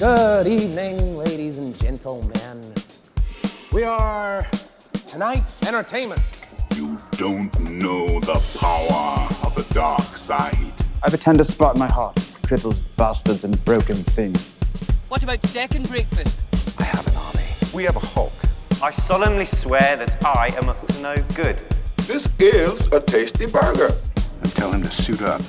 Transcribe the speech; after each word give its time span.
Good 0.00 0.46
evening, 0.46 1.18
ladies 1.18 1.58
and 1.58 1.78
gentlemen. 1.78 2.72
We 3.70 3.84
are 3.84 4.46
tonight's 5.06 5.62
entertainment. 5.62 6.22
You 6.74 6.96
don't 7.18 7.52
know 7.60 8.06
the 8.20 8.42
power 8.58 9.28
of 9.44 9.54
the 9.54 9.66
dark 9.74 10.16
side. 10.16 10.54
I 10.54 11.10
have 11.10 11.12
a 11.12 11.18
tender 11.18 11.44
spot 11.44 11.74
in 11.74 11.80
my 11.80 11.86
heart 11.86 12.18
for 12.18 12.46
cripples, 12.46 12.80
bastards, 12.96 13.44
and 13.44 13.62
broken 13.66 13.96
things. 13.96 14.58
What 15.08 15.22
about 15.22 15.44
second 15.44 15.86
breakfast? 15.90 16.80
I 16.80 16.84
have 16.84 17.06
an 17.06 17.16
army. 17.16 17.44
We 17.74 17.84
have 17.84 17.96
a 17.96 18.00
Hulk. 18.00 18.32
I 18.82 18.92
solemnly 18.92 19.44
swear 19.44 19.98
that 19.98 20.24
I 20.24 20.50
am 20.56 20.70
up 20.70 20.80
to 20.80 21.02
no 21.02 21.16
good. 21.34 21.58
This 21.98 22.26
is 22.38 22.90
a 22.90 23.00
tasty 23.00 23.44
burger. 23.44 23.94
And 24.40 24.50
tell 24.52 24.72
him 24.72 24.80
to 24.80 24.90
suit 24.90 25.20
up. 25.20 25.42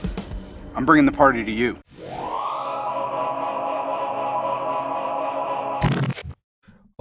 I'm 0.75 0.85
bringing 0.85 1.05
the 1.05 1.13
party 1.13 1.45
to 1.45 1.51
you. 1.51 1.77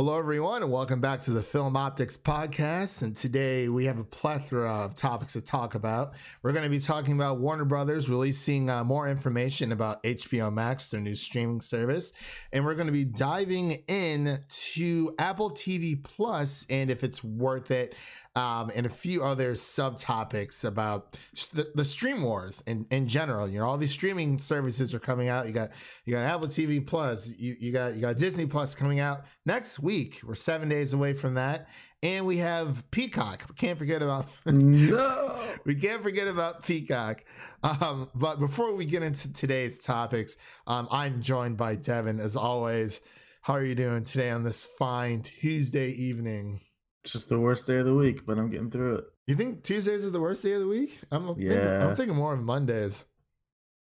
Hello, 0.01 0.19
everyone, 0.19 0.63
and 0.63 0.73
welcome 0.73 0.99
back 0.99 1.21
to 1.21 1.31
the 1.31 1.43
Film 1.43 1.75
Optix 1.75 2.17
Podcast. 2.17 3.03
And 3.03 3.15
today 3.15 3.69
we 3.69 3.85
have 3.85 3.99
a 3.99 4.05
plethora 4.05 4.73
of 4.73 4.95
topics 4.95 5.35
to 5.35 5.43
talk 5.43 5.75
about. 5.75 6.15
We're 6.43 6.53
going 6.53 6.65
to 6.65 6.71
be 6.71 6.81
talking 6.81 7.13
about 7.13 7.39
Warner 7.39 7.67
Brothers 7.67 8.09
releasing 8.09 8.71
uh, 8.71 8.83
more 8.83 9.11
information 9.11 9.73
about 9.73 10.03
HBO 10.03 10.51
Max, 10.51 10.89
their 10.89 11.03
new 11.03 11.15
streaming 11.15 11.61
service. 11.61 12.15
And 12.51 12.65
we're 12.65 12.77
going 12.77 12.87
to 12.87 12.95
be 12.95 13.05
diving 13.05 13.73
in 13.89 14.43
to 14.49 15.15
Apple 15.19 15.51
TV 15.51 16.03
Plus 16.03 16.65
and 16.71 16.91
if 16.91 17.05
it's 17.05 17.23
worth 17.23 17.71
it, 17.71 17.95
um, 18.37 18.71
and 18.75 18.87
a 18.87 18.91
few 18.91 19.25
other 19.25 19.55
subtopics 19.55 20.65
about 20.65 21.17
the, 21.53 21.71
the 21.75 21.85
stream 21.85 22.23
wars 22.23 22.63
in, 22.67 22.87
in 22.91 23.09
general. 23.09 23.49
You 23.49 23.59
know, 23.59 23.67
all 23.67 23.77
these 23.77 23.91
streaming 23.91 24.39
services 24.39 24.95
are 24.95 25.01
coming 25.01 25.29
out. 25.29 25.47
You 25.47 25.53
got 25.53 25.71
you 26.05 26.15
got 26.15 26.23
Apple 26.23 26.47
TV 26.47 26.85
Plus, 26.87 27.33
you, 27.37 27.57
you 27.59 27.73
got 27.73 27.95
you 27.95 28.01
got 28.01 28.17
Disney 28.17 28.47
Plus 28.47 28.75
coming 28.75 29.01
out 29.01 29.23
next 29.47 29.81
week. 29.81 30.21
We're 30.25 30.37
seven 30.37 30.69
days 30.69 30.95
away 30.95 31.13
from 31.13 31.35
that. 31.35 31.69
And 32.03 32.25
we 32.25 32.39
have 32.39 32.91
Peacock. 32.91 33.45
We 33.49 33.55
can't 33.57 33.77
forget 33.77 34.01
about 34.01 34.27
no. 34.47 35.39
we 35.67 35.75
can't 35.75 36.03
forget 36.03 36.29
about 36.29 36.63
Peacock. 36.65 37.25
Um, 37.63 38.09
but 38.15 38.41
before 38.41 38.75
we 38.75 38.87
get 38.87 39.03
into 39.03 39.31
today's 39.33 39.81
topics, 39.81 40.37
um, 40.67 40.89
I'm 40.91 41.21
joined 41.21 41.59
by 41.59 41.75
Devin 41.75 42.21
as 42.21 42.37
always. 42.37 43.03
How 43.43 43.55
are 43.55 43.65
you 43.65 43.75
doing 43.75 44.05
today 44.05 44.31
on 44.31 44.45
this 44.45 44.65
fine 44.65 45.23
Tuesday 45.23 45.91
evening? 45.91 46.61
It's 47.05 47.13
just 47.13 47.29
the 47.31 47.39
worst 47.41 47.67
day 47.67 47.77
of 47.79 47.87
the 47.87 47.95
week, 47.95 48.27
but 48.27 48.39
I'm 48.39 48.51
getting 48.51 48.71
through 48.71 48.97
it. 48.97 49.05
You 49.27 49.35
think 49.35 49.63
Tuesdays 49.63 50.07
are 50.07 50.11
the 50.11 50.21
worst 50.21 50.43
day 50.43 50.53
of 50.53 50.61
the 50.61 50.69
week? 50.69 50.99
I'm 51.11 51.29
Yeah. 51.39 51.49
thinking, 51.51 51.69
I'm 51.89 51.95
thinking 51.95 52.17
more 52.17 52.35
of 52.35 52.43
Mondays. 52.43 53.07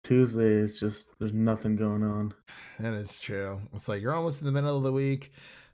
Tuesday 0.02 0.52
is 0.52 0.78
just 0.78 1.18
there's 1.18 1.32
nothing 1.32 1.76
going 1.76 2.02
on. 2.02 2.34
And 2.78 2.94
it's 2.94 3.18
true. 3.18 3.60
It's 3.72 3.88
like 3.88 4.02
you're 4.02 4.14
almost 4.14 4.40
in 4.40 4.46
the 4.46 4.52
middle 4.52 4.76
of 4.76 4.82
the 4.82 4.92
week, 4.92 5.32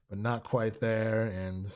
but 0.09 0.19
not 0.19 0.45
quite 0.45 0.81
there. 0.81 1.25
And 1.27 1.67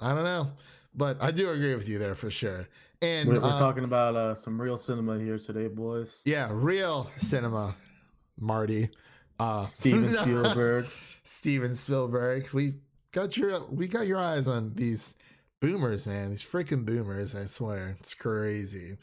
I 0.00 0.14
don't 0.14 0.24
know. 0.24 0.50
But 0.94 1.20
I 1.22 1.30
do 1.32 1.50
agree 1.50 1.74
with 1.74 1.88
you 1.88 1.98
there 1.98 2.14
for 2.14 2.30
sure. 2.30 2.68
And 3.02 3.28
We're, 3.28 3.40
we're 3.40 3.48
uh, 3.48 3.58
talking 3.58 3.82
about 3.84 4.14
uh, 4.14 4.34
some 4.36 4.60
real 4.60 4.78
cinema 4.78 5.18
here 5.18 5.38
today, 5.38 5.66
boys. 5.66 6.22
yeah, 6.24 6.48
real 6.52 7.10
cinema, 7.16 7.74
Marty. 8.38 8.90
Uh 9.40 9.64
Steven 9.66 10.14
Spielberg. 10.14 10.86
Steven 11.24 11.74
Spielberg. 11.74 12.48
We 12.52 12.74
got 13.14 13.36
your 13.36 13.64
we 13.70 13.86
got 13.86 14.06
your 14.06 14.18
eyes 14.18 14.46
on 14.48 14.74
these 14.74 15.14
boomers, 15.60 16.06
man. 16.06 16.30
These 16.30 16.42
freaking 16.42 16.84
boomers, 16.84 17.34
I 17.34 17.46
swear. 17.46 17.96
It's 18.00 18.12
crazy. 18.12 18.98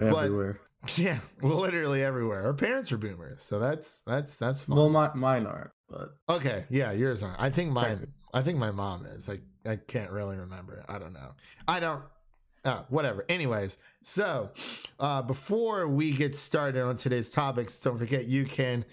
everywhere. 0.00 0.60
Yeah, 0.98 1.20
literally 1.40 2.02
everywhere. 2.04 2.44
Our 2.44 2.52
parents 2.52 2.92
are 2.92 2.98
boomers, 2.98 3.42
so 3.42 3.58
that's 3.58 4.02
that's 4.06 4.36
that's 4.36 4.64
fun. 4.64 4.76
Well, 4.76 4.90
my, 4.90 5.10
mine 5.14 5.46
aren't, 5.46 5.70
but 5.88 6.10
okay, 6.28 6.66
yeah, 6.68 6.92
yours 6.92 7.22
aren't. 7.22 7.40
I 7.40 7.48
think 7.48 7.72
mine. 7.72 8.06
I 8.34 8.42
think 8.42 8.58
my 8.58 8.70
mom 8.70 9.06
is. 9.06 9.30
I 9.30 9.38
I 9.64 9.76
can't 9.76 10.10
really 10.10 10.36
remember. 10.36 10.84
I 10.86 10.98
don't 10.98 11.14
know. 11.14 11.30
I 11.66 11.80
don't. 11.80 12.02
Uh, 12.66 12.82
whatever. 12.90 13.24
Anyways, 13.30 13.78
so 14.02 14.50
uh, 15.00 15.22
before 15.22 15.88
we 15.88 16.12
get 16.12 16.34
started 16.34 16.82
on 16.82 16.96
today's 16.96 17.30
topics, 17.30 17.80
don't 17.80 17.96
forget 17.96 18.26
you 18.26 18.44
can 18.44 18.84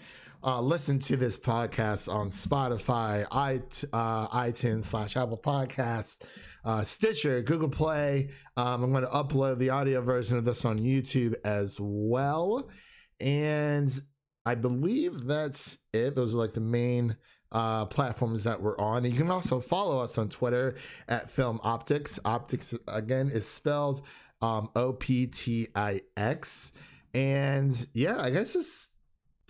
uh, 0.44 0.62
listen 0.62 1.00
to 1.00 1.18
this 1.18 1.38
podcast 1.38 2.12
on 2.12 2.30
Spotify, 2.30 3.26
i 3.32 3.62
uh, 3.94 4.28
iTunes 4.30 4.84
slash 4.84 5.16
Apple 5.16 5.38
Podcasts, 5.38 6.24
uh, 6.66 6.84
Stitcher, 6.84 7.42
Google 7.42 7.70
Play. 7.70 8.30
Um, 8.58 8.84
I'm 8.84 8.92
going 8.92 9.04
to 9.04 9.10
upload 9.10 9.60
the 9.60 9.70
audio 9.70 10.02
version 10.02 10.38
of 10.38 10.46
this 10.46 10.66
on 10.66 10.80
YouTube 10.80 11.36
as 11.44 11.78
well, 11.80 12.70
and 13.20 13.92
I 14.46 14.56
believe 14.56 15.26
that's 15.26 15.78
it. 15.94 16.16
Those 16.16 16.34
are 16.34 16.40
like 16.40 16.54
the 16.54 16.62
main 16.62 17.16
uh, 17.52 17.86
platforms 17.86 18.44
that 18.46 18.62
we're 18.62 18.78
on. 18.78 19.06
You 19.06 19.16
can 19.16 19.30
also 19.30 19.60
follow 19.60 20.00
us 20.00 20.18
on 20.18 20.30
Twitter 20.30 20.76
at 21.08 21.30
Film 21.30 21.60
Optix. 21.60 22.20
Optix 22.22 22.78
again 22.88 23.30
is 23.30 23.48
spelled 23.48 24.02
um, 24.42 24.70
O 24.76 24.94
P 24.94 25.28
T 25.28 25.68
I 25.76 26.02
X. 26.18 26.72
And 27.14 27.88
yeah, 27.94 28.18
I 28.20 28.30
guess 28.30 28.54
just 28.54 28.91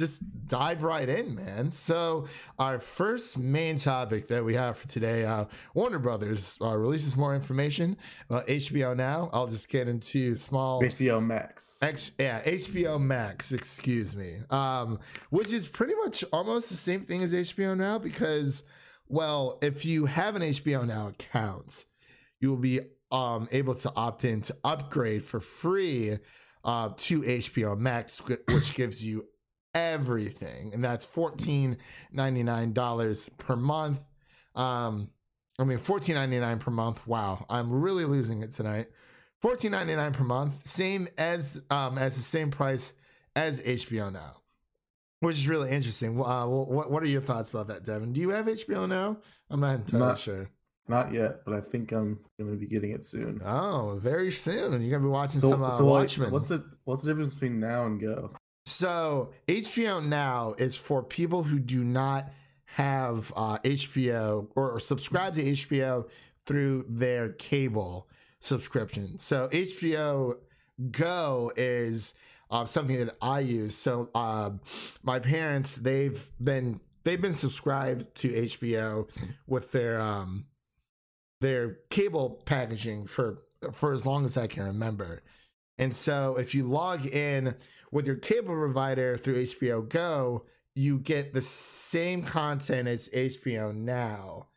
just 0.01 0.47
dive 0.47 0.81
right 0.81 1.07
in, 1.07 1.35
man. 1.35 1.69
So 1.69 2.28
our 2.57 2.79
first 2.79 3.38
main 3.38 3.75
topic 3.75 4.28
that 4.29 4.44
we 4.44 4.56
have 4.56 4.78
for 4.78 4.88
today, 4.88 5.23
uh, 5.23 5.45
Warner 5.75 6.00
Brothers 6.00 6.57
uh, 6.59 6.75
releases 6.75 7.16
more 7.16 7.35
information 7.35 7.95
about 8.28 8.47
HBO 8.47 8.97
now. 8.97 9.29
I'll 9.31 9.45
just 9.45 9.69
get 9.69 9.88
into 9.88 10.35
small 10.35 10.81
HBO 10.81 11.23
Max. 11.23 11.78
X, 11.84 12.12
yeah, 12.17 12.41
HBO 12.44 13.00
Max, 13.00 13.51
excuse 13.51 14.16
me. 14.16 14.39
Um, 14.50 15.00
which 15.29 15.53
is 15.53 15.67
pretty 15.67 15.94
much 15.95 16.23
almost 16.33 16.69
the 16.69 16.75
same 16.75 17.01
thing 17.01 17.22
as 17.22 17.31
HBO 17.31 17.78
Now 17.78 18.00
because, 18.00 18.63
well, 19.07 19.59
if 19.62 19.85
you 19.85 20.07
have 20.07 20.35
an 20.35 20.41
HBO 20.41 20.85
Now 20.88 21.09
account, 21.09 21.85
you 22.39 22.50
will 22.50 22.57
be 22.57 22.79
um 23.12 23.47
able 23.51 23.75
to 23.75 23.91
opt 23.95 24.23
in 24.25 24.41
to 24.41 24.56
upgrade 24.63 25.23
for 25.23 25.39
free 25.39 26.18
uh, 26.63 26.89
to 26.95 27.22
HBO 27.22 27.78
Max, 27.78 28.22
which 28.47 28.73
gives 28.73 29.03
you 29.03 29.25
everything, 29.74 30.74
and 30.74 30.84
that's 30.84 31.06
fourteen 31.06 31.78
ninety 32.12 32.44
nine 32.44 32.74
dollars 32.74 33.30
per 33.38 33.56
month. 33.56 34.00
Um, 34.56 35.09
I 35.59 35.64
mean 35.64 35.78
fourteen 35.78 36.16
ninety 36.16 36.40
nine 36.40 36.59
per 36.59 36.72
month. 36.72 37.06
Wow, 37.08 37.46
I'm 37.50 37.72
really 37.72 38.06
losing 38.06 38.42
it 38.42 38.52
tonight. 38.52 38.88
Fourteen 39.42 39.72
ninety 39.72 39.96
nine 39.96 40.14
per 40.14 40.24
month, 40.24 40.66
same 40.68 41.08
as 41.18 41.62
um 41.70 41.98
as 41.98 42.16
the 42.16 42.22
same 42.22 42.52
price 42.52 42.94
as 43.36 43.62
HBO 43.62 44.12
now, 44.12 44.38
which 45.22 45.36
is 45.38 45.48
really 45.48 45.70
interesting. 45.72 46.20
Uh, 46.22 46.46
what 46.48 46.92
what 46.92 47.02
are 47.04 47.08
your 47.08 47.22
thoughts 47.22 47.50
about 47.50 47.68
that, 47.68 47.84
Devin? 47.86 48.14
Do 48.14 48.22
you 48.22 48.30
have 48.30 48.46
HBO 48.46 48.88
now? 48.88 49.18
I'm 49.50 49.60
not 49.60 49.76
entirely 49.76 50.06
Not- 50.08 50.20
sure. 50.20 50.50
Not 50.88 51.14
yet, 51.14 51.46
but 51.46 51.54
I 51.54 51.62
think 51.62 51.92
I'm 51.94 52.20
gonna 52.38 52.56
be 52.56 52.66
getting 52.66 52.92
it 52.92 53.06
soon. 53.06 53.40
Oh, 53.46 53.98
very 54.02 54.31
soon. 54.31 54.81
You're 54.81 54.92
gonna 54.92 55.04
be 55.08 55.10
watching 55.12 55.40
So, 55.40 55.52
some 55.52 55.64
uh, 55.64 55.70
so 55.70 55.86
Watchmen. 55.86 56.31
what's 56.31 56.50
the 56.50 56.66
what's 56.84 57.04
the 57.04 57.10
difference 57.12 57.34
between 57.34 57.60
now 57.62 57.86
and 57.86 58.02
go? 58.02 58.31
So 58.66 59.32
HBO 59.48 60.06
Now 60.06 60.56
is 60.58 60.76
for 60.76 61.04
people 61.04 61.44
who 61.44 61.60
do 61.60 61.84
not 61.84 62.32
have 62.66 63.34
uh, 63.36 63.58
HBO 63.60 64.48
or, 64.56 64.72
or 64.72 64.80
subscribe 64.80 65.36
to 65.36 65.44
HBO 65.44 66.08
through 66.46 66.86
their 66.88 67.30
cable 67.34 68.08
subscription. 68.40 69.20
So 69.20 69.48
HBO 69.50 70.38
Go 70.90 71.52
is 71.56 72.14
um, 72.50 72.68
something 72.68 72.98
that 72.98 73.16
I 73.22 73.40
use. 73.42 73.76
So 73.76 74.10
um, 74.16 74.62
my 75.04 75.20
parents 75.20 75.76
they've 75.76 76.30
been 76.44 76.80
they've 77.04 77.22
been 77.22 77.34
subscribed 77.34 78.14
to 78.16 78.30
HBO 78.30 79.10
with 79.48 79.72
their 79.72 80.00
um, 80.00 80.46
their 81.40 81.78
cable 81.90 82.42
packaging 82.46 83.06
for 83.06 83.44
for 83.74 83.94
as 83.94 84.06
long 84.06 84.26
as 84.26 84.38
I 84.38 84.48
can 84.48 84.64
remember. 84.64 85.22
And 85.78 85.94
so 85.94 86.36
if 86.38 86.54
you 86.54 86.68
log 86.68 87.06
in 87.06 87.56
with 87.92 88.06
your 88.06 88.16
cable 88.16 88.56
provider 88.56 89.18
through 89.18 89.44
HBO 89.44 89.88
Go, 89.88 90.46
you 90.76 91.00
get 91.00 91.34
the 91.34 91.42
same 91.42 92.24
content 92.24 92.88
as 92.88 93.09
HBO 93.09 93.75
Now. 93.75 94.48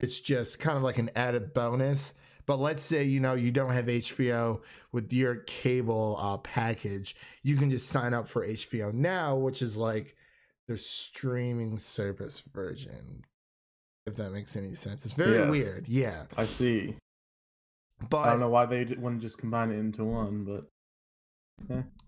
It's 0.00 0.18
just 0.18 0.58
kind 0.58 0.76
of 0.76 0.82
like 0.82 0.98
an 0.98 1.10
added 1.14 1.54
bonus. 1.54 2.14
But 2.44 2.58
let's 2.58 2.82
say 2.82 3.04
you 3.04 3.20
know 3.20 3.34
you 3.34 3.52
don't 3.52 3.70
have 3.72 3.86
HBO 3.86 4.62
with 4.90 5.12
your 5.12 5.36
cable 5.36 6.18
uh, 6.20 6.38
package, 6.38 7.14
you 7.44 7.56
can 7.56 7.70
just 7.70 7.88
sign 7.88 8.12
up 8.14 8.28
for 8.28 8.44
HBO 8.46 8.92
Now, 8.92 9.36
which 9.36 9.62
is 9.62 9.76
like 9.76 10.16
their 10.66 10.76
streaming 10.76 11.78
service 11.78 12.40
version. 12.40 13.24
If 14.06 14.16
that 14.16 14.30
makes 14.32 14.56
any 14.56 14.74
sense, 14.74 15.04
it's 15.04 15.14
very 15.14 15.38
Yes. 15.38 15.50
weird. 15.50 15.88
Yeah, 15.88 16.24
I 16.36 16.46
see. 16.46 16.96
But 18.08 18.26
I 18.26 18.30
don't 18.30 18.40
know 18.40 18.48
why 18.48 18.66
they 18.66 18.84
wouldn't 18.84 19.20
just 19.22 19.38
combine 19.38 19.70
it 19.70 19.78
into 19.78 20.04
one, 20.04 20.44
but 20.44 20.66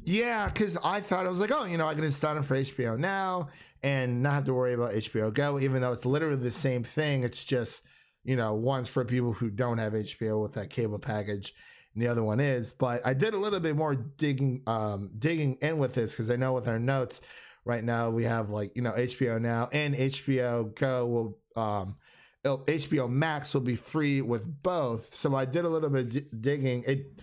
Yeah, 0.04 0.48
because 0.48 0.76
I 0.84 1.00
thought 1.00 1.26
I 1.26 1.28
was 1.28 1.40
like, 1.40 1.52
oh, 1.52 1.64
you 1.64 1.78
know, 1.78 1.88
I 1.88 1.94
can 1.94 2.02
just 2.02 2.20
sign 2.20 2.36
up 2.36 2.44
for 2.44 2.56
HBO 2.56 2.98
now 2.98 3.48
and 3.82 4.22
not 4.22 4.32
have 4.32 4.44
to 4.44 4.54
worry 4.54 4.74
about 4.74 4.92
HBO 4.92 5.32
Go, 5.32 5.58
even 5.58 5.80
though 5.80 5.92
it's 5.92 6.04
literally 6.04 6.36
the 6.36 6.50
same 6.50 6.82
thing. 6.82 7.22
It's 7.22 7.44
just, 7.44 7.82
you 8.24 8.36
know, 8.36 8.54
one's 8.54 8.88
for 8.88 9.04
people 9.04 9.32
who 9.32 9.50
don't 9.50 9.78
have 9.78 9.92
HBO 9.92 10.42
with 10.42 10.54
that 10.54 10.70
cable 10.70 10.98
package, 10.98 11.54
and 11.94 12.02
the 12.02 12.08
other 12.08 12.22
one 12.22 12.40
is. 12.40 12.72
But 12.72 13.06
I 13.06 13.14
did 13.14 13.34
a 13.34 13.38
little 13.38 13.60
bit 13.60 13.76
more 13.76 13.94
digging, 13.94 14.62
um, 14.66 15.10
digging 15.18 15.56
in 15.62 15.78
with 15.78 15.94
this 15.94 16.12
because 16.12 16.30
I 16.30 16.36
know 16.36 16.52
with 16.52 16.68
our 16.68 16.78
notes 16.78 17.20
right 17.64 17.82
now 17.82 18.10
we 18.10 18.24
have 18.24 18.50
like 18.50 18.76
you 18.76 18.82
know 18.82 18.92
HBO 18.92 19.40
now 19.40 19.68
and 19.72 19.94
HBO 19.94 20.74
Go 20.74 21.06
will 21.06 21.38
um 21.62 21.96
HBO 22.44 23.08
Max 23.08 23.54
will 23.54 23.62
be 23.62 23.76
free 23.76 24.20
with 24.20 24.62
both. 24.62 25.14
So 25.14 25.34
I 25.34 25.44
did 25.44 25.64
a 25.64 25.68
little 25.68 25.90
bit 25.90 26.00
of 26.00 26.08
di- 26.10 26.26
digging 26.40 26.84
it, 26.86 27.20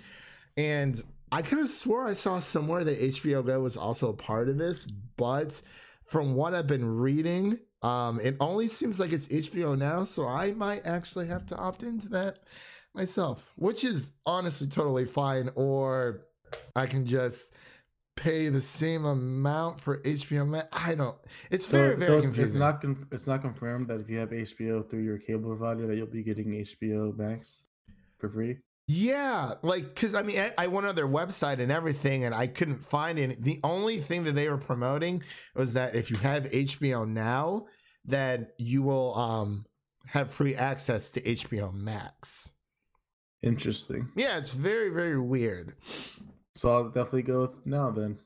and 0.58 1.02
I 1.32 1.42
could 1.42 1.60
have 1.60 1.70
swore 1.70 2.08
I 2.08 2.14
saw 2.14 2.40
somewhere 2.40 2.84
that 2.84 3.00
HBO 3.00 3.46
Go 3.46 3.62
was 3.62 3.78
also 3.78 4.10
a 4.10 4.14
part 4.14 4.50
of 4.50 4.58
this, 4.58 4.86
but 5.16 5.62
from 6.06 6.36
what 6.36 6.54
I've 6.54 6.68
been 6.68 6.86
reading, 6.86 7.60
um, 7.84 8.20
it 8.20 8.36
only 8.40 8.68
seems 8.68 9.00
like 9.00 9.14
it's 9.14 9.28
HBO 9.28 9.78
now. 9.78 10.04
So 10.04 10.28
I 10.28 10.52
might 10.52 10.86
actually 10.86 11.28
have 11.28 11.46
to 11.48 11.56
opt 11.56 11.84
into 11.84 12.10
that 12.10 12.40
myself, 12.94 13.54
which 13.56 13.84
is 13.84 14.16
honestly 14.26 14.68
totally 14.68 15.06
fine. 15.06 15.50
Or 15.56 16.26
I 16.76 16.86
can 16.86 17.06
just 17.06 17.54
pay 18.16 18.50
the 18.50 18.62
same 18.62 19.06
amount 19.06 19.80
for 19.80 19.98
HBO 20.02 20.48
Max. 20.48 20.68
I 20.72 20.96
don't. 20.96 21.18
It's 21.50 21.66
So, 21.66 21.78
very 21.78 21.96
very 21.96 22.08
so 22.12 22.18
it's, 22.18 22.26
confusing. 22.28 22.46
it's 22.46 22.60
not 22.60 22.82
conf- 22.82 23.06
it's 23.12 23.28
not 23.28 23.42
confirmed 23.42 23.88
that 23.88 24.00
if 24.02 24.10
you 24.10 24.18
have 24.20 24.30
HBO 24.30 24.90
through 24.90 25.04
your 25.04 25.18
cable 25.18 25.50
provider 25.56 25.88
that 25.88 25.96
you'll 25.96 26.08
be 26.08 26.24
getting 26.24 26.48
HBO 26.48 27.18
Max 27.18 27.66
for 28.20 28.30
free. 28.30 28.58
Yeah, 28.88 29.54
like 29.62 29.84
because 29.96 30.14
I 30.16 30.22
mean, 30.24 30.40
I, 30.40 30.54
I 30.58 30.68
went 30.68 30.86
on 30.88 30.96
their 30.96 31.08
website 31.08 31.60
and 31.60 31.72
everything, 31.72 32.26
and 32.26 32.36
I 32.36 32.48
couldn't 32.48 32.84
find 32.86 33.18
it. 33.18 33.42
The 33.42 33.60
only 33.64 34.00
thing 34.00 34.26
that 34.26 34.34
they 34.34 34.50
were 34.50 34.58
promoting 34.58 35.24
was 35.56 35.74
that 35.74 35.96
if 35.96 36.10
you 36.10 36.18
have 36.18 36.44
HBO 36.46 37.08
now, 37.08 37.68
that 38.06 38.52
you 38.58 38.82
will 38.84 39.16
um 39.18 39.66
have 40.08 40.34
free 40.34 40.56
access 40.56 41.12
to 41.12 41.22
HBO 41.22 41.74
Max. 41.74 42.54
Interesting. 43.42 44.10
Yeah, 44.16 44.38
it's 44.38 44.54
very 44.54 44.90
very 44.90 45.20
weird. 45.20 45.76
So 46.56 46.72
I'll 46.72 46.90
definitely 46.90 47.24
go 47.24 47.42
with 47.42 47.66
now 47.66 47.92
then. 47.92 48.20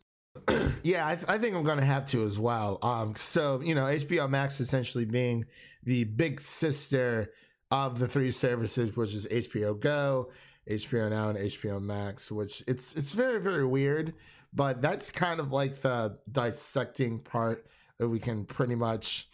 Yeah, 0.84 1.08
I, 1.08 1.18
I 1.28 1.38
think 1.40 1.56
I'm 1.56 1.64
gonna 1.64 1.84
have 1.84 2.06
to 2.08 2.24
as 2.24 2.38
well. 2.38 2.78
Um, 2.84 3.16
so 3.16 3.60
you 3.62 3.74
know, 3.74 3.86
HBO 3.86 4.30
Max 4.30 4.60
essentially 4.60 5.06
being 5.06 5.46
the 5.84 6.04
big 6.04 6.40
sister 6.40 7.34
of 7.72 7.98
the 7.98 8.08
three 8.08 8.30
services, 8.30 8.96
which 8.96 9.16
is 9.16 9.28
HBO 9.28 9.80
Go, 9.80 10.32
HBO 10.70 11.10
Now, 11.10 11.30
and 11.30 11.40
HBO 11.40 11.82
Max. 11.82 12.32
Which 12.32 12.64
it's 12.68 12.94
it's 12.94 13.14
very 13.14 13.42
very 13.42 13.66
weird, 13.66 14.14
but 14.54 14.80
that's 14.80 15.10
kind 15.10 15.40
of 15.40 15.52
like 15.52 15.82
the 15.82 16.20
dissecting 16.32 17.20
part 17.20 17.66
that 17.98 18.08
we 18.08 18.20
can 18.20 18.46
pretty 18.46 18.76
much 18.76 19.28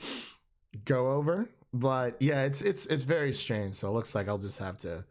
go 0.85 1.11
over. 1.11 1.49
But 1.73 2.21
yeah, 2.21 2.43
it's 2.43 2.61
it's 2.61 2.85
it's 2.85 3.03
very 3.03 3.33
strange. 3.33 3.73
So 3.73 3.89
it 3.89 3.91
looks 3.91 4.15
like 4.15 4.29
I'll 4.29 4.37
just 4.37 4.59
have 4.59 4.77
to 4.79 5.03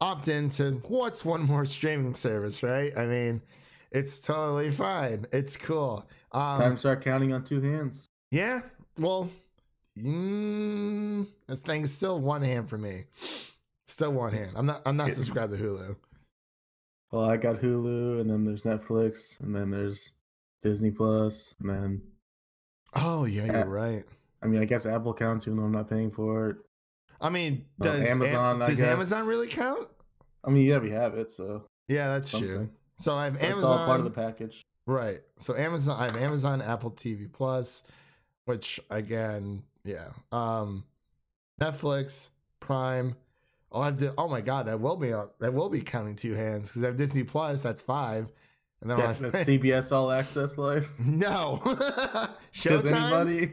opt 0.00 0.28
into 0.28 0.72
what's 0.88 1.24
one 1.24 1.42
more 1.42 1.64
streaming 1.64 2.14
service, 2.14 2.62
right? 2.62 2.96
I 2.96 3.06
mean, 3.06 3.42
it's 3.90 4.20
totally 4.20 4.70
fine. 4.72 5.26
It's 5.32 5.56
cool. 5.56 6.06
Um, 6.32 6.58
Time 6.60 6.72
to 6.74 6.78
start 6.78 7.02
counting 7.02 7.32
on 7.32 7.42
two 7.44 7.60
hands. 7.60 8.08
yeah. 8.30 8.60
Well, 8.98 9.30
mm, 9.98 11.26
this 11.46 11.60
thing's 11.60 11.92
still 11.92 12.20
one 12.20 12.42
hand 12.42 12.68
for 12.68 12.78
me. 12.78 13.04
Still 13.86 14.12
one 14.12 14.32
hand. 14.32 14.50
I'm 14.56 14.66
not. 14.66 14.82
I'm 14.84 14.96
not 14.96 15.12
subscribed 15.12 15.52
to 15.52 15.58
Hulu. 15.58 15.96
Well, 17.12 17.24
I 17.24 17.36
got 17.38 17.56
Hulu, 17.56 18.20
and 18.20 18.28
then 18.28 18.44
there's 18.44 18.64
Netflix, 18.64 19.40
and 19.40 19.54
then 19.54 19.70
there's 19.70 20.12
Disney 20.62 20.90
Plus, 20.90 21.54
and 21.60 21.70
then 21.70 22.02
Oh 22.94 23.24
yeah, 23.24 23.44
Yeah. 23.46 23.52
you're 23.60 23.66
right. 23.68 24.04
I 24.42 24.46
mean, 24.46 24.60
I 24.60 24.64
guess 24.66 24.84
Apple 24.86 25.14
counts 25.14 25.46
even 25.46 25.56
though 25.58 25.64
I'm 25.64 25.72
not 25.72 25.88
paying 25.88 26.10
for 26.10 26.50
it. 26.50 26.56
I 27.20 27.28
mean, 27.30 27.64
does 27.80 28.00
Am- 28.00 28.22
Amazon, 28.22 28.62
I 28.62 28.66
does 28.68 28.78
guess. 28.78 28.86
Amazon 28.88 29.26
really 29.26 29.48
count? 29.48 29.88
I 30.44 30.50
mean, 30.50 30.66
yeah, 30.66 30.78
we 30.78 30.90
have 30.90 31.14
it, 31.14 31.30
so 31.30 31.64
Yeah, 31.88 32.08
that's 32.14 32.36
true. 32.36 32.68
So 32.98 33.14
I 33.16 33.24
have 33.24 33.34
it's 33.34 33.44
Amazon. 33.44 33.78
all 33.78 33.86
part 33.86 33.98
of 34.00 34.04
the 34.04 34.10
package. 34.10 34.64
Right. 34.86 35.20
So 35.38 35.54
Amazon, 35.56 35.98
I 36.00 36.04
have 36.04 36.16
Amazon, 36.16 36.62
Apple 36.62 36.90
TV 36.90 37.30
Plus, 37.30 37.82
which 38.46 38.80
again, 38.90 39.62
yeah. 39.84 40.08
Um, 40.32 40.84
Netflix, 41.60 42.28
Prime. 42.60 43.16
Oh, 43.70 43.78
I'll 43.80 43.84
have 43.86 43.96
to. 43.98 44.14
Oh 44.16 44.28
my 44.28 44.40
God, 44.40 44.66
that 44.66 44.80
will 44.80 44.96
be 44.96 45.10
that 45.10 45.52
will 45.52 45.68
be 45.68 45.80
counting 45.82 46.16
two 46.16 46.34
hands 46.34 46.68
because 46.70 46.82
I 46.82 46.86
have 46.86 46.96
Disney 46.96 47.22
Plus. 47.24 47.62
That's 47.62 47.82
five, 47.82 48.32
and 48.80 48.90
then 48.90 48.98
Yeah, 48.98 49.06
have, 49.08 49.18
CBS 49.18 49.92
All 49.92 50.10
Access 50.10 50.56
Live. 50.56 50.90
no 50.98 51.60
Does 51.64 52.28
Showtime. 52.54 52.92
anybody? 52.92 53.52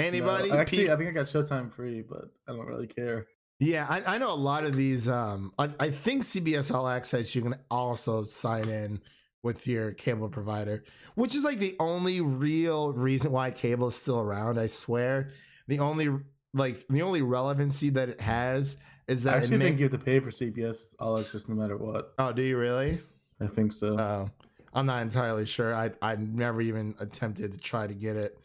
Anybody? 0.00 0.48
No, 0.48 0.56
Actually, 0.56 0.86
Pe- 0.86 0.92
I 0.92 0.96
think 0.96 1.08
I 1.10 1.12
got 1.12 1.26
Showtime 1.26 1.72
free, 1.72 2.02
but 2.02 2.30
I 2.48 2.52
don't 2.52 2.66
really 2.66 2.86
care. 2.86 3.26
yeah, 3.58 3.86
I, 3.88 4.14
I 4.14 4.18
know 4.18 4.32
a 4.32 4.34
lot 4.34 4.64
of 4.64 4.74
these. 4.76 5.08
Um, 5.08 5.52
I, 5.58 5.70
I 5.78 5.90
think 5.90 6.22
CBS 6.22 6.74
All 6.74 6.88
Access 6.88 7.34
you 7.34 7.42
can 7.42 7.54
also 7.70 8.24
sign 8.24 8.68
in 8.68 9.00
with 9.42 9.66
your 9.66 9.92
cable 9.92 10.28
provider, 10.28 10.84
which 11.14 11.34
is 11.34 11.44
like 11.44 11.58
the 11.58 11.76
only 11.80 12.20
real 12.20 12.92
reason 12.92 13.32
why 13.32 13.50
cable 13.50 13.88
is 13.88 13.94
still 13.96 14.20
around. 14.20 14.58
I 14.58 14.66
swear, 14.66 15.30
the 15.68 15.78
only 15.78 16.08
like 16.54 16.86
the 16.88 17.02
only 17.02 17.22
relevancy 17.22 17.90
that 17.90 18.08
it 18.08 18.20
has 18.20 18.76
is 19.08 19.22
that 19.24 19.34
it 19.34 19.36
actually 19.38 19.56
make, 19.58 19.68
think 19.68 19.78
you 19.80 19.84
have 19.84 19.92
to 19.92 19.98
pay 19.98 20.20
for 20.20 20.30
CBS 20.30 20.86
All 20.98 21.18
Access 21.18 21.48
no 21.48 21.54
matter 21.54 21.76
what. 21.76 22.12
Oh, 22.18 22.32
do 22.32 22.42
you 22.42 22.58
really? 22.58 23.00
I 23.40 23.46
think 23.46 23.72
so. 23.72 23.98
Oh, 23.98 24.28
I'm 24.74 24.86
not 24.86 25.02
entirely 25.02 25.46
sure. 25.46 25.74
I 25.74 25.90
I 26.02 26.16
never 26.16 26.60
even 26.60 26.94
attempted 27.00 27.52
to 27.52 27.58
try 27.58 27.86
to 27.86 27.94
get 27.94 28.16
it, 28.16 28.38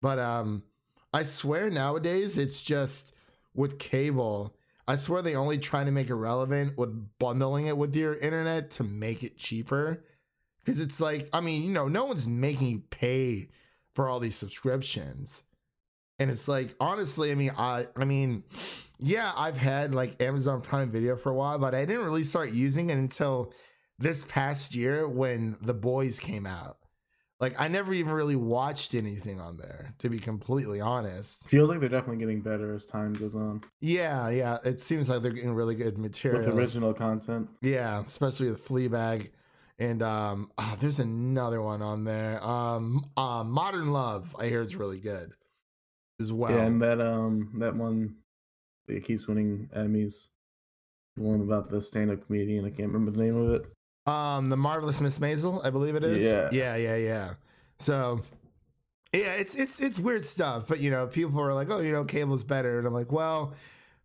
but 0.00 0.18
um, 0.18 0.62
I 1.12 1.22
swear 1.24 1.70
nowadays 1.70 2.38
it's 2.38 2.62
just 2.62 3.14
with 3.54 3.78
cable. 3.78 4.56
I 4.88 4.96
swear 4.96 5.22
they 5.22 5.36
only 5.36 5.58
try 5.58 5.84
to 5.84 5.90
make 5.90 6.08
it 6.08 6.14
relevant 6.14 6.76
with 6.76 7.18
bundling 7.18 7.66
it 7.66 7.76
with 7.76 7.94
your 7.94 8.14
internet 8.14 8.70
to 8.72 8.84
make 8.84 9.22
it 9.22 9.36
cheaper. 9.36 10.04
Because 10.64 10.80
it's 10.80 11.00
like, 11.00 11.28
I 11.32 11.40
mean, 11.40 11.62
you 11.62 11.72
know, 11.72 11.88
no 11.88 12.04
one's 12.04 12.26
making 12.26 12.68
you 12.68 12.82
pay 12.90 13.48
for 13.94 14.08
all 14.08 14.20
these 14.20 14.36
subscriptions. 14.36 15.42
And 16.18 16.30
it's 16.30 16.46
like, 16.46 16.74
honestly, 16.78 17.32
I 17.32 17.34
mean, 17.34 17.52
I 17.56 17.88
I 17.96 18.04
mean, 18.04 18.44
yeah, 18.98 19.32
I've 19.36 19.56
had 19.56 19.94
like 19.94 20.22
Amazon 20.22 20.60
Prime 20.60 20.90
Video 20.90 21.16
for 21.16 21.30
a 21.30 21.34
while, 21.34 21.58
but 21.58 21.74
I 21.74 21.84
didn't 21.84 22.04
really 22.04 22.22
start 22.22 22.52
using 22.52 22.90
it 22.90 22.98
until 22.98 23.52
this 23.98 24.24
past 24.28 24.74
year 24.74 25.08
when 25.08 25.56
The 25.60 25.74
Boys 25.74 26.18
came 26.18 26.46
out. 26.46 26.78
Like 27.42 27.60
I 27.60 27.66
never 27.66 27.92
even 27.92 28.12
really 28.12 28.36
watched 28.36 28.94
anything 28.94 29.40
on 29.40 29.56
there, 29.56 29.92
to 29.98 30.08
be 30.08 30.20
completely 30.20 30.80
honest. 30.80 31.48
Feels 31.48 31.68
like 31.68 31.80
they're 31.80 31.88
definitely 31.88 32.18
getting 32.18 32.40
better 32.40 32.72
as 32.72 32.86
time 32.86 33.14
goes 33.14 33.34
on 33.34 33.60
Yeah, 33.80 34.28
yeah. 34.28 34.58
It 34.64 34.80
seems 34.80 35.08
like 35.08 35.22
they're 35.22 35.32
getting 35.32 35.52
really 35.52 35.74
good 35.74 35.98
material. 35.98 36.46
with 36.46 36.56
original 36.56 36.94
content. 36.94 37.48
Yeah, 37.60 38.00
especially 38.00 38.48
with 38.48 38.64
Fleabag. 38.64 39.30
And 39.80 40.04
um 40.04 40.52
ah, 40.56 40.76
there's 40.78 41.00
another 41.00 41.60
one 41.60 41.82
on 41.82 42.04
there. 42.04 42.42
Um 42.44 43.10
uh, 43.16 43.42
Modern 43.42 43.90
Love, 43.90 44.36
I 44.38 44.46
hear 44.46 44.60
is 44.60 44.76
really 44.76 45.00
good 45.00 45.32
as 46.20 46.32
well. 46.32 46.52
Yeah, 46.52 46.66
and 46.66 46.80
that 46.80 47.00
um 47.00 47.50
that 47.58 47.74
one 47.74 48.18
it 48.86 49.04
keeps 49.04 49.26
winning 49.26 49.68
Emmys. 49.74 50.28
The 51.16 51.24
one 51.24 51.40
about 51.40 51.70
the 51.70 51.82
stand-up 51.82 52.24
comedian. 52.24 52.64
I 52.64 52.70
can't 52.70 52.92
remember 52.92 53.10
the 53.10 53.24
name 53.24 53.36
of 53.36 53.50
it. 53.50 53.66
Um, 54.06 54.48
the 54.48 54.56
marvelous 54.56 55.00
Miss 55.00 55.18
Maisel, 55.18 55.64
I 55.64 55.70
believe 55.70 55.94
it 55.94 56.04
is. 56.04 56.22
Yeah. 56.22 56.48
yeah, 56.50 56.76
yeah, 56.76 56.96
yeah. 56.96 57.34
So, 57.78 58.20
yeah, 59.12 59.34
it's 59.34 59.54
it's 59.54 59.80
it's 59.80 59.98
weird 59.98 60.26
stuff. 60.26 60.66
But 60.66 60.80
you 60.80 60.90
know, 60.90 61.06
people 61.06 61.40
are 61.40 61.54
like, 61.54 61.70
oh, 61.70 61.80
you 61.80 61.92
know, 61.92 62.04
cable's 62.04 62.42
better, 62.42 62.78
and 62.78 62.86
I'm 62.86 62.92
like, 62.92 63.12
well, 63.12 63.54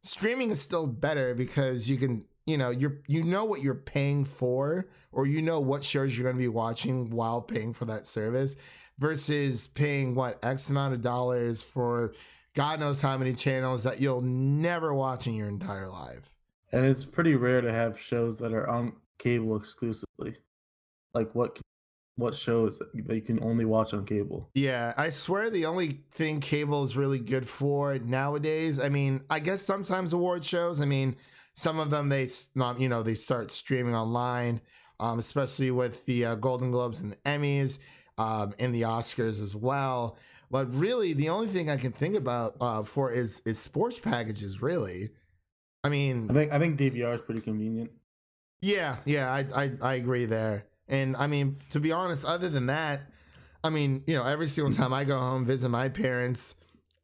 streaming 0.04 0.52
is 0.52 0.62
still 0.62 0.86
better 0.86 1.34
because 1.34 1.90
you 1.90 1.98
can, 1.98 2.26
you 2.46 2.58
know, 2.58 2.70
you're 2.70 3.00
you 3.08 3.24
know 3.24 3.46
what 3.46 3.62
you're 3.62 3.74
paying 3.76 4.24
for, 4.26 4.88
or 5.12 5.26
you 5.26 5.42
know 5.42 5.60
what 5.60 5.84
shows 5.84 6.16
you're 6.16 6.24
going 6.24 6.36
to 6.36 6.42
be 6.42 6.48
watching 6.48 7.10
while 7.10 7.42
paying 7.42 7.74
for 7.74 7.86
that 7.86 8.06
service, 8.06 8.56
versus 9.00 9.68
paying 9.68 10.14
what 10.14 10.44
x 10.44 10.70
amount 10.70 10.94
of 10.94 11.02
dollars 11.02 11.64
for 11.64 12.14
God 12.54 12.80
knows 12.80 13.02
how 13.02 13.18
many 13.18 13.34
channels 13.34 13.84
that 13.84 14.02
you'll 14.02 14.22
never 14.22 14.94
watch 14.94 15.28
in 15.28 15.36
your 15.36 15.48
entire 15.48 15.90
life. 15.90 16.32
And 16.72 16.86
it's 16.86 17.06
pretty 17.06 17.36
rare 17.36 17.62
to 17.62 17.72
have 17.72 18.00
shows 18.00 18.40
that 18.40 18.52
are 18.52 18.68
on 18.68 18.94
cable 19.18 19.56
exclusively. 19.56 20.38
Like 21.14 21.34
what 21.34 21.60
what 22.18 22.36
shows 22.36 22.80
that 22.80 22.88
you 22.94 23.22
can 23.22 23.42
only 23.44 23.64
watch 23.64 23.94
on 23.94 24.04
cable? 24.06 24.50
Yeah, 24.56 24.94
I 24.98 25.10
swear 25.10 25.50
the 25.50 25.66
only 25.68 26.02
thing 26.12 26.40
cable 26.40 26.84
is 26.84 26.98
really 26.98 27.20
good 27.20 27.48
for 27.48 27.98
nowadays. 28.00 28.80
I 28.80 28.90
mean, 28.90 29.24
I 29.30 29.40
guess 29.40 29.62
sometimes 29.62 30.14
award 30.14 30.44
shows. 30.44 30.82
I 30.82 30.86
mean, 30.86 31.16
some 31.54 31.80
of 31.80 31.92
them 31.92 32.10
they 32.10 32.28
not 32.56 32.80
you 32.80 32.90
know 32.90 33.04
they 33.04 33.14
start 33.14 33.52
streaming 33.52 33.96
online, 33.96 34.62
um, 35.00 35.20
especially 35.20 35.72
with 35.72 36.06
the 36.06 36.26
uh, 36.26 36.36
Golden 36.36 36.72
Globes 36.72 37.00
and 37.02 37.12
the 37.12 37.18
Emmys, 37.18 37.80
um, 38.18 38.54
and 38.60 38.74
the 38.74 38.82
Oscars 38.82 39.42
as 39.42 39.56
well. 39.56 40.18
But 40.50 40.74
really, 40.74 41.14
the 41.14 41.30
only 41.30 41.48
thing 41.48 41.70
I 41.70 41.78
can 41.78 41.92
think 41.92 42.16
about 42.16 42.56
uh, 42.60 42.84
for 42.84 43.12
is 43.12 43.42
is 43.46 43.60
sports 43.60 44.00
packages. 44.00 44.62
Really, 44.62 45.10
I 45.84 45.90
mean, 45.90 46.30
I 46.30 46.34
think 46.34 46.52
I 46.52 46.60
think 46.60 46.80
DVR 46.80 47.14
is 47.14 47.22
pretty 47.22 47.42
convenient. 47.42 47.92
Yeah, 48.62 48.98
yeah, 49.06 49.32
I, 49.32 49.46
I 49.56 49.72
I 49.82 49.94
agree 49.96 50.26
there. 50.26 50.66
And 50.88 51.16
I 51.18 51.28
mean, 51.28 51.58
to 51.72 51.80
be 51.80 51.92
honest, 51.92 52.26
other 52.26 52.50
than 52.50 52.68
that, 52.68 53.02
I 53.64 53.70
mean, 53.70 54.04
you 54.08 54.16
know, 54.16 54.24
every 54.26 54.48
single 54.48 54.72
time 54.74 54.94
I 54.94 55.04
go 55.04 55.18
home 55.20 55.46
visit 55.46 55.70
my 55.70 55.90
parents, 55.90 56.56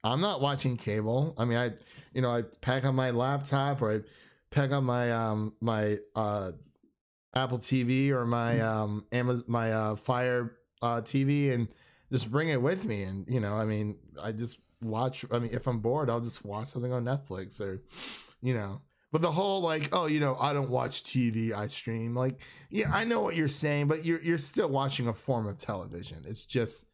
I'm 0.03 0.21
not 0.21 0.41
watching 0.41 0.77
cable. 0.77 1.35
I 1.37 1.45
mean, 1.45 1.57
I 1.57 1.71
you 2.13 2.21
know, 2.21 2.29
I 2.29 2.43
pack 2.61 2.85
up 2.85 2.93
my 2.93 3.11
laptop 3.11 3.81
or 3.81 3.95
I 3.95 3.99
pack 4.51 4.71
up 4.71 4.83
my 4.83 5.11
um 5.11 5.53
my 5.61 5.97
uh 6.15 6.51
Apple 7.35 7.57
TV 7.57 8.09
or 8.11 8.25
my 8.25 8.61
um 8.61 9.05
Amazon 9.11 9.45
my 9.47 9.71
uh 9.71 9.95
Fire 9.95 10.55
uh 10.81 11.01
TV 11.01 11.51
and 11.51 11.67
just 12.11 12.29
bring 12.29 12.49
it 12.49 12.61
with 12.61 12.85
me, 12.85 13.03
and 13.03 13.27
you 13.27 13.39
know, 13.39 13.55
I 13.55 13.65
mean, 13.65 13.97
I 14.21 14.31
just 14.31 14.59
watch. 14.83 15.25
I 15.31 15.39
mean, 15.39 15.51
if 15.51 15.67
I'm 15.67 15.79
bored, 15.79 16.09
I'll 16.09 16.21
just 16.21 16.45
watch 16.45 16.67
something 16.67 16.93
on 16.93 17.03
Netflix 17.03 17.59
or, 17.59 17.81
you 18.41 18.53
know. 18.53 18.81
But 19.13 19.21
the 19.21 19.31
whole 19.31 19.61
like, 19.61 19.95
oh, 19.95 20.07
you 20.07 20.19
know, 20.19 20.35
I 20.39 20.53
don't 20.53 20.71
watch 20.71 21.03
TV, 21.03 21.53
I 21.53 21.67
stream. 21.67 22.15
Like, 22.15 22.41
yeah, 22.71 22.89
I 22.91 23.03
know 23.03 23.21
what 23.21 23.35
you're 23.35 23.47
saying, 23.47 23.87
but 23.87 24.03
you're 24.03 24.19
you're 24.19 24.39
still 24.39 24.69
watching 24.69 25.07
a 25.07 25.13
form 25.13 25.47
of 25.47 25.59
television. 25.59 26.23
It's 26.27 26.47
just 26.47 26.87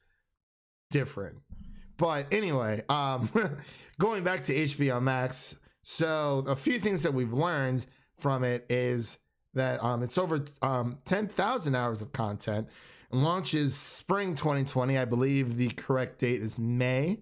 different. 0.91 1.37
But 1.95 2.27
anyway, 2.33 2.83
um, 2.89 3.29
going 3.99 4.25
back 4.25 4.43
to 4.43 4.53
HBO 4.53 5.01
Max, 5.01 5.55
so 5.81 6.43
a 6.45 6.57
few 6.57 6.77
things 6.77 7.03
that 7.03 7.13
we've 7.13 7.31
learned 7.31 7.85
from 8.19 8.43
it 8.43 8.65
is 8.69 9.17
that 9.53 9.81
um, 9.81 10.03
it's 10.03 10.17
over 10.17 10.43
um, 10.61 10.97
10,000 11.05 11.73
hours 11.73 12.01
of 12.01 12.11
content. 12.11 12.67
launches 13.11 13.75
spring 13.75 14.35
2020. 14.35 14.97
I 14.97 15.05
believe 15.05 15.55
the 15.55 15.69
correct 15.69 16.19
date 16.19 16.41
is 16.41 16.59
May. 16.59 17.19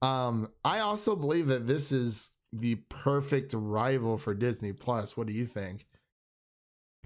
Um, 0.00 0.48
I 0.64 0.80
also 0.80 1.14
believe 1.14 1.48
that 1.48 1.66
this 1.66 1.92
is 1.92 2.30
the 2.52 2.76
perfect 2.88 3.52
rival 3.54 4.18
for 4.18 4.34
Disney 4.34 4.72
Plus. 4.72 5.16
What 5.16 5.26
do 5.26 5.32
you 5.32 5.46
think? 5.46 5.86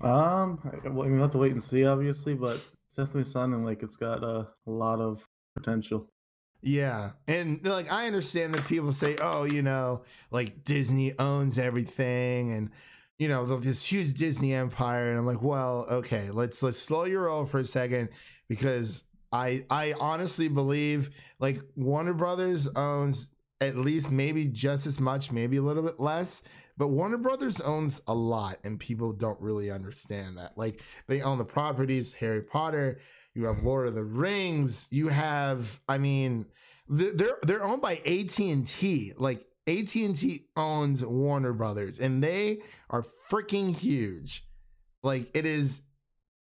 Um, 0.01 0.59
I, 0.65 0.89
well, 0.89 1.03
I 1.03 1.09
mean, 1.09 1.15
we'll 1.15 1.23
have 1.23 1.33
to 1.33 1.39
wait 1.39 1.53
and 1.53 1.63
see, 1.63 1.85
obviously, 1.85 2.35
but 2.35 2.57
it's 2.57 2.97
definitely 2.97 3.25
sounding 3.25 3.65
like 3.65 3.83
it's 3.83 3.97
got 3.97 4.25
uh, 4.25 4.45
a 4.67 4.71
lot 4.71 5.01
of 5.01 5.27
potential. 5.57 6.09
Yeah. 6.63 7.13
And 7.27 7.65
like 7.67 7.91
I 7.93 8.07
understand 8.07 8.55
that 8.55 8.65
people 8.67 8.93
say, 8.93 9.17
"Oh, 9.21 9.45
you 9.45 9.63
know, 9.63 10.03
like 10.31 10.65
Disney 10.65 11.19
owns 11.19 11.59
everything 11.59 12.53
and 12.53 12.71
you 13.19 13.29
know, 13.29 13.45
this 13.59 13.85
huge 13.85 14.15
Disney 14.15 14.55
empire." 14.55 15.11
And 15.11 15.19
I'm 15.19 15.27
like, 15.27 15.43
"Well, 15.43 15.87
okay, 15.91 16.31
let's 16.31 16.63
let's 16.63 16.79
slow 16.79 17.05
your 17.05 17.23
roll 17.23 17.45
for 17.45 17.59
a 17.59 17.65
second 17.65 18.11
because 18.49 19.05
I 19.33 19.65
I 19.71 19.95
honestly 19.99 20.49
believe 20.49 21.11
like 21.41 21.61
Warner 21.75 22.15
Brothers 22.15 22.69
owns 22.69 23.29
at 23.69 23.77
least 23.77 24.11
maybe 24.11 24.47
just 24.47 24.87
as 24.87 25.01
much, 25.01 25.33
maybe 25.33 25.57
a 25.57 25.63
little 25.63 25.83
bit 25.83 26.01
less. 26.01 26.43
But 26.77 26.89
Warner 26.89 27.19
Brothers 27.19 27.61
owns 27.61 28.01
a 28.07 28.15
lot, 28.15 28.59
and 28.65 28.79
people 28.79 29.13
don't 29.13 29.41
really 29.41 29.71
understand 29.71 30.39
that. 30.39 30.57
Like 30.57 30.83
they 31.07 31.23
own 31.23 31.39
the 31.39 31.45
properties, 31.45 32.15
Harry 32.15 32.43
Potter, 32.43 33.01
you 33.35 33.45
have 33.45 33.63
Lord 33.63 33.89
of 33.89 33.95
the 33.95 34.05
Rings, 34.05 34.89
you 34.91 35.09
have, 35.09 35.81
I 35.89 35.99
mean, 35.99 36.47
they're 36.89 37.39
they're 37.43 37.65
owned 37.65 37.81
by 37.81 37.97
AT 38.05 38.39
and 38.39 38.67
T. 38.67 39.13
Like 39.17 39.47
AT 39.67 39.95
and 39.95 40.17
T 40.17 40.47
owns 40.57 41.05
Warner 41.05 41.53
Brothers, 41.53 42.01
and 42.01 42.23
they 42.23 42.61
are 42.91 43.05
freaking 43.31 43.77
huge. 43.77 44.45
Like 45.03 45.31
it 45.35 45.47
is 45.47 45.83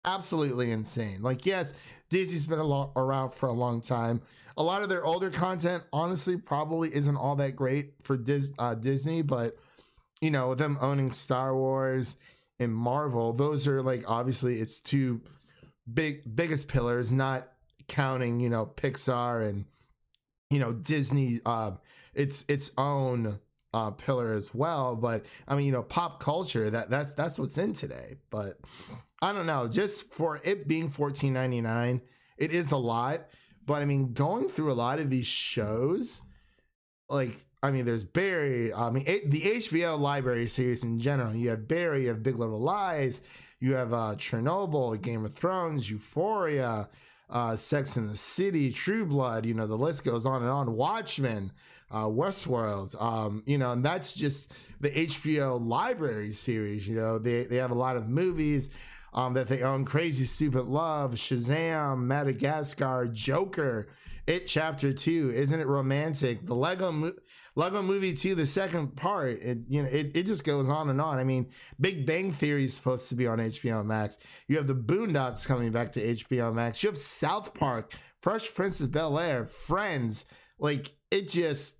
absolutely 0.05 0.71
insane. 0.71 1.21
Like 1.21 1.45
yes, 1.45 1.73
Disney's 2.09 2.45
been 2.45 2.59
a 2.59 2.63
lot 2.63 2.91
around 2.95 3.31
for 3.31 3.47
a 3.47 3.53
long 3.53 3.81
time. 3.81 4.21
A 4.55 4.63
lot 4.63 4.83
of 4.83 4.89
their 4.89 5.03
older 5.03 5.29
content, 5.29 5.83
honestly, 5.91 6.37
probably 6.37 6.93
isn't 6.93 7.15
all 7.15 7.35
that 7.37 7.55
great 7.55 7.93
for 8.03 8.17
Dis- 8.17 8.53
uh, 8.59 8.75
Disney, 8.75 9.21
but 9.21 9.57
you 10.21 10.31
know, 10.31 10.49
with 10.49 10.59
them 10.59 10.77
owning 10.79 11.11
Star 11.11 11.55
Wars 11.55 12.15
and 12.59 12.73
Marvel, 12.73 13.33
those 13.33 13.67
are 13.67 13.81
like 13.81 14.09
obviously 14.09 14.59
it's 14.59 14.79
two 14.79 15.21
big 15.91 16.35
biggest 16.35 16.67
pillars, 16.67 17.11
not 17.11 17.49
counting, 17.87 18.39
you 18.39 18.49
know, 18.49 18.65
Pixar 18.65 19.47
and 19.47 19.65
you 20.49 20.59
know, 20.59 20.71
Disney 20.71 21.41
uh 21.45 21.71
its 22.13 22.45
its 22.47 22.71
own 22.77 23.39
uh 23.73 23.91
pillar 23.91 24.33
as 24.33 24.53
well. 24.53 24.95
But 24.95 25.25
I 25.47 25.55
mean, 25.55 25.65
you 25.65 25.71
know, 25.71 25.83
pop 25.83 26.19
culture, 26.19 26.69
that 26.69 26.89
that's 26.89 27.13
that's 27.13 27.39
what's 27.39 27.57
in 27.57 27.73
today. 27.73 28.17
But 28.29 28.59
I 29.21 29.33
don't 29.33 29.47
know, 29.47 29.67
just 29.67 30.11
for 30.13 30.39
it 30.43 30.67
being 30.67 30.89
fourteen 30.89 31.33
ninety 31.33 31.59
nine, 31.59 32.01
it 32.37 32.51
is 32.51 32.71
a 32.71 32.77
lot. 32.77 33.25
But 33.65 33.81
I 33.81 33.85
mean, 33.85 34.13
going 34.13 34.49
through 34.49 34.71
a 34.71 34.73
lot 34.73 34.99
of 34.99 35.09
these 35.09 35.27
shows, 35.27 36.21
like 37.09 37.45
I 37.63 37.71
mean, 37.71 37.85
there's 37.85 38.03
Barry. 38.03 38.73
I 38.73 38.89
mean, 38.89 39.05
it, 39.07 39.31
the 39.31 39.41
HBO 39.41 39.97
library 39.97 40.47
series 40.47 40.83
in 40.83 40.99
general. 40.99 41.33
You 41.33 41.51
have 41.51 41.67
Barry, 41.67 42.03
you 42.03 42.07
have 42.09 42.21
Big 42.21 42.37
Little 42.37 42.59
Lies, 42.59 43.21
you 43.61 43.73
have 43.73 43.93
uh, 43.93 44.15
Chernobyl, 44.17 45.01
Game 45.01 45.23
of 45.23 45.33
Thrones, 45.33 45.89
Euphoria, 45.89 46.89
uh, 47.29 47.55
Sex 47.55 47.95
in 47.95 48.09
the 48.09 48.17
City, 48.17 48.71
True 48.73 49.05
Blood. 49.05 49.45
You 49.45 49.53
know, 49.53 49.65
the 49.65 49.77
list 49.77 50.03
goes 50.03 50.25
on 50.25 50.41
and 50.41 50.51
on. 50.51 50.75
Watchmen, 50.75 51.53
uh, 51.89 52.05
Westworld. 52.05 53.01
Um, 53.01 53.43
you 53.45 53.57
know, 53.57 53.71
and 53.71 53.85
that's 53.85 54.13
just 54.13 54.51
the 54.81 54.89
HBO 54.89 55.65
library 55.65 56.33
series. 56.33 56.85
You 56.85 56.95
know, 56.95 57.17
they 57.17 57.45
they 57.45 57.55
have 57.57 57.71
a 57.71 57.75
lot 57.75 57.95
of 57.95 58.09
movies. 58.09 58.69
Um, 59.13 59.33
that 59.35 59.47
they 59.47 59.61
own 59.61 59.85
Crazy 59.85 60.25
Stupid 60.25 60.65
Love, 60.65 61.13
Shazam, 61.13 61.99
Madagascar, 61.99 63.07
Joker, 63.11 63.89
It 64.25 64.47
Chapter 64.47 64.91
Two, 64.91 65.31
Isn't 65.35 65.59
It 65.59 65.67
Romantic? 65.67 66.45
The 66.45 66.55
Lego 66.55 67.13
Lego 67.55 67.81
Movie 67.83 68.13
Two, 68.13 68.33
the 68.33 68.45
second 68.45 68.95
part. 68.95 69.39
It 69.41 69.59
you 69.67 69.83
know 69.83 69.89
it, 69.89 70.15
it 70.15 70.23
just 70.25 70.43
goes 70.43 70.67
on 70.67 70.89
and 70.89 70.99
on. 70.99 71.19
I 71.19 71.23
mean, 71.23 71.51
Big 71.79 72.05
Bang 72.05 72.33
Theory 72.33 72.63
is 72.63 72.73
supposed 72.73 73.09
to 73.09 73.15
be 73.15 73.27
on 73.27 73.37
HBO 73.37 73.85
Max. 73.85 74.17
You 74.47 74.57
have 74.57 74.67
the 74.67 74.75
Boondocks 74.75 75.45
coming 75.45 75.71
back 75.71 75.91
to 75.91 76.15
HBO 76.15 76.53
Max. 76.53 76.81
You 76.81 76.89
have 76.89 76.97
South 76.97 77.53
Park, 77.53 77.93
Fresh 78.21 78.55
Prince 78.55 78.81
of 78.81 78.91
Bel 78.91 79.19
Air, 79.19 79.45
Friends. 79.45 80.25
Like 80.57 80.91
it 81.11 81.27
just 81.29 81.77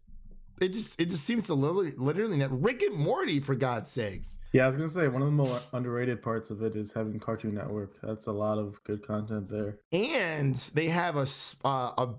it 0.62 0.74
just 0.74 1.00
it 1.00 1.10
just 1.10 1.24
seems 1.24 1.48
to 1.48 1.54
literally 1.54 1.94
literally 1.98 2.38
net 2.38 2.50
Rick 2.52 2.82
and 2.84 2.96
Morty 2.96 3.40
for 3.40 3.56
God's 3.56 3.90
sakes. 3.90 4.38
Yeah, 4.52 4.64
I 4.64 4.68
was 4.68 4.76
gonna 4.76 4.88
say 4.88 5.08
one 5.08 5.22
of 5.22 5.28
the 5.28 5.34
more 5.34 5.60
underrated 5.74 6.22
parts 6.22 6.52
of 6.52 6.62
it 6.62 6.76
is 6.76 6.92
having 6.92 7.20
Cartoon 7.20 7.56
Network. 7.56 8.00
That's 8.02 8.28
a 8.28 8.32
lot 8.32 8.58
of 8.58 8.82
good 8.84 9.06
content 9.06 9.50
there. 9.50 9.80
And 9.92 10.56
they 10.74 10.88
have 10.88 11.18
a 11.18 11.28
uh, 11.66 11.92
a 11.98 12.10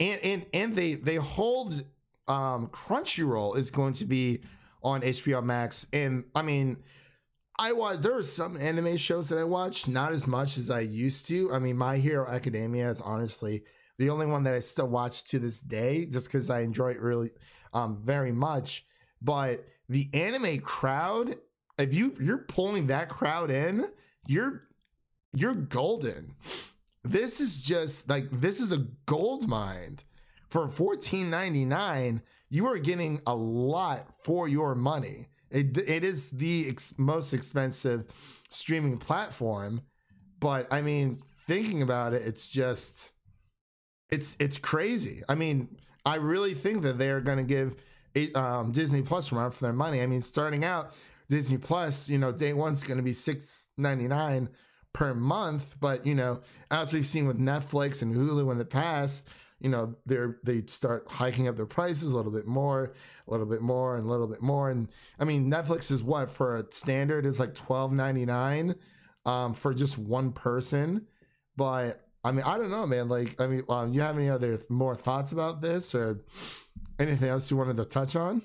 and 0.00 0.20
and 0.24 0.46
and 0.52 0.76
they 0.76 0.94
they 0.94 1.16
hold 1.16 1.84
um 2.28 2.68
Crunchyroll 2.68 3.56
is 3.56 3.70
going 3.70 3.92
to 3.94 4.04
be 4.04 4.42
on 4.82 5.02
HBO 5.02 5.42
Max. 5.42 5.86
And 5.92 6.24
I 6.34 6.42
mean, 6.42 6.82
I 7.58 7.72
watch 7.72 8.00
there 8.00 8.16
are 8.16 8.22
some 8.22 8.56
anime 8.56 8.96
shows 8.96 9.28
that 9.28 9.38
I 9.38 9.44
watch, 9.44 9.86
not 9.86 10.12
as 10.12 10.26
much 10.26 10.58
as 10.58 10.68
I 10.70 10.80
used 10.80 11.26
to. 11.28 11.52
I 11.52 11.58
mean, 11.58 11.76
My 11.76 11.98
Hero 11.98 12.26
Academia 12.26 12.90
is 12.90 13.00
honestly 13.00 13.62
the 13.98 14.10
only 14.10 14.26
one 14.26 14.44
that 14.44 14.54
I 14.54 14.58
still 14.58 14.88
watch 14.88 15.24
to 15.24 15.38
this 15.38 15.60
day, 15.60 16.06
just 16.06 16.26
because 16.26 16.50
I 16.50 16.60
enjoy 16.60 16.92
it 16.92 17.00
really 17.00 17.30
um 17.72 18.00
very 18.02 18.32
much. 18.32 18.84
But 19.20 19.64
the 19.88 20.08
anime 20.12 20.60
crowd, 20.60 21.36
if 21.78 21.94
you 21.94 22.14
you're 22.20 22.38
pulling 22.38 22.88
that 22.88 23.08
crowd 23.08 23.50
in, 23.50 23.86
you're 24.26 24.64
you're 25.34 25.54
golden. 25.54 26.34
This 27.04 27.40
is 27.40 27.62
just 27.62 28.08
like 28.08 28.28
this 28.30 28.60
is 28.60 28.72
a 28.72 28.86
gold 29.06 29.48
mine. 29.48 29.98
For 30.50 30.68
$14.99, 30.68 32.20
you 32.50 32.66
are 32.66 32.76
getting 32.76 33.22
a 33.26 33.34
lot 33.34 34.06
for 34.22 34.48
your 34.48 34.74
money. 34.74 35.28
It, 35.50 35.78
it 35.78 36.04
is 36.04 36.28
the 36.28 36.68
ex- 36.68 36.92
most 36.98 37.32
expensive 37.32 38.04
streaming 38.50 38.98
platform, 38.98 39.80
but 40.40 40.70
I 40.70 40.82
mean, 40.82 41.16
thinking 41.46 41.80
about 41.80 42.12
it, 42.12 42.20
it's 42.20 42.50
just 42.50 43.12
it's 44.12 44.36
it's 44.38 44.58
crazy. 44.58 45.22
I 45.28 45.34
mean, 45.34 45.76
I 46.06 46.16
really 46.16 46.54
think 46.54 46.82
that 46.82 46.98
they 46.98 47.10
are 47.10 47.20
going 47.20 47.38
to 47.38 47.44
give 47.44 47.76
it, 48.14 48.36
um, 48.36 48.70
Disney 48.70 49.02
Plus 49.02 49.32
run 49.32 49.50
for 49.50 49.64
their 49.64 49.72
money. 49.72 50.02
I 50.02 50.06
mean, 50.06 50.20
starting 50.20 50.64
out, 50.64 50.94
Disney 51.28 51.56
Plus, 51.56 52.08
you 52.10 52.18
know, 52.18 52.30
day 52.30 52.52
one's 52.52 52.82
going 52.82 52.98
to 52.98 53.02
be 53.02 53.14
six 53.14 53.68
ninety 53.78 54.06
nine 54.06 54.50
per 54.92 55.14
month, 55.14 55.74
but 55.80 56.06
you 56.06 56.14
know, 56.14 56.42
as 56.70 56.92
we've 56.92 57.06
seen 57.06 57.26
with 57.26 57.38
Netflix 57.38 58.02
and 58.02 58.14
Hulu 58.14 58.52
in 58.52 58.58
the 58.58 58.66
past, 58.66 59.28
you 59.60 59.70
know, 59.70 59.94
they're 60.04 60.38
they 60.44 60.62
start 60.66 61.06
hiking 61.08 61.48
up 61.48 61.56
their 61.56 61.64
prices 61.64 62.12
a 62.12 62.16
little 62.16 62.32
bit 62.32 62.46
more, 62.46 62.92
a 63.26 63.30
little 63.30 63.46
bit 63.46 63.62
more, 63.62 63.96
and 63.96 64.04
a 64.04 64.10
little 64.10 64.28
bit 64.28 64.42
more. 64.42 64.70
And 64.70 64.88
I 65.18 65.24
mean, 65.24 65.50
Netflix 65.50 65.90
is 65.90 66.02
what 66.02 66.30
for 66.30 66.58
a 66.58 66.66
standard 66.70 67.24
is 67.24 67.40
like 67.40 67.54
twelve 67.54 67.92
ninety 67.92 68.26
nine 68.26 68.74
um, 69.24 69.54
for 69.54 69.72
just 69.72 69.96
one 69.96 70.32
person, 70.32 71.06
but 71.56 72.06
I 72.24 72.30
mean, 72.30 72.44
I 72.44 72.56
don't 72.56 72.70
know, 72.70 72.86
man. 72.86 73.08
Like, 73.08 73.40
I 73.40 73.46
mean, 73.46 73.62
um, 73.68 73.92
you 73.92 74.00
have 74.00 74.16
any 74.16 74.28
other 74.28 74.58
more 74.68 74.94
thoughts 74.94 75.32
about 75.32 75.60
this 75.60 75.94
or 75.94 76.20
anything 76.98 77.28
else 77.28 77.50
you 77.50 77.56
wanted 77.56 77.76
to 77.78 77.84
touch 77.84 78.14
on? 78.14 78.42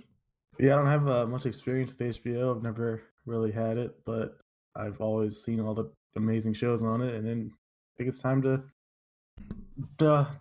Yeah, 0.59 0.73
I 0.73 0.77
don't 0.77 0.87
have 0.87 1.07
uh, 1.07 1.25
much 1.27 1.45
experience 1.45 1.95
with 1.97 2.23
HBO. 2.23 2.55
I've 2.55 2.63
never 2.63 3.03
really 3.25 3.51
had 3.51 3.77
it, 3.77 4.03
but 4.05 4.39
I've 4.75 4.99
always 4.99 5.43
seen 5.43 5.59
all 5.59 5.75
the 5.75 5.91
amazing 6.15 6.53
shows 6.53 6.81
on 6.81 7.01
it, 7.01 7.13
and 7.13 7.27
then 7.27 7.51
I 7.53 7.93
think 7.97 8.09
it's 8.09 8.19
time 8.19 8.41
to 8.41 8.63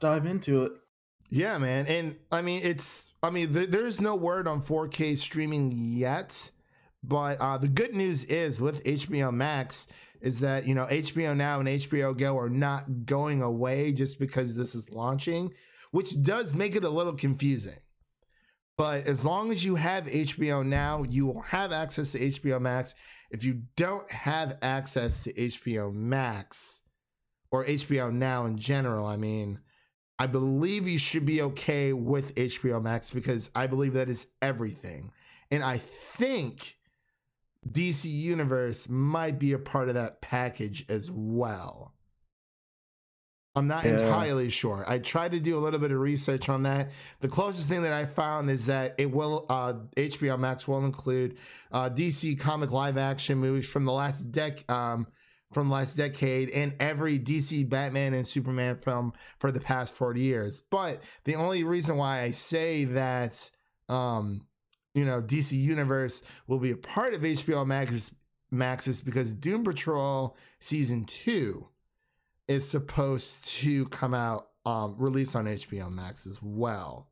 dive 0.00 0.26
into 0.26 0.64
it. 0.64 0.72
Yeah, 1.28 1.58
man. 1.58 1.86
And 1.86 2.16
I 2.32 2.40
mean, 2.40 2.62
it's, 2.62 3.10
I 3.22 3.30
mean, 3.30 3.52
th- 3.52 3.68
there's 3.68 4.00
no 4.00 4.14
word 4.14 4.46
on 4.46 4.62
4K 4.62 5.18
streaming 5.18 5.72
yet. 5.72 6.50
But 7.02 7.40
uh, 7.40 7.58
the 7.58 7.68
good 7.68 7.94
news 7.94 8.24
is 8.24 8.60
with 8.60 8.82
HBO 8.84 9.32
Max 9.32 9.86
is 10.20 10.40
that, 10.40 10.66
you 10.66 10.74
know, 10.74 10.86
HBO 10.86 11.36
Now 11.36 11.60
and 11.60 11.68
HBO 11.68 12.16
Go 12.16 12.38
are 12.38 12.50
not 12.50 13.06
going 13.06 13.42
away 13.42 13.92
just 13.92 14.18
because 14.18 14.56
this 14.56 14.74
is 14.74 14.90
launching, 14.90 15.52
which 15.90 16.22
does 16.22 16.54
make 16.54 16.76
it 16.76 16.84
a 16.84 16.88
little 16.88 17.14
confusing. 17.14 17.78
But 18.76 19.06
as 19.06 19.24
long 19.24 19.50
as 19.50 19.64
you 19.64 19.76
have 19.76 20.04
HBO 20.04 20.64
Now, 20.64 21.02
you 21.02 21.26
will 21.26 21.40
have 21.42 21.72
access 21.72 22.12
to 22.12 22.20
HBO 22.20 22.60
Max. 22.60 22.94
If 23.30 23.42
you 23.44 23.62
don't 23.76 24.10
have 24.10 24.58
access 24.62 25.24
to 25.24 25.32
HBO 25.32 25.92
Max 25.92 26.82
or 27.50 27.64
HBO 27.64 28.12
Now 28.12 28.44
in 28.44 28.58
general, 28.58 29.06
I 29.06 29.16
mean, 29.16 29.60
I 30.18 30.26
believe 30.26 30.88
you 30.88 30.98
should 30.98 31.26
be 31.26 31.42
okay 31.42 31.92
with 31.92 32.34
HBO 32.34 32.82
Max 32.82 33.10
because 33.10 33.50
I 33.54 33.66
believe 33.66 33.94
that 33.94 34.08
is 34.08 34.26
everything. 34.40 35.12
And 35.50 35.62
I 35.62 35.78
think 35.78 36.75
DC 37.72 38.04
Universe 38.10 38.88
might 38.88 39.38
be 39.38 39.52
a 39.52 39.58
part 39.58 39.88
of 39.88 39.94
that 39.94 40.20
package 40.20 40.84
as 40.88 41.10
well. 41.10 41.92
I'm 43.54 43.66
not 43.66 43.84
Yeah. 43.86 43.92
entirely 43.92 44.50
sure. 44.50 44.84
I 44.86 44.98
tried 44.98 45.32
to 45.32 45.40
do 45.40 45.56
a 45.56 45.60
little 45.60 45.80
bit 45.80 45.90
of 45.90 45.98
research 45.98 46.50
on 46.50 46.64
that. 46.64 46.90
The 47.20 47.28
closest 47.28 47.70
thing 47.70 47.82
that 47.82 47.92
I 47.92 48.04
found 48.04 48.50
is 48.50 48.66
that 48.66 48.94
it 48.98 49.10
will 49.10 49.46
uh, 49.48 49.74
HBO 49.96 50.38
Max 50.38 50.68
will 50.68 50.84
include 50.84 51.38
uh, 51.72 51.88
DC 51.88 52.38
comic 52.38 52.70
live 52.70 52.98
action 52.98 53.38
movies 53.38 53.66
from 53.66 53.86
the 53.86 53.92
last 53.92 54.30
dec 54.30 54.68
um, 54.70 55.06
from 55.52 55.70
last 55.70 55.96
decade 55.96 56.50
and 56.50 56.74
every 56.80 57.18
DC 57.18 57.66
Batman 57.66 58.12
and 58.12 58.26
Superman 58.26 58.76
film 58.76 59.14
for 59.38 59.50
the 59.50 59.60
past 59.60 59.94
40 59.94 60.20
years. 60.20 60.60
But 60.60 61.00
the 61.24 61.36
only 61.36 61.64
reason 61.64 61.96
why 61.96 62.20
I 62.22 62.32
say 62.32 62.84
that 62.84 63.50
um, 63.88 64.46
you 64.96 65.04
know 65.04 65.22
DC 65.22 65.52
Universe 65.52 66.22
will 66.48 66.58
be 66.58 66.72
a 66.72 66.76
part 66.76 67.14
of 67.14 67.20
HBO 67.20 67.64
Max 67.66 67.92
is, 67.92 68.14
Max 68.50 68.88
is 68.88 69.00
because 69.00 69.34
Doom 69.34 69.62
Patrol 69.62 70.36
season 70.58 71.04
2 71.04 71.68
is 72.48 72.68
supposed 72.68 73.44
to 73.44 73.84
come 73.86 74.14
out 74.14 74.48
um 74.64 74.96
release 74.98 75.36
on 75.36 75.44
HBO 75.44 75.92
Max 75.92 76.26
as 76.26 76.40
well. 76.42 77.10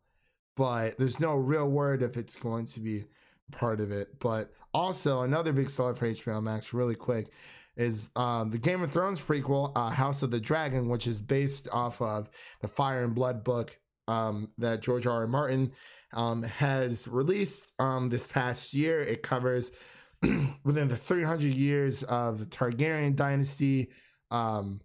But 0.56 0.98
there's 0.98 1.20
no 1.20 1.34
real 1.34 1.68
word 1.68 2.02
if 2.02 2.16
it's 2.16 2.36
going 2.36 2.66
to 2.66 2.80
be 2.80 3.04
part 3.52 3.80
of 3.80 3.92
it. 3.92 4.18
But 4.18 4.52
also 4.72 5.22
another 5.22 5.52
big 5.52 5.68
seller 5.68 5.94
for 5.94 6.08
HBO 6.08 6.42
Max, 6.42 6.72
really 6.72 6.94
quick, 6.94 7.28
is 7.76 8.08
um, 8.16 8.50
the 8.50 8.58
Game 8.58 8.82
of 8.82 8.92
Thrones 8.92 9.20
prequel, 9.20 9.72
uh, 9.74 9.90
House 9.90 10.22
of 10.22 10.30
the 10.30 10.40
Dragon, 10.40 10.88
which 10.88 11.06
is 11.06 11.20
based 11.20 11.68
off 11.72 12.00
of 12.00 12.30
the 12.60 12.68
Fire 12.68 13.02
and 13.02 13.14
Blood 13.14 13.42
book 13.42 13.78
um, 14.06 14.50
that 14.58 14.80
George 14.80 15.06
R. 15.06 15.22
R. 15.22 15.26
Martin 15.26 15.72
um, 16.14 16.42
has 16.42 17.06
released 17.06 17.72
um, 17.78 18.08
this 18.08 18.26
past 18.26 18.72
year. 18.74 19.02
It 19.02 19.22
covers 19.22 19.72
within 20.64 20.88
the 20.88 20.96
300 20.96 21.54
years 21.54 22.02
of 22.04 22.38
the 22.38 22.46
Targaryen 22.46 23.14
dynasty. 23.14 23.90
Um, 24.30 24.80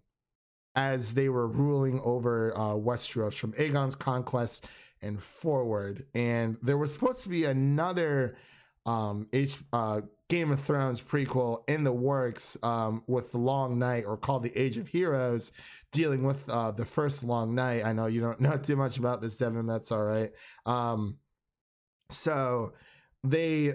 as 0.76 1.14
they 1.14 1.28
were 1.28 1.46
ruling 1.46 2.00
over 2.04 2.56
uh, 2.56 2.74
Westeros 2.74 3.34
from 3.34 3.52
Aegon's 3.58 3.96
conquest 3.96 4.66
and 5.02 5.22
forward. 5.22 6.06
And 6.14 6.56
there 6.62 6.78
was 6.78 6.92
supposed 6.92 7.22
to 7.22 7.28
be 7.28 7.44
another 7.44 8.36
um, 8.86 9.28
H, 9.32 9.58
uh, 9.72 10.02
Game 10.30 10.52
of 10.52 10.60
Thrones 10.60 11.00
prequel 11.00 11.68
in 11.68 11.82
the 11.82 11.92
works 11.92 12.56
um, 12.62 13.02
with 13.08 13.32
The 13.32 13.38
Long 13.38 13.80
Night 13.80 14.04
or 14.06 14.16
called 14.16 14.44
The 14.44 14.56
Age 14.56 14.78
of 14.78 14.86
Heroes, 14.86 15.50
dealing 15.90 16.22
with 16.22 16.48
uh, 16.48 16.70
the 16.70 16.84
first 16.84 17.24
Long 17.24 17.52
Night. 17.52 17.84
I 17.84 17.92
know 17.92 18.06
you 18.06 18.20
don't 18.20 18.40
know 18.40 18.56
too 18.56 18.76
much 18.76 18.96
about 18.96 19.20
this, 19.20 19.36
Devin. 19.36 19.66
That's 19.66 19.90
all 19.90 20.04
right. 20.04 20.30
Um, 20.64 21.18
so 22.10 22.74
they, 23.24 23.74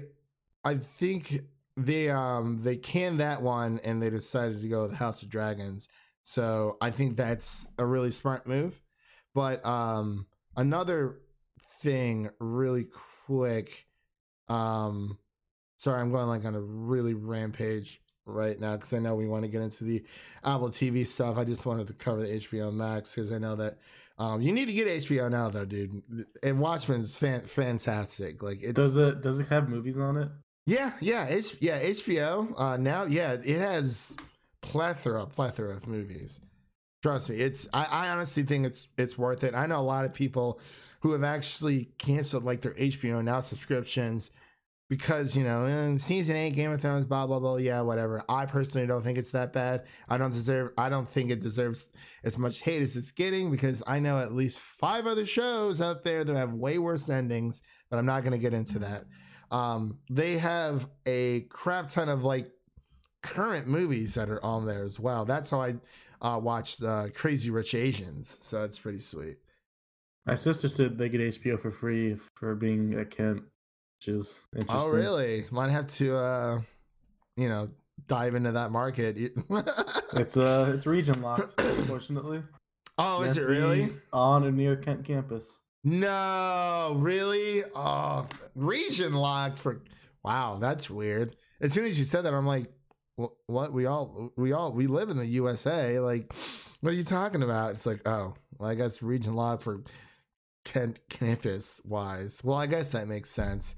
I 0.64 0.76
think 0.76 1.42
they 1.78 2.10
um 2.10 2.62
they 2.64 2.78
canned 2.78 3.20
that 3.20 3.42
one 3.42 3.82
and 3.84 4.02
they 4.02 4.10
decided 4.10 4.62
to 4.62 4.68
go 4.70 4.84
with 4.84 4.94
House 4.94 5.22
of 5.24 5.30
Dragons. 5.30 5.90
So 6.24 6.78
I 6.80 6.90
think 6.90 7.18
that's 7.18 7.68
a 7.78 7.86
really 7.86 8.12
smart 8.12 8.48
move. 8.48 8.82
But 9.34 9.66
um 9.66 10.26
another 10.56 11.20
thing 11.82 12.30
really 12.40 12.86
quick 13.26 13.88
um 14.48 15.18
sorry 15.86 16.02
I'm 16.02 16.12
going 16.12 16.28
like 16.28 16.44
on 16.46 16.56
a 16.56 16.60
really 16.62 17.14
rampage 17.14 18.02
right 18.26 18.60
now 18.60 18.76
because 18.76 18.92
I 18.92 18.98
know 18.98 19.14
we 19.14 19.28
want 19.28 19.44
to 19.44 19.48
get 19.48 19.62
into 19.62 19.84
the 19.84 20.04
Apple 20.44 20.70
TV 20.70 21.06
stuff. 21.06 21.38
I 21.38 21.44
just 21.44 21.64
wanted 21.68 21.86
to 21.88 21.94
cover 21.94 22.22
the 22.22 22.28
HBO 22.28 22.74
Max 22.74 23.14
because 23.14 23.32
I 23.32 23.38
know 23.38 23.56
that 23.58 23.78
um 24.18 24.42
you 24.42 24.52
need 24.52 24.66
to 24.66 24.74
get 24.74 24.88
HBO 24.88 25.30
now 25.30 25.50
though, 25.50 25.64
dude. 25.66 26.02
And 26.42 26.60
Watchmen's 26.60 27.16
fan- 27.16 27.44
fantastic. 27.46 28.42
Like 28.42 28.64
it 28.64 28.74
Does 28.76 28.98
it 28.98 29.22
does 29.22 29.40
it 29.40 29.48
have 29.50 29.70
movies 29.70 30.00
on 30.00 30.18
it? 30.18 30.30
yeah, 30.66 30.94
yeah, 31.00 31.28
H- 31.30 31.58
yeah, 31.62 31.80
HBO. 31.80 32.52
Uh, 32.60 32.78
now, 32.78 33.04
yeah, 33.04 33.34
it 33.34 33.60
has 33.60 34.16
plethora, 34.62 35.28
plethora 35.28 35.76
of 35.76 35.86
movies. 35.86 36.42
Trust 37.04 37.30
me, 37.30 37.36
it's. 37.36 37.68
I, 37.72 37.86
I 37.86 38.10
honestly 38.10 38.42
think 38.42 38.66
it's 38.66 38.88
it's 38.98 39.16
worth 39.16 39.44
it. 39.44 39.54
I 39.54 39.68
know 39.68 39.80
a 39.80 39.84
lot 39.86 40.06
of 40.06 40.14
people 40.16 40.60
who 41.02 41.12
have 41.12 41.24
actually 41.24 41.90
canceled 42.00 42.44
like 42.44 42.62
their 42.62 42.74
HBO 42.74 43.24
Now 43.24 43.42
subscriptions 43.42 44.32
because 44.90 45.36
you 45.36 45.44
know 45.44 45.98
season 45.98 46.36
eight 46.36 46.52
Game 46.56 46.72
of 46.72 46.82
Thrones, 46.82 47.06
blah 47.06 47.28
blah 47.28 47.40
blah. 47.40 47.58
Yeah, 47.58 47.82
whatever. 47.82 48.24
I 48.30 48.46
personally 48.46 48.88
don't 48.88 49.04
think 49.04 49.18
it's 49.18 49.32
that 49.32 49.54
bad. 49.54 49.86
I 50.10 50.18
don't 50.18 50.32
deserve. 50.34 50.72
I 50.78 50.90
don't 50.90 51.10
think 51.10 51.32
it 51.32 51.42
deserves 51.42 51.90
as 52.24 52.38
much 52.38 52.62
hate 52.62 52.82
as 52.82 52.96
it's 52.96 53.12
getting 53.12 53.52
because 53.52 53.82
I 53.88 54.00
know 54.00 54.20
at 54.20 54.34
least 54.34 54.60
five 54.60 55.08
other 55.08 55.26
shows 55.26 55.82
out 55.82 56.04
there 56.04 56.24
that 56.24 56.36
have 56.36 56.54
way 56.54 56.78
worse 56.78 57.10
endings. 57.10 57.62
But 57.90 57.98
I'm 57.98 58.06
not 58.06 58.24
going 58.24 58.34
to 58.34 58.40
get 58.40 58.54
into 58.54 58.80
that 58.80 59.06
um 59.52 60.00
they 60.10 60.38
have 60.38 60.90
a 61.06 61.42
crap 61.42 61.88
ton 61.88 62.10
of 62.10 62.24
like 62.24 62.50
current 63.22 63.68
movies 63.68 64.16
that 64.16 64.30
are 64.30 64.44
on 64.44 64.66
there 64.66 64.84
as 64.84 65.00
well 65.00 65.26
that's 65.26 65.52
how 65.52 65.62
i 65.62 65.74
uh 66.22 66.38
watched 66.38 66.82
uh 66.84 67.06
crazy 67.14 67.50
rich 67.50 67.74
asians 67.74 68.38
so 68.40 68.64
it's 68.64 68.80
pretty 68.80 69.00
sweet 69.00 69.38
My 70.26 70.36
sister 70.36 70.68
said 70.68 70.98
they 70.98 71.10
get 71.10 71.22
HBO 71.22 71.60
for 71.60 71.72
free 71.72 72.18
for 72.34 72.56
being 72.56 72.96
a 72.96 73.06
Kent, 73.06 73.44
which 74.06 74.16
is 74.16 74.42
interesting. 74.56 74.90
oh 74.90 74.90
really? 74.90 75.46
Might 75.52 75.72
have 75.72 75.88
to 75.88 76.16
uh 76.16 76.62
you 77.38 77.50
know 77.50 77.70
dive 78.08 78.36
into 78.36 78.52
that 78.52 78.72
market. 78.72 79.18
It's 80.14 80.38
uh 80.38 80.72
it's 80.74 80.86
region 80.86 81.22
locked, 81.22 81.60
unfortunately. 81.60 82.42
oh 82.98 83.24
is 83.24 83.38
it 83.38 83.46
really? 83.46 83.90
on 84.14 84.46
a 84.46 84.52
near 84.52 84.76
Kent 84.76 85.04
campus? 85.04 85.60
no 85.84 86.96
really? 86.98 87.64
Oh 87.76 88.28
region 88.56 89.14
locked 89.14 89.58
for 89.58 89.82
wow 90.24 90.58
that's 90.60 90.90
weird. 90.90 91.36
As 91.62 91.74
soon 91.74 91.86
as 91.86 91.98
you 91.98 92.06
said 92.06 92.24
that 92.26 92.34
i'm 92.34 92.48
like 92.48 92.72
what? 93.48 93.72
We 93.72 93.86
all 93.86 94.34
we 94.36 94.52
all 94.52 94.72
we 94.72 94.88
live 94.88 95.10
in 95.10 95.18
the 95.18 95.26
usa 95.26 96.00
like 96.00 96.34
what 96.82 96.92
are 96.92 96.96
you 96.96 97.04
talking 97.04 97.44
about? 97.44 97.72
It's 97.72 97.86
like 97.86 98.02
oh 98.06 98.36
well 98.58 98.70
i 98.70 98.76
guess 98.76 99.02
region 99.02 99.36
locked 99.36 99.64
for 99.64 99.84
kent 100.66 101.00
campus 101.10 101.80
wise 101.86 102.42
well 102.44 102.58
i 102.58 102.66
guess 102.66 102.92
that 102.92 103.08
makes 103.08 103.30
sense 103.30 103.76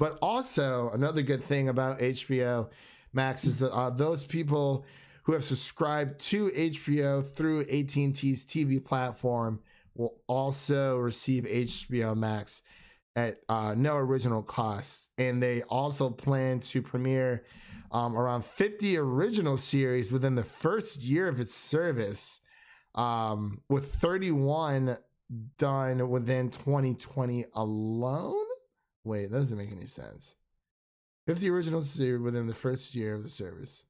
but 0.00 0.18
also 0.20 0.90
another 0.92 1.22
good 1.22 1.44
thing 1.44 1.68
about 1.68 2.00
hbo 2.00 2.68
max 3.12 3.44
is 3.44 3.60
that 3.60 3.72
uh, 3.72 3.90
those 3.90 4.24
people 4.24 4.84
who 5.22 5.32
have 5.32 5.44
subscribed 5.44 6.18
to 6.18 6.50
hbo 6.50 7.24
through 7.24 7.60
at&t's 7.60 8.44
tv 8.44 8.84
platform 8.84 9.60
will 9.94 10.16
also 10.26 10.96
receive 10.96 11.44
hbo 11.44 12.16
max 12.16 12.62
at 13.16 13.38
uh, 13.48 13.74
no 13.76 13.96
original 13.96 14.42
cost. 14.42 15.10
And 15.18 15.42
they 15.42 15.62
also 15.62 16.10
plan 16.10 16.60
to 16.60 16.82
premiere 16.82 17.44
um, 17.92 18.16
around 18.16 18.44
50 18.44 18.96
original 18.98 19.56
series 19.56 20.12
within 20.12 20.36
the 20.36 20.44
first 20.44 21.02
year 21.02 21.28
of 21.28 21.40
its 21.40 21.54
service 21.54 22.40
um, 22.94 23.62
with 23.68 23.94
31 23.94 24.96
done 25.58 26.08
within 26.08 26.50
2020 26.50 27.46
alone 27.54 28.46
wait 29.04 29.30
that 29.30 29.38
doesn't 29.38 29.58
make 29.58 29.72
any 29.72 29.86
sense. 29.86 30.34
50 31.26 31.48
original 31.50 31.82
series 31.82 32.20
within 32.22 32.46
the 32.46 32.54
first 32.54 32.94
year 32.94 33.14
of 33.14 33.22
the 33.22 33.30
service. 33.30 33.84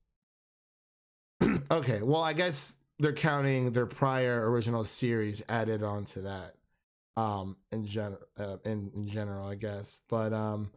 Okay 1.70 2.03
well 2.03 2.23
i 2.23 2.33
guess 2.33 2.73
they're 2.99 3.12
counting 3.12 3.73
their 3.73 3.87
prior 3.87 4.51
original 4.51 4.85
series 4.85 5.42
added 5.49 5.83
onto 5.83 6.23
that 6.23 6.55
um 7.16 7.57
in 7.73 7.87
general 7.87 8.18
uh, 8.38 8.57
in, 8.64 8.90
in 8.94 9.07
general 9.07 9.46
i 9.46 9.55
guess. 9.55 10.01
But 10.09 10.33
um 10.33 10.70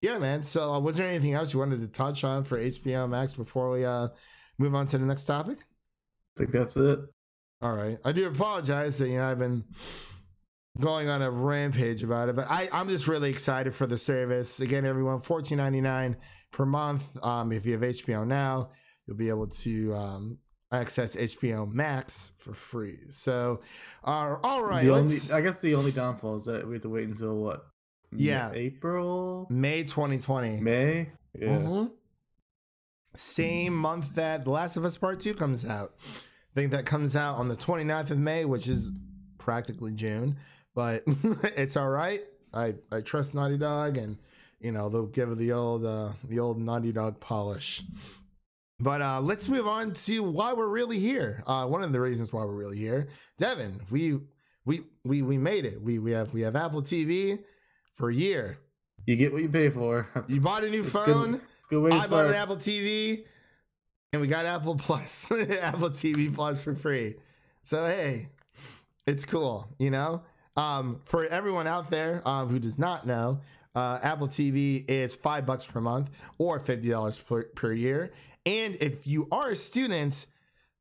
yeah 0.00 0.18
man 0.18 0.42
so 0.42 0.72
uh, 0.72 0.80
was 0.80 0.96
there 0.96 1.08
anything 1.08 1.34
else 1.34 1.52
you 1.52 1.58
wanted 1.58 1.80
to 1.82 1.86
touch 1.88 2.24
on 2.24 2.44
for 2.44 2.58
hbo 2.58 3.08
max 3.08 3.34
before 3.34 3.70
we 3.70 3.84
uh 3.84 4.08
move 4.58 4.74
on 4.74 4.86
to 4.86 4.98
the 4.98 5.04
next 5.06 5.24
topic? 5.24 5.58
I 6.36 6.38
think 6.38 6.50
that's 6.50 6.76
it. 6.76 6.98
all 7.60 7.74
right 7.74 7.98
i 8.04 8.12
do 8.12 8.26
apologize 8.26 8.98
that 8.98 9.08
you 9.08 9.18
know 9.18 9.28
i've 9.30 9.38
been 9.38 9.64
going 10.80 11.08
on 11.08 11.22
a 11.22 11.30
rampage 11.30 12.02
about 12.02 12.28
it 12.28 12.36
but 12.36 12.48
i 12.50 12.68
i'm 12.72 12.88
just 12.88 13.08
really 13.08 13.30
excited 13.30 13.74
for 13.74 13.86
the 13.86 13.98
service 13.98 14.60
again 14.60 14.84
everyone 14.86 15.20
14.99 15.20 16.14
per 16.52 16.64
month 16.64 17.04
um 17.24 17.50
if 17.52 17.66
you 17.66 17.72
have 17.72 17.82
hbo 17.82 18.26
now 18.26 18.70
you'll 19.06 19.16
be 19.16 19.28
able 19.28 19.46
to 19.48 19.92
um 19.94 20.38
access 20.70 21.16
hbo 21.16 21.70
max 21.72 22.32
for 22.36 22.52
free 22.52 22.98
so 23.08 23.60
uh, 24.04 24.36
all 24.42 24.62
right 24.62 24.86
only, 24.88 25.16
I 25.32 25.40
guess 25.40 25.60
the 25.60 25.74
only 25.74 25.92
downfall 25.92 26.36
is 26.36 26.44
that 26.44 26.66
we 26.66 26.74
have 26.74 26.82
to 26.82 26.88
wait 26.88 27.08
until 27.08 27.36
what? 27.36 27.64
Yeah. 28.10 28.50
April, 28.54 29.46
may 29.50 29.82
2020 29.84 30.60
May. 30.62 31.10
Yeah. 31.38 31.48
Mhm. 31.48 31.90
Same 33.14 33.74
month 33.76 34.14
that 34.14 34.44
The 34.44 34.50
Last 34.50 34.76
of 34.76 34.84
Us 34.84 34.96
Part 34.96 35.20
2 35.20 35.34
comes 35.34 35.64
out. 35.64 35.94
I 35.98 36.54
think 36.54 36.72
that 36.72 36.86
comes 36.86 37.16
out 37.16 37.36
on 37.36 37.48
the 37.48 37.56
29th 37.56 38.10
of 38.10 38.18
May, 38.18 38.44
which 38.44 38.68
is 38.68 38.90
practically 39.38 39.92
June, 39.92 40.36
but 40.78 41.02
it's 41.56 41.76
all 41.76 41.88
right. 41.88 42.20
I, 42.54 42.76
I 42.92 43.00
trust 43.00 43.34
Naughty 43.34 43.58
Dog 43.58 43.96
and 43.96 44.16
you 44.60 44.70
know, 44.70 44.88
they'll 44.88 45.06
give 45.06 45.36
the 45.36 45.50
old 45.50 45.84
uh 45.84 46.12
the 46.28 46.38
old 46.38 46.56
Naughty 46.56 46.92
Dog 46.92 47.18
polish. 47.18 47.82
But 48.78 49.02
uh 49.02 49.20
let's 49.20 49.48
move 49.48 49.66
on 49.66 49.92
to 49.92 50.22
why 50.22 50.52
we're 50.52 50.68
really 50.68 51.00
here. 51.00 51.42
Uh 51.48 51.66
one 51.66 51.82
of 51.82 51.92
the 51.92 52.00
reasons 52.00 52.32
why 52.32 52.44
we're 52.44 52.54
really 52.54 52.78
here. 52.78 53.08
Devin, 53.38 53.80
we 53.90 54.20
we 54.66 54.82
we 55.04 55.22
we 55.22 55.36
made 55.36 55.64
it. 55.64 55.82
We 55.82 55.98
we 55.98 56.12
have 56.12 56.32
we 56.32 56.42
have 56.42 56.54
Apple 56.54 56.82
TV 56.82 57.40
for 57.94 58.10
a 58.10 58.14
year. 58.14 58.58
You 59.04 59.16
get 59.16 59.32
what 59.32 59.42
you 59.42 59.48
pay 59.48 59.70
for. 59.70 60.08
That's, 60.14 60.30
You 60.30 60.40
bought 60.40 60.62
a 60.62 60.70
new 60.70 60.84
phone. 60.84 61.32
Good, 61.32 61.40
good 61.70 61.80
way 61.80 61.90
I 61.90 62.06
bought 62.06 62.26
an 62.26 62.34
Apple 62.34 62.56
TV, 62.56 63.24
and 64.12 64.22
we 64.22 64.28
got 64.28 64.46
Apple 64.46 64.76
Plus, 64.76 65.32
Apple 65.60 65.90
TV 65.90 66.32
Plus 66.32 66.60
for 66.60 66.76
free. 66.76 67.16
So 67.62 67.84
hey, 67.84 68.28
it's 69.08 69.24
cool, 69.24 69.66
you 69.80 69.90
know. 69.90 70.22
Um, 70.58 71.00
for 71.04 71.24
everyone 71.26 71.68
out 71.68 71.88
there 71.88 72.20
um, 72.26 72.48
who 72.48 72.58
does 72.58 72.80
not 72.80 73.06
know, 73.06 73.40
uh, 73.76 74.00
Apple 74.02 74.26
TV 74.26 74.84
is 74.90 75.14
five 75.14 75.46
bucks 75.46 75.64
per 75.64 75.80
month 75.80 76.10
or 76.36 76.58
fifty 76.58 76.90
dollars 76.90 77.16
per, 77.16 77.44
per 77.44 77.72
year. 77.72 78.12
And 78.44 78.74
if 78.80 79.06
you 79.06 79.28
are 79.30 79.50
a 79.50 79.56
student, 79.56 80.26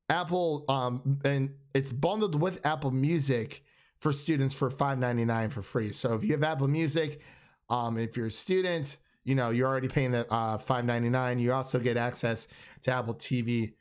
Apple 0.09 0.65
um, 0.67 1.19
and 1.23 1.53
it's 1.75 1.93
bundled 1.93 2.41
with 2.41 2.65
Apple 2.65 2.89
Music 2.89 3.63
for 3.99 4.11
students 4.11 4.55
for 4.55 4.71
five 4.71 4.97
ninety 4.97 5.25
nine 5.25 5.51
for 5.51 5.61
free. 5.61 5.91
So 5.91 6.15
if 6.15 6.23
you 6.23 6.31
have 6.31 6.43
Apple 6.43 6.67
Music, 6.67 7.21
um, 7.69 7.99
if 7.99 8.17
you're 8.17 8.27
a 8.27 8.31
student, 8.31 8.97
you 9.25 9.35
know 9.35 9.51
you're 9.51 9.67
already 9.67 9.89
paying 9.89 10.11
the 10.11 10.25
uh, 10.33 10.57
five 10.57 10.85
ninety 10.85 11.09
nine. 11.09 11.37
You 11.37 11.53
also 11.53 11.77
get 11.77 11.97
access 11.97 12.47
to 12.81 12.91
Apple 12.91 13.13
TV 13.13 13.73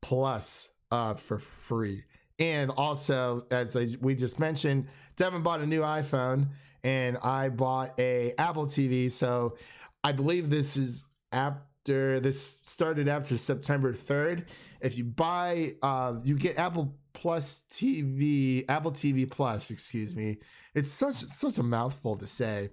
Plus 0.00 0.70
uh, 0.90 1.12
for 1.12 1.38
free. 1.38 2.04
And 2.38 2.70
also, 2.70 3.46
as 3.50 3.76
we 3.98 4.14
just 4.14 4.40
mentioned, 4.40 4.88
Devin 5.16 5.42
bought 5.42 5.60
a 5.60 5.66
new 5.66 5.82
iPhone, 5.82 6.48
and 6.84 7.18
I 7.18 7.48
bought 7.48 7.98
a 7.98 8.34
Apple 8.38 8.66
TV. 8.66 9.10
So 9.10 9.56
I 10.04 10.12
believe 10.12 10.50
this 10.50 10.76
is 10.76 11.04
after 11.32 12.20
this 12.20 12.60
started 12.64 13.08
after 13.08 13.36
September 13.36 13.92
third. 13.92 14.46
If 14.80 14.96
you 14.96 15.04
buy, 15.04 15.74
uh, 15.82 16.14
you 16.22 16.36
get 16.36 16.58
Apple 16.58 16.96
Plus 17.12 17.62
TV, 17.70 18.64
Apple 18.68 18.92
TV 18.92 19.30
Plus, 19.30 19.70
excuse 19.70 20.14
me. 20.14 20.38
It's 20.74 20.90
such 20.90 21.14
such 21.14 21.58
a 21.58 21.62
mouthful 21.62 22.16
to 22.16 22.26
say. 22.26 22.70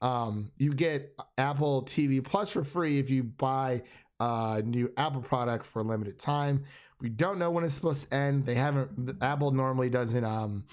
Um, 0.00 0.50
you 0.58 0.74
get 0.74 1.16
Apple 1.38 1.82
TV 1.84 2.22
Plus 2.24 2.50
for 2.50 2.64
free 2.64 2.98
if 2.98 3.10
you 3.10 3.22
buy 3.22 3.82
a 4.18 4.62
new 4.64 4.92
Apple 4.96 5.22
product 5.22 5.64
for 5.66 5.80
a 5.80 5.82
limited 5.82 6.18
time. 6.18 6.64
We 7.00 7.08
don't 7.08 7.38
know 7.38 7.50
when 7.50 7.64
it's 7.64 7.74
supposed 7.74 8.08
to 8.08 8.14
end. 8.14 8.46
They 8.46 8.54
haven't. 8.54 9.18
Apple 9.22 9.50
normally 9.50 9.90
doesn't, 9.90 10.24
um, 10.24 10.64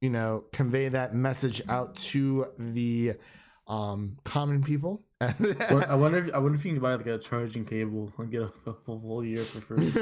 you 0.00 0.10
know, 0.10 0.44
convey 0.52 0.88
that 0.88 1.14
message 1.14 1.62
out 1.68 1.94
to 1.94 2.46
the 2.58 3.14
um, 3.66 4.16
common 4.24 4.62
people. 4.62 5.02
I 5.20 5.34
wonder. 5.94 6.18
If, 6.26 6.34
I 6.34 6.38
wonder 6.38 6.58
if 6.58 6.64
you 6.64 6.72
can 6.72 6.80
buy 6.80 6.94
like 6.94 7.06
a 7.06 7.18
charging 7.18 7.64
cable 7.64 8.10
and 8.18 8.30
get 8.30 8.42
a, 8.42 8.52
a 8.66 8.74
full 8.74 9.24
year 9.24 9.38
for 9.38 9.60
free. 9.60 9.92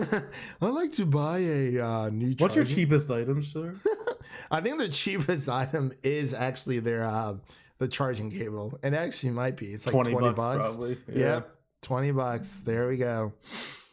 I'd 0.63 0.69
like 0.69 0.93
to 0.93 1.07
buy 1.07 1.39
a 1.39 1.79
uh, 1.79 2.11
new. 2.11 2.35
What's 2.39 2.55
your 2.55 2.65
cheapest 2.65 3.11
item, 3.11 3.43
sir? 3.43 3.75
I 4.51 4.61
think 4.61 4.79
the 4.79 4.89
cheapest 4.89 5.49
item 5.49 5.93
is 6.03 6.33
actually 6.33 6.79
their 6.79 7.05
uh, 7.05 7.35
the 7.79 7.89
charging 7.89 8.31
cable. 8.31 8.79
It 8.83 8.95
actually 8.95 9.31
might 9.31 9.57
be. 9.57 9.67
It's 9.67 9.87
like 9.87 9.93
twenty, 9.93 10.13
bucks. 10.13 10.67
probably. 10.77 10.99
Yep, 11.13 11.51
twenty 11.83 12.13
bucks. 12.13 12.61
There 12.61 12.89
we 12.89 12.97
go. 12.97 13.33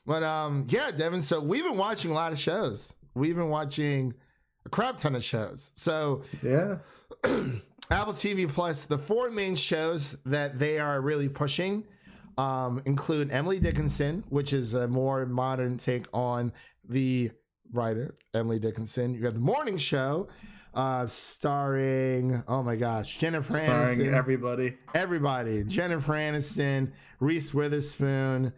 But 0.06 0.22
um, 0.22 0.68
yeah, 0.70 0.92
Devin. 0.92 1.24
So 1.24 1.40
we've 1.40 1.64
been 1.64 1.78
watching 1.78 2.12
a 2.12 2.14
lot 2.14 2.32
of 2.32 2.40
shows. 2.40 2.94
We've 3.16 3.36
been 3.36 3.50
watching 3.50 4.14
a 4.66 4.70
crap 4.70 4.98
ton 4.98 5.16
of 5.16 5.24
shows. 5.24 5.72
So 5.76 6.24
Yeah. 6.42 6.78
Apple 7.92 8.14
TV 8.14 8.50
Plus, 8.52 8.86
the 8.86 8.98
four 8.98 9.30
main 9.30 9.56
shows 9.56 10.18
that 10.26 10.58
they 10.58 10.80
are 10.80 11.02
really 11.02 11.30
pushing 11.30 11.86
um, 12.38 12.82
include 12.86 13.32
Emily 13.32 13.60
Dickinson, 13.60 14.24
which 14.30 14.54
is 14.54 14.74
a 14.74 14.88
more 14.88 15.26
modern 15.26 15.78
take 15.78 16.06
on 16.14 16.52
the 16.88 17.32
writer 17.72 18.16
Emily 18.34 18.60
Dickinson. 18.60 19.14
You 19.14 19.26
have 19.26 19.36
the 19.36 19.40
morning 19.40 19.78
show, 19.78 20.28
uh, 20.74 21.06
starring 21.08 22.44
oh 22.48 22.64
my 22.64 22.76
gosh, 22.76 23.18
Jennifer 23.20 23.54
Starring 23.54 24.00
Aniston, 24.00 24.14
everybody. 24.14 24.78
everybody, 24.94 25.64
Jennifer 25.64 26.14
Aniston, 26.14 26.92
Reese 27.20 27.54
Witherspoon. 27.54 28.52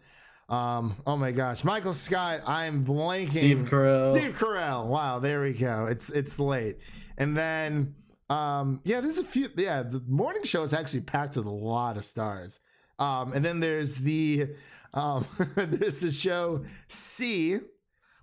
Um, 0.48 0.96
oh 1.06 1.16
my 1.16 1.30
gosh, 1.30 1.62
Michael 1.62 1.92
Scott. 1.92 2.40
I'm 2.46 2.84
blanking. 2.84 3.30
Steve 3.30 3.68
Carell. 3.70 4.18
Steve 4.18 4.36
Carell. 4.38 4.86
Wow, 4.86 5.18
there 5.18 5.42
we 5.42 5.52
go. 5.52 5.86
It's 5.86 6.08
it's 6.10 6.38
late, 6.38 6.78
and 7.18 7.36
then 7.36 7.94
um, 8.30 8.80
yeah, 8.84 9.00
there's 9.00 9.18
a 9.18 9.24
few. 9.24 9.48
Yeah, 9.56 9.82
the 9.82 10.02
morning 10.06 10.44
show 10.44 10.62
is 10.62 10.72
actually 10.72 11.02
packed 11.02 11.36
with 11.36 11.46
a 11.46 11.50
lot 11.50 11.96
of 11.96 12.04
stars. 12.04 12.60
Um, 12.98 13.32
and 13.32 13.44
then 13.44 13.60
there's 13.60 13.96
the 13.96 14.48
um, 14.94 15.26
there's 15.56 16.00
the 16.00 16.10
show 16.10 16.64
See, 16.88 17.60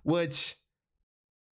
which 0.02 0.56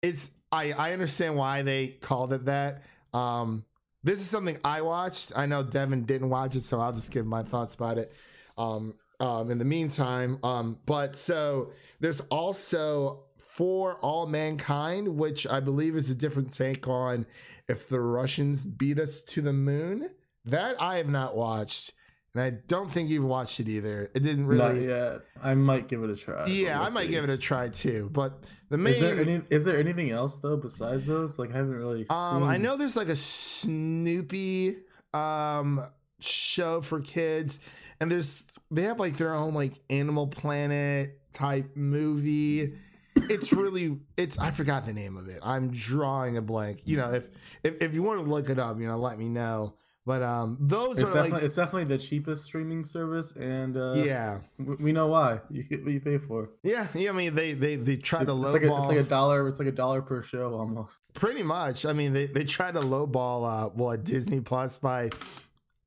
is 0.03 0.31
I 0.51 0.73
I 0.73 0.93
understand 0.93 1.37
why 1.37 1.63
they 1.63 1.89
called 2.01 2.33
it 2.33 2.47
that. 2.47 2.83
Um, 3.13 3.65
this 4.03 4.21
is 4.21 4.29
something 4.29 4.59
I 4.65 4.83
watched. 4.83 5.33
I 5.35 5.47
know 5.47 5.63
Devin 5.63 6.05
didn't 6.05 6.29
watch 6.31 6.57
it, 6.57 6.63
so 6.63 6.81
I'll 6.81 6.93
just 6.93 7.11
give 7.11 7.27
my 7.27 7.43
thoughts 7.43 7.75
about 7.75 7.97
it. 7.97 8.13
Um, 8.59 8.95
um, 9.21 9.51
in 9.51 9.59
the 9.59 9.65
meantime, 9.65 10.39
um, 10.43 10.79
but 10.87 11.15
so 11.17 11.73
there's 12.01 12.21
also 12.23 13.25
For 13.39 13.95
All 14.01 14.27
Mankind, 14.27 15.17
which 15.17 15.47
I 15.47 15.61
believe 15.61 15.97
is 15.97 16.11
a 16.11 16.15
different 16.15 16.53
take 16.53 16.89
on 16.89 17.27
if 17.69 17.89
the 17.89 18.01
Russians 18.01 18.65
beat 18.65 18.99
us 18.99 19.21
to 19.23 19.41
the 19.41 19.53
moon. 19.53 20.11
That 20.47 20.81
I 20.83 20.97
have 20.97 21.09
not 21.09 21.37
watched, 21.37 21.93
and 22.35 22.43
I 22.43 22.51
don't 22.51 22.93
think 22.93 23.09
you've 23.09 23.25
watched 23.25 23.61
it 23.61 23.69
either. 23.69 24.11
It 24.15 24.21
didn't 24.21 24.47
really. 24.47 24.87
Not 24.87 24.97
yet. 24.97 25.21
I 25.43 25.55
might 25.55 25.89
give 25.89 26.03
it 26.03 26.11
a 26.11 26.17
try. 26.17 26.45
Yeah, 26.47 26.83
I 26.83 26.91
might 26.91 27.09
give 27.09 27.25
it 27.25 27.31
a 27.31 27.39
try 27.39 27.69
too. 27.69 28.11
But 28.13 28.45
the 28.69 28.77
main, 28.77 28.95
Is 28.95 29.01
there 29.01 29.21
any? 29.21 29.43
Is 29.49 29.65
there 29.65 29.79
anything 29.79 30.11
else 30.11 30.37
though 30.37 30.59
besides 30.59 31.07
those? 31.07 31.39
Like 31.39 31.55
I 31.55 31.57
haven't 31.57 31.77
really. 31.77 32.07
Um, 32.11 32.43
I 32.43 32.59
know 32.59 32.77
there's 32.77 32.97
like 32.97 33.09
a 33.09 33.17
Snoopy 33.17 34.77
um 35.15 35.81
show 36.21 36.81
for 36.81 37.01
kids, 37.01 37.59
and 38.01 38.11
there's 38.11 38.45
they 38.71 38.83
have 38.83 38.99
like 38.99 39.17
their 39.17 39.35
own 39.35 39.55
like 39.55 39.75
Animal 39.91 40.27
Planet 40.27 41.21
type 41.33 41.77
movie. 41.77 42.75
It's 43.17 43.53
really 43.53 43.99
it's 44.17 44.39
I 44.39 44.51
forgot 44.51 44.87
the 44.87 44.93
name 44.93 45.17
of 45.17 45.29
it. 45.29 45.41
I'm 45.43 45.71
drawing 45.71 46.37
a 46.37 46.43
blank. 46.43 46.81
You 46.85 46.97
know, 46.97 47.13
if 47.13 47.29
if, 47.63 47.81
if 47.83 47.95
you 47.95 48.03
want 48.03 48.25
to 48.25 48.31
look 48.31 48.51
it 48.51 48.59
up, 48.59 48.81
you 48.81 48.87
know, 48.87 48.99
let 48.99 49.19
me 49.19 49.29
know. 49.29 49.75
But 50.07 50.23
um 50.23 50.59
those 50.61 50.99
It's 50.99 51.11
are 51.11 51.15
definitely 51.15 51.31
like 51.31 51.43
it's 51.45 51.55
definitely 51.55 51.85
the 51.85 51.99
cheapest 51.99 52.45
streaming 52.45 52.85
service, 52.85 53.33
and 53.37 53.77
uh, 53.77 53.95
yeah. 53.95 54.41
we 54.59 54.93
know 54.93 55.07
why. 55.07 55.41
You 55.51 55.63
get 55.63 55.83
what 55.83 55.95
you 55.95 56.01
pay 56.01 56.19
for. 56.19 56.51
Yeah, 56.63 56.89
yeah, 56.95 57.09
I 57.09 57.13
mean 57.13 57.35
they 57.35 57.55
they 57.55 57.77
they 57.77 57.97
try 57.97 58.21
It's, 58.21 58.31
to 58.31 58.43
it's 58.43 58.53
like 58.53 58.63
a, 58.63 58.67
lowball 58.67 58.81
it's 58.81 58.89
like 58.89 58.99
a 58.99 59.03
dollar. 59.03 59.49
It's 59.49 59.59
like 59.59 59.69
a 59.69 59.73
dollar 59.73 60.03
per 60.03 60.21
show 60.21 60.53
almost. 60.55 61.01
Pretty 61.15 61.43
much. 61.43 61.87
I 61.87 61.95
mean, 61.95 62.13
they, 62.13 62.27
they 62.27 62.45
try 62.45 62.71
to 62.71 62.81
lowball 62.81 63.49
uh 63.49 63.69
what 63.71 64.05
Disney 64.05 64.41
Plus 64.41 64.77
by 64.77 65.09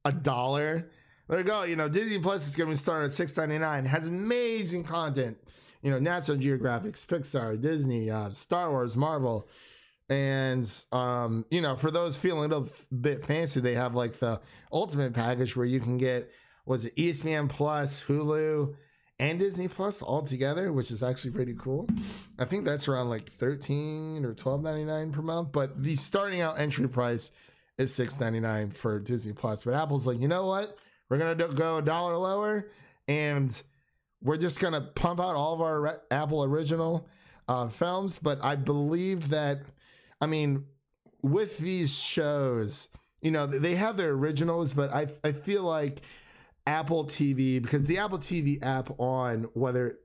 a 0.04 0.12
dollar. 0.12 0.90
There 1.28 1.40
you 1.40 1.44
go. 1.44 1.64
You 1.64 1.76
know, 1.76 1.90
Disney 1.90 2.20
Plus 2.20 2.48
is 2.48 2.56
going 2.56 2.70
to 2.70 2.72
be 2.72 2.78
starting 2.78 3.06
at 3.06 3.12
six 3.12 3.36
ninety 3.36 3.58
nine. 3.58 3.86
Has 3.86 4.08
amazing 4.08 4.84
content. 4.84 5.38
You 5.82 5.92
know, 5.92 6.00
National 6.00 6.38
Geographic, 6.38 6.96
Pixar, 6.96 7.62
Disney, 7.62 8.10
uh, 8.10 8.32
Star 8.32 8.72
Wars, 8.72 8.98
Marvel, 8.98 9.48
and 10.10 10.70
um, 10.92 11.46
you 11.50 11.62
know, 11.62 11.76
for 11.76 11.92
those 11.92 12.16
feeling 12.16 12.52
a 12.52 12.56
little 12.56 12.70
bit 13.00 13.24
fancy, 13.26 13.60
they 13.60 13.76
have 13.76 13.94
like 13.94 14.20
the 14.20 14.40
ultimate 14.72 15.14
package 15.14 15.56
where 15.56 15.66
you 15.66 15.80
can 15.80 15.98
get 15.98 16.32
was 16.66 16.86
it 16.86 16.96
ESPN 16.96 17.50
Plus, 17.50 18.04
Hulu, 18.04 18.76
and 19.20 19.40
Disney 19.40 19.68
Plus 19.68 20.02
all 20.02 20.22
together, 20.22 20.72
which 20.72 20.92
is 20.92 21.04
actually 21.04 21.32
pretty 21.32 21.56
cool. 21.56 21.88
I 22.40 22.46
think 22.46 22.66
that's 22.66 22.88
around 22.88 23.10
like 23.10 23.30
thirteen 23.30 24.24
or 24.24 24.34
twelve 24.34 24.64
ninety 24.64 24.86
nine 24.86 25.12
per 25.12 25.22
month. 25.22 25.52
But 25.52 25.84
the 25.84 25.96
starting 25.96 26.40
out 26.40 26.58
entry 26.58 26.88
price 26.88 27.32
is 27.78 27.94
six 27.94 28.20
ninety 28.20 28.40
nine 28.40 28.72
for 28.72 29.00
Disney 29.00 29.34
Plus. 29.34 29.64
But 29.64 29.74
Apple's 29.74 30.08
like, 30.08 30.20
you 30.20 30.30
know 30.30 30.46
what? 30.46 30.78
We're 31.10 31.18
gonna 31.18 31.36
do- 31.36 31.54
go 31.54 31.78
a 31.78 31.82
dollar 31.82 32.18
lower, 32.18 32.68
and 33.08 33.62
we're 34.22 34.38
just 34.38 34.60
gonna 34.60 34.82
pump 34.82 35.20
out 35.20 35.36
all 35.36 35.54
of 35.54 35.62
our 35.62 36.02
Apple 36.12 36.44
original 36.44 37.08
uh, 37.48 37.68
films. 37.68 38.20
But 38.22 38.44
I 38.44 38.56
believe 38.56 39.30
that, 39.30 39.62
I 40.20 40.26
mean, 40.26 40.66
with 41.22 41.58
these 41.58 41.98
shows, 41.98 42.90
you 43.22 43.32
know, 43.32 43.48
they 43.48 43.76
have 43.76 43.98
their 43.98 44.12
originals, 44.12 44.74
but 44.74 44.94
I 44.94 45.08
I 45.24 45.32
feel 45.32 45.64
like 45.64 46.02
Apple 46.66 47.06
TV 47.06 47.62
because 47.62 47.86
the 47.86 47.98
Apple 48.00 48.20
TV 48.20 48.62
app 48.62 49.00
on 49.00 49.44
whether 49.54 50.00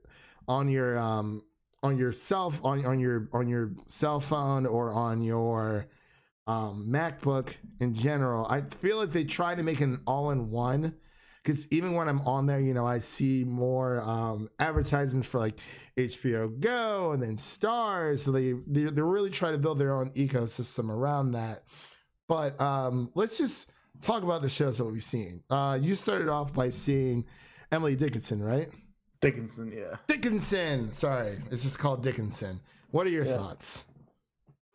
on 0.47 0.69
your 0.69 0.97
um 0.97 1.43
on 1.83 1.97
your 1.97 2.11
self 2.11 2.63
on 2.63 2.85
on 2.85 2.99
your 2.99 3.27
on 3.33 3.47
your 3.47 3.71
cell 3.87 4.19
phone 4.19 4.65
or 4.65 4.91
on 4.91 5.21
your 5.21 5.85
um 6.47 6.87
MacBook 6.89 7.55
in 7.79 7.93
general, 7.95 8.45
I 8.47 8.61
feel 8.61 8.97
like 8.97 9.11
they 9.11 9.23
try 9.23 9.55
to 9.55 9.63
make 9.63 9.81
an 9.81 10.01
all-in-one 10.05 10.95
because 11.43 11.69
even 11.71 11.93
when 11.93 12.07
I'm 12.07 12.21
on 12.21 12.45
there, 12.45 12.59
you 12.61 12.73
know, 12.73 12.87
I 12.87 12.99
see 12.99 13.43
more 13.43 13.99
um, 14.01 14.49
advertisements 14.59 15.27
for 15.27 15.39
like 15.39 15.59
HBO 15.97 16.57
Go 16.59 17.11
and 17.11 17.21
then 17.21 17.35
Starz. 17.35 18.19
So 18.19 18.31
they 18.31 18.53
they 18.65 18.85
they're 18.85 19.03
really 19.05 19.29
trying 19.29 19.51
to 19.51 19.57
build 19.59 19.77
their 19.77 19.93
own 19.93 20.11
ecosystem 20.11 20.89
around 20.89 21.33
that. 21.33 21.63
But 22.29 22.59
um, 22.61 23.11
let's 23.13 23.37
just 23.37 23.71
talk 23.99 24.23
about 24.23 24.41
the 24.41 24.49
shows 24.49 24.77
that 24.77 24.85
we've 24.85 25.03
seen. 25.03 25.43
Uh, 25.49 25.77
you 25.81 25.95
started 25.95 26.29
off 26.29 26.53
by 26.53 26.69
seeing 26.69 27.25
Emily 27.73 27.95
Dickinson, 27.97 28.41
right? 28.41 28.69
Dickinson, 29.19 29.71
yeah. 29.75 29.97
Dickinson. 30.07 30.93
Sorry, 30.93 31.37
it's 31.51 31.63
just 31.63 31.77
called 31.77 32.03
Dickinson. 32.03 32.61
What 32.91 33.05
are 33.05 33.09
your 33.09 33.25
Yeah. 33.25 33.37
thoughts? 33.37 33.85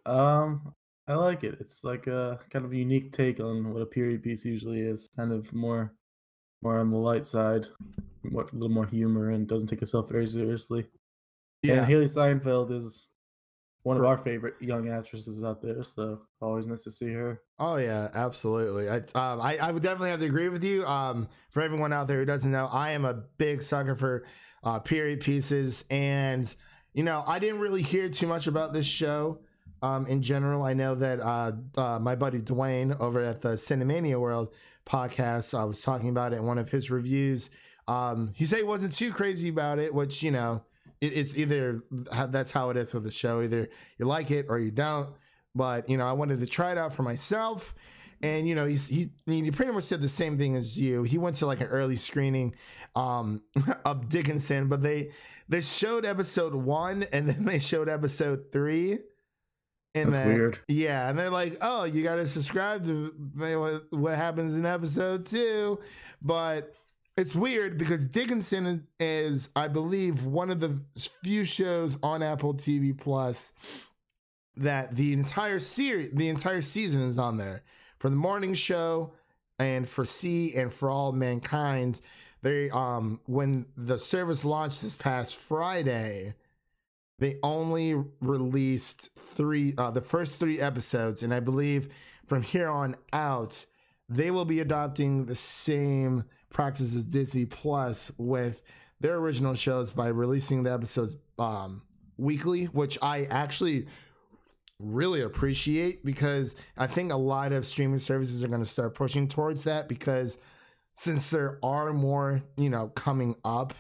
Um, 0.05 0.75
I 1.09 1.14
like 1.14 1.42
it. 1.42 1.57
It's 1.59 1.85
like 1.85 2.07
a 2.07 2.38
kind 2.51 2.66
of 2.66 2.73
a 2.73 2.77
unique 2.77 3.12
take 3.12 3.40
on 3.40 3.73
what 3.73 3.81
a 3.81 3.87
period 3.87 4.23
piece 4.23 4.44
usually 4.44 4.81
is. 4.81 5.09
Kind 5.16 5.33
of 5.33 5.53
more, 5.55 5.94
more 6.62 6.79
on 6.79 6.90
the 6.90 6.99
light 6.99 7.25
side, 7.25 7.66
more, 8.23 8.42
a 8.42 8.55
little 8.55 8.68
more 8.68 8.87
humor, 8.87 9.31
and 9.31 9.49
doesn't 9.49 9.68
take 9.68 9.81
itself 9.81 10.11
very 10.11 10.27
seriously. 10.27 10.87
Yeah. 11.62 11.83
And 11.83 11.87
Hailee 11.87 12.11
Steinfeld 12.11 12.71
is 12.71 13.09
one 13.85 13.97
of 13.97 14.05
our 14.05 14.18
favorite 14.18 14.55
young 14.61 14.90
actresses 14.90 15.42
out 15.42 15.62
there, 15.62 15.83
so 15.83 16.21
always 16.42 16.66
nice 16.66 16.83
to 16.83 16.90
see 16.90 17.11
her. 17.12 17.40
Oh 17.59 17.77
yeah, 17.77 18.11
absolutely. 18.12 18.90
I 18.90 18.97
um, 19.14 19.40
I, 19.40 19.57
I 19.57 19.73
would 19.73 19.83
definitely 19.83 20.11
have 20.11 20.21
to 20.21 20.27
agree 20.27 20.51
with 20.51 20.62
you. 20.62 20.85
Um, 20.85 21.29
for 21.51 21.62
everyone 21.62 21.92
out 21.92 22.07
there 22.07 22.18
who 22.18 22.27
doesn't 22.27 22.53
know, 22.53 22.68
I 22.71 22.90
am 22.90 23.07
a 23.07 23.14
big 23.14 23.62
sucker 23.62 23.94
for 23.94 24.27
uh, 24.62 24.79
period 24.81 25.21
pieces, 25.21 25.85
and 25.90 26.55
you 26.92 27.03
know, 27.03 27.25
I 27.27 27.38
didn't 27.38 27.61
really 27.61 27.83
hear 27.83 28.11
too 28.11 28.27
much 28.27 28.47
about 28.47 28.75
this 28.75 28.87
show. 28.87 29.40
Um, 29.83 30.07
in 30.07 30.23
general, 30.23 30.62
I 30.62 30.75
know 30.75 30.95
that 30.97 31.21
uh, 31.21 31.53
uh, 31.77 31.99
my 31.99 32.14
buddy 32.14 32.41
Dwayne 32.41 32.99
over 33.01 33.21
at 33.21 33.41
the 33.41 33.51
Cinemania 33.51 34.19
World 34.21 34.53
podcast, 34.87 35.59
I 35.59 35.64
was 35.64 35.83
talking 35.83 36.09
about 36.09 36.33
it 36.33 36.37
in 36.37 36.47
one 36.47 36.59
of 36.59 36.71
his 36.71 36.91
reviews. 36.91 37.51
Um, 37.87 38.33
he 38.35 38.45
said 38.45 38.59
he 38.59 38.64
wasn't 38.64 38.93
too 38.93 39.12
crazy 39.12 39.49
about 39.49 39.79
it, 39.79 39.95
which 39.95 40.23
you 40.23 40.31
know, 40.31 40.62
it, 41.01 41.12
it's 41.17 41.37
either 41.37 41.83
that's 42.29 42.51
how 42.51 42.71
it 42.71 42.77
is 42.77 42.93
with 42.93 43.05
the 43.05 43.12
show. 43.12 43.43
Either 43.43 43.69
you 43.99 44.07
like 44.07 44.31
it 44.31 44.47
or 44.49 44.59
you 44.59 44.71
don't. 44.71 45.11
But 45.55 45.88
you 45.88 45.97
know, 45.97 46.07
I 46.07 46.12
wanted 46.12 46.41
to 46.41 46.47
try 46.47 46.73
it 46.73 46.79
out 46.79 46.93
for 46.93 47.03
myself, 47.03 47.75
and 48.21 48.47
you 48.49 48.55
know, 48.55 48.67
he's 48.67 48.87
he 48.87 49.11
he 49.27 49.51
pretty 49.51 49.73
much 49.73 49.85
said 49.85 50.03
the 50.03 50.09
same 50.09 50.37
thing 50.37 50.57
as 50.57 50.79
you. 50.79 51.03
He 51.05 51.19
went 51.19 51.37
to 51.37 51.47
like 51.47 51.61
an 51.61 51.69
early 51.69 51.97
screening 51.97 52.55
um, 52.95 53.43
of 53.85 54.09
Dickinson, 54.09 54.69
but 54.69 54.83
they 54.83 55.11
they 55.49 55.61
showed 55.61 56.05
episode 56.05 56.55
one 56.55 57.07
and 57.12 57.29
then 57.29 57.45
they 57.45 57.59
showed 57.59 57.88
episode 57.88 58.53
three. 58.53 58.99
And 59.94 60.09
That's 60.11 60.18
then- 60.18 60.29
weird. 60.29 60.59
Yeah, 60.68 61.09
and 61.09 61.18
they're 61.18 61.31
like, 61.31 61.57
"Oh, 61.61 61.85
you 61.85 62.03
got 62.03 62.16
to 62.16 62.27
subscribe 62.27 62.85
to 62.85 63.07
what, 63.37 63.98
what 63.98 64.14
happens 64.16 64.57
in 64.57 64.66
episode 64.66 65.27
two. 65.27 65.81
But 66.22 66.74
it's 67.16 67.35
weird 67.35 67.79
because 67.79 68.07
Dickinson 68.07 68.87
is, 69.01 69.48
I 69.57 69.68
believe, 69.68 70.24
one 70.24 70.51
of 70.51 70.61
the 70.61 70.81
few 71.24 71.44
shows 71.44 71.96
on 72.03 72.22
Apple 72.22 72.55
TV 72.55 72.96
Plus 72.96 73.53
that 74.57 74.94
the 74.94 75.12
entire 75.12 75.59
series, 75.59 76.12
the 76.12 76.29
entire 76.29 76.62
season 76.62 77.03
is 77.03 77.18
on 77.18 77.37
there 77.38 77.62
for 77.98 78.09
the 78.11 78.16
morning 78.16 78.55
show 78.55 79.12
and 79.59 79.88
for 79.88 80.05
See 80.05 80.55
and 80.55 80.72
for 80.72 80.90
all 80.90 81.12
mankind. 81.12 82.01
They 82.42 82.70
um 82.70 83.20
when 83.27 83.66
the 83.77 83.98
service 83.98 84.44
launched 84.44 84.83
this 84.83 84.96
past 84.96 85.35
Friday, 85.37 86.35
they 87.19 87.37
only 87.43 87.95
released 88.21 89.11
three 89.17 89.75
uh 89.79 89.91
the 89.91 90.01
first 90.01 90.39
three 90.39 90.61
episodes 90.61 91.23
and 91.23 91.33
I 91.33 91.41
believe 91.41 91.89
from 92.27 92.43
here 92.43 92.69
on 92.69 92.97
out 93.13 93.65
they 94.09 94.31
will 94.31 94.45
be 94.45 94.61
adopting 94.61 95.27
the 95.27 95.35
same 95.35 96.25
practice 96.51 96.95
as 96.95 97.05
Disney 97.05 97.45
Plus 97.45 98.11
with 98.17 98.63
their 99.01 99.17
original 99.17 99.55
shows 99.55 99.93
by 99.93 100.09
releasing 100.09 100.63
the 100.63 100.73
episodes 100.73 101.17
um 101.39 101.83
weekly, 102.19 102.65
which 102.67 102.99
I 103.01 103.25
actually 103.25 103.87
really 104.79 105.23
appreciate 105.23 106.05
because 106.05 106.57
I 106.77 106.87
think 106.87 107.13
a 107.13 107.17
lot 107.17 107.53
of 107.53 107.67
streaming 107.67 107.99
services 107.99 108.45
are 108.45 108.49
going 108.49 108.63
to 108.63 108.67
start 108.67 108.95
pushing 108.95 109.27
towards 109.29 109.65
that 109.65 109.89
because 109.89 110.39
since 110.95 111.31
there 111.31 111.59
are 111.63 111.93
more, 111.93 112.43
you 112.57 112.69
know, 112.69 112.89
coming 112.89 113.37
up, 113.45 113.75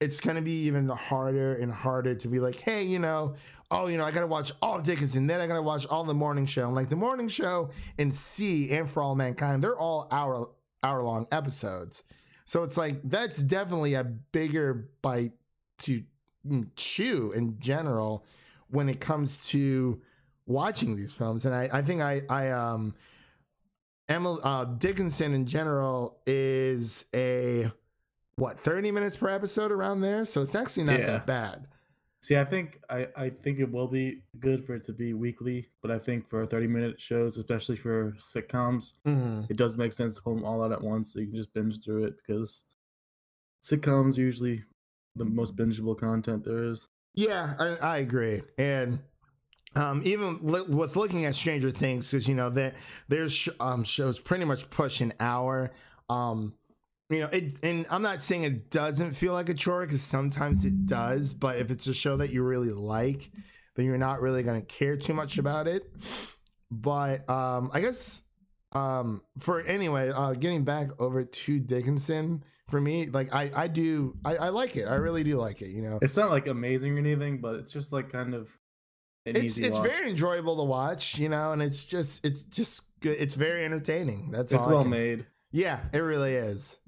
it's 0.00 0.20
going 0.20 0.36
to 0.36 0.42
be 0.42 0.66
even 0.66 0.88
harder 0.88 1.54
and 1.56 1.72
harder 1.72 2.14
to 2.14 2.28
be 2.28 2.40
like, 2.40 2.56
hey, 2.56 2.82
you 2.82 2.98
know, 2.98 3.34
oh, 3.70 3.86
you 3.86 3.96
know, 3.96 4.04
I 4.04 4.10
got 4.10 4.20
to 4.20 4.26
watch 4.26 4.52
all 4.60 4.80
Dickinson, 4.80 5.26
then 5.26 5.40
I 5.40 5.46
got 5.46 5.54
to 5.54 5.62
watch 5.62 5.86
all 5.86 6.04
the 6.04 6.14
morning 6.14 6.46
show. 6.46 6.66
And 6.66 6.74
like 6.74 6.88
the 6.88 6.96
morning 6.96 7.28
show 7.28 7.70
and 7.98 8.12
See 8.12 8.70
and 8.70 8.90
For 8.90 9.02
All 9.02 9.14
Mankind, 9.14 9.62
they're 9.62 9.76
all 9.76 10.08
hour 10.10 10.50
hour 10.82 11.02
long 11.02 11.26
episodes. 11.32 12.02
So 12.44 12.62
it's 12.62 12.76
like 12.76 13.00
that's 13.04 13.38
definitely 13.38 13.94
a 13.94 14.04
bigger 14.04 14.90
bite 15.00 15.32
to 15.78 16.02
mm, 16.46 16.68
chew 16.76 17.32
in 17.32 17.58
general 17.58 18.24
when 18.68 18.88
it 18.88 19.00
comes 19.00 19.46
to 19.48 20.00
watching 20.46 20.96
these 20.96 21.14
films. 21.14 21.46
And 21.46 21.54
I, 21.54 21.68
I 21.72 21.82
think 21.82 22.02
I, 22.02 22.22
I, 22.28 22.50
um, 22.50 22.94
Emily 24.08 24.40
uh, 24.44 24.64
Dickinson 24.64 25.32
in 25.32 25.46
general 25.46 26.20
is 26.26 27.06
a 27.14 27.70
what 28.36 28.60
30 28.64 28.90
minutes 28.90 29.16
per 29.16 29.28
episode 29.28 29.70
around 29.72 30.00
there, 30.00 30.24
so 30.24 30.42
it's 30.42 30.54
actually 30.54 30.84
not 30.84 31.00
Yeah. 31.00 31.06
that 31.06 31.26
bad. 31.26 31.66
See, 32.22 32.36
I 32.38 32.44
think 32.44 32.80
I, 32.88 33.06
I 33.16 33.28
think 33.30 33.58
it 33.58 33.70
will 33.70 33.86
be 33.86 34.22
good 34.40 34.64
for 34.64 34.74
it 34.74 34.82
to 34.84 34.92
be 34.94 35.12
weekly, 35.12 35.68
but 35.82 35.90
I 35.90 35.98
think 35.98 36.28
for 36.30 36.46
30 36.46 36.66
minute 36.66 36.98
shows, 37.00 37.36
especially 37.36 37.76
for 37.76 38.12
sitcoms, 38.18 38.94
Mhm. 39.06 39.46
it 39.50 39.56
does 39.58 39.76
make 39.76 39.92
sense 39.92 40.14
to 40.14 40.22
pull 40.22 40.34
them 40.34 40.44
all 40.44 40.64
out 40.64 40.72
at 40.72 40.80
once 40.82 41.12
so 41.12 41.20
you 41.20 41.26
can 41.26 41.36
just 41.36 41.52
binge 41.52 41.82
through 41.84 42.04
it 42.04 42.14
because 42.16 42.64
sitcoms 43.62 44.16
are 44.16 44.22
usually 44.22 44.62
the 45.16 45.24
most 45.24 45.54
bingeable 45.54 45.96
content 45.98 46.44
there 46.44 46.64
is. 46.64 46.88
Yeah, 47.14 47.54
I, 47.58 47.76
I 47.86 47.96
agree. 47.98 48.42
And 48.58 49.00
um, 49.76 50.02
even 50.04 50.38
li- 50.42 50.62
with 50.62 50.96
looking 50.96 51.24
at 51.26 51.34
Stranger 51.34 51.70
Things, 51.70 52.10
because 52.10 52.26
you 52.26 52.34
know 52.34 52.48
there 52.50 52.74
there's 53.08 53.32
sh- 53.32 53.48
um, 53.60 53.84
shows 53.84 54.18
pretty 54.18 54.44
much 54.44 54.70
push 54.70 55.00
an 55.00 55.12
hour. 55.20 55.72
Um, 56.08 56.54
you 57.10 57.20
know, 57.20 57.28
it, 57.32 57.52
and 57.62 57.86
I'm 57.90 58.02
not 58.02 58.20
saying 58.20 58.44
it 58.44 58.70
doesn't 58.70 59.12
feel 59.14 59.32
like 59.32 59.48
a 59.48 59.54
chore 59.54 59.84
because 59.84 60.02
sometimes 60.02 60.64
it 60.64 60.86
does. 60.86 61.32
But 61.34 61.58
if 61.58 61.70
it's 61.70 61.86
a 61.86 61.94
show 61.94 62.16
that 62.16 62.30
you 62.30 62.42
really 62.42 62.70
like, 62.70 63.30
then 63.76 63.84
you're 63.86 63.98
not 63.98 64.20
really 64.20 64.42
gonna 64.42 64.62
care 64.62 64.96
too 64.96 65.14
much 65.14 65.38
about 65.38 65.66
it. 65.68 65.84
But 66.70 67.28
um, 67.28 67.70
I 67.72 67.80
guess 67.80 68.22
um, 68.72 69.22
for 69.38 69.60
anyway, 69.60 70.10
uh, 70.10 70.32
getting 70.34 70.64
back 70.64 70.88
over 71.00 71.22
to 71.24 71.60
Dickinson 71.60 72.42
for 72.68 72.80
me, 72.80 73.06
like 73.06 73.34
I 73.34 73.50
I 73.54 73.68
do 73.68 74.16
I, 74.24 74.36
I 74.36 74.48
like 74.48 74.76
it. 74.76 74.84
I 74.86 74.94
really 74.94 75.22
do 75.24 75.36
like 75.36 75.62
it. 75.62 75.68
You 75.70 75.82
know, 75.82 75.98
It's 76.02 76.16
not 76.16 76.30
like 76.30 76.46
amazing 76.46 76.96
or 76.96 76.98
anything, 76.98 77.38
but 77.40 77.56
it's 77.56 77.72
just 77.72 77.92
like 77.92 78.10
kind 78.10 78.34
of 78.34 78.48
it's 79.26 79.56
it's 79.58 79.78
watch. 79.78 79.88
very 79.88 80.10
enjoyable 80.10 80.56
to 80.56 80.64
watch, 80.64 81.18
you 81.18 81.28
know, 81.28 81.52
and 81.52 81.62
it's 81.62 81.84
just 81.84 82.24
it's 82.26 82.42
just 82.44 82.82
good. 83.00 83.16
It's 83.18 83.34
very 83.34 83.64
entertaining. 83.64 84.30
That's 84.30 84.52
it's 84.52 84.64
all 84.64 84.70
well 84.70 84.82
can- 84.82 84.90
made. 84.90 85.26
Yeah, 85.52 85.80
it 85.92 85.98
really 85.98 86.34
is. 86.34 86.78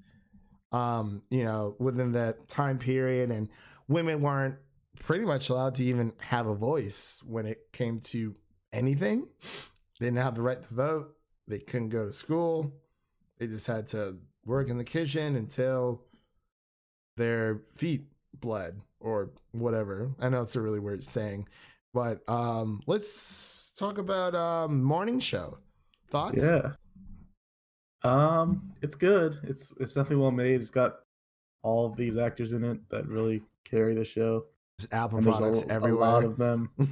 Um, 0.76 1.22
you 1.30 1.44
know, 1.44 1.74
within 1.78 2.12
that 2.12 2.48
time 2.48 2.78
period, 2.78 3.30
and 3.30 3.48
women 3.88 4.20
weren't 4.20 4.56
pretty 5.00 5.24
much 5.24 5.48
allowed 5.48 5.74
to 5.76 5.84
even 5.84 6.12
have 6.18 6.46
a 6.46 6.54
voice 6.54 7.22
when 7.26 7.46
it 7.46 7.72
came 7.72 8.00
to 8.00 8.34
anything. 8.72 9.26
They 9.98 10.06
didn't 10.06 10.18
have 10.18 10.34
the 10.34 10.42
right 10.42 10.62
to 10.62 10.74
vote. 10.74 11.14
They 11.48 11.58
couldn't 11.58 11.90
go 11.90 12.06
to 12.06 12.12
school. 12.12 12.72
They 13.38 13.46
just 13.46 13.66
had 13.66 13.86
to 13.88 14.18
work 14.44 14.68
in 14.68 14.78
the 14.78 14.84
kitchen 14.84 15.36
until 15.36 16.02
their 17.16 17.62
feet 17.74 18.04
bled 18.34 18.80
or 19.00 19.30
whatever. 19.52 20.14
I 20.20 20.28
know 20.28 20.42
it's 20.42 20.56
a 20.56 20.60
really 20.60 20.80
weird 20.80 21.02
saying, 21.02 21.48
but 21.94 22.28
um, 22.28 22.82
let's 22.86 23.72
talk 23.76 23.98
about 23.98 24.34
um, 24.34 24.82
morning 24.82 25.20
show 25.20 25.58
thoughts. 26.10 26.42
Yeah. 26.42 26.72
Um, 28.06 28.72
it's 28.82 28.94
good. 28.94 29.38
It's 29.44 29.72
it's 29.80 29.94
definitely 29.94 30.22
well 30.22 30.30
made. 30.30 30.60
It's 30.60 30.70
got 30.70 30.96
all 31.62 31.86
of 31.86 31.96
these 31.96 32.16
actors 32.16 32.52
in 32.52 32.64
it 32.64 32.78
that 32.90 33.06
really 33.08 33.42
carry 33.64 33.94
the 33.94 34.04
show. 34.04 34.44
There's 34.78 34.92
Apple 34.92 35.18
And 35.18 35.26
there's 35.26 35.36
products 35.38 35.62
a, 35.62 35.72
everywhere. 35.72 36.08
a 36.08 36.12
lot 36.12 36.24
of 36.24 36.36
them. 36.36 36.70
I 36.78 36.84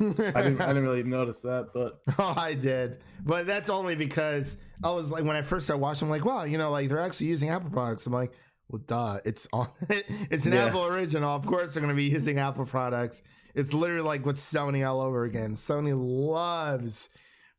didn't 0.43 0.61
I 0.61 0.69
didn't 0.69 0.85
really 0.85 1.03
notice 1.03 1.43
that, 1.43 1.69
but 1.75 2.01
oh, 2.19 2.35
I 2.37 2.55
did, 2.55 2.99
but 3.25 3.47
that's 3.47 3.69
only 3.71 3.95
because 3.95 4.57
I 4.83 4.91
was 4.91 5.11
like, 5.11 5.25
when 5.25 5.37
I 5.37 5.43
first 5.43 5.67
started 5.67 5.83
watching, 5.83 6.07
I'm 6.07 6.11
like, 6.11 6.25
wow, 6.25 6.45
you 6.45 6.59
know, 6.59 6.71
like 6.71 6.89
they're 6.89 7.01
actually 7.01 7.27
using 7.29 7.51
Apple 7.51 7.71
products. 7.71 8.07
I'm 8.07 8.13
like, 8.13 8.33
well, 8.69 8.83
duh, 8.87 9.21
it's 9.25 9.47
on, 9.53 9.69
it's 9.91 10.47
an 10.47 10.53
Yeah. 10.55 10.65
Apple 10.67 10.87
original. 10.87 11.35
Of 11.37 11.47
course, 11.47 11.75
they're 11.75 11.83
gonna 11.83 11.95
be 11.95 12.05
using 12.05 12.39
Apple 12.39 12.65
products. 12.67 13.23
It's 13.55 13.73
literally 13.75 14.03
like 14.03 14.25
with 14.27 14.37
Sony 14.37 14.89
all 14.89 15.01
over 15.03 15.25
again. 15.25 15.53
Sony 15.55 15.93
loves 15.95 17.11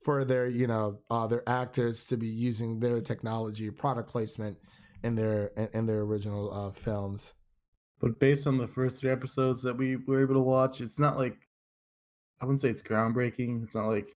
for 0.05 0.23
their, 0.23 0.47
you 0.47 0.67
know, 0.67 0.99
uh, 1.09 1.25
their 1.25 1.41
actors 1.49 2.05
to 2.05 2.15
be 2.15 2.27
using 2.27 2.79
their 2.79 3.01
technology, 3.01 3.71
product 3.71 4.07
placement 4.07 4.55
in 5.03 5.15
their 5.15 5.47
in, 5.73 5.87
their 5.87 6.01
original 6.01 6.53
uh, 6.53 6.71
films. 6.71 7.33
but 7.99 8.19
based 8.19 8.45
on 8.45 8.59
the 8.59 8.67
first 8.67 8.99
three 8.99 9.09
episodes 9.09 9.63
that 9.63 9.75
we 9.75 9.95
were 9.95 10.21
able 10.21 10.35
to 10.35 10.39
watch, 10.39 10.79
it's 10.79 10.99
not 10.99 11.17
like 11.17 11.35
I 12.39 12.45
wouldn't 12.45 12.59
say 12.59 12.69
it's 12.69 12.83
groundbreaking. 12.83 13.63
It's 13.63 13.73
not 13.73 13.87
like 13.87 14.15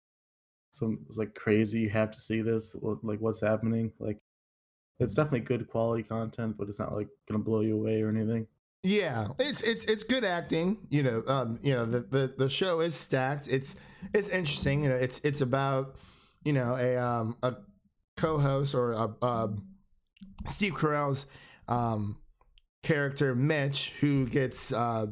some 0.70 1.00
it's 1.08 1.18
like 1.18 1.34
crazy. 1.34 1.80
You 1.80 1.90
have 1.90 2.12
to 2.12 2.20
see 2.20 2.42
this. 2.42 2.76
Like 2.84 3.20
what's 3.20 3.42
happening? 3.42 3.92
Like 3.98 4.20
it's 5.00 5.16
definitely 5.16 5.40
good 5.42 5.68
quality 5.68 6.04
content, 6.04 6.56
but 6.56 6.70
it's 6.70 6.80
not 6.80 6.94
like 6.94 7.10
gonna 7.28 7.44
blow 7.44 7.62
you 7.62 7.74
away 7.76 8.04
or 8.04 8.10
anything. 8.10 8.46
Yeah, 8.84 9.28
it's 9.40 9.62
it's 9.62 9.84
it's 9.86 10.04
good 10.04 10.24
acting. 10.24 10.78
You 10.90 11.04
know, 11.04 11.24
um, 11.28 11.60
you 11.62 11.74
know 11.74 11.86
the, 11.86 12.00
the 12.00 12.34
the 12.38 12.50
show 12.50 12.80
is 12.80 12.96
stacked. 12.96 13.48
It's 13.48 13.76
it's 14.14 14.30
interesting. 14.30 14.84
You 14.84 14.90
know, 14.90 14.96
it's 14.96 15.20
it's 15.24 15.42
about 15.42 15.96
you 16.44 16.54
know 16.54 16.76
a 16.76 16.96
um 16.96 17.36
a 17.44 17.56
co-host 18.16 18.74
or 18.76 18.94
a, 18.94 19.26
um 19.26 19.68
Steve 20.46 20.74
Carell's 20.74 21.26
um 21.68 22.18
character 22.84 23.36
Mitch 23.36 23.92
who 24.00 24.26
gets 24.28 24.72
uh 24.72 25.08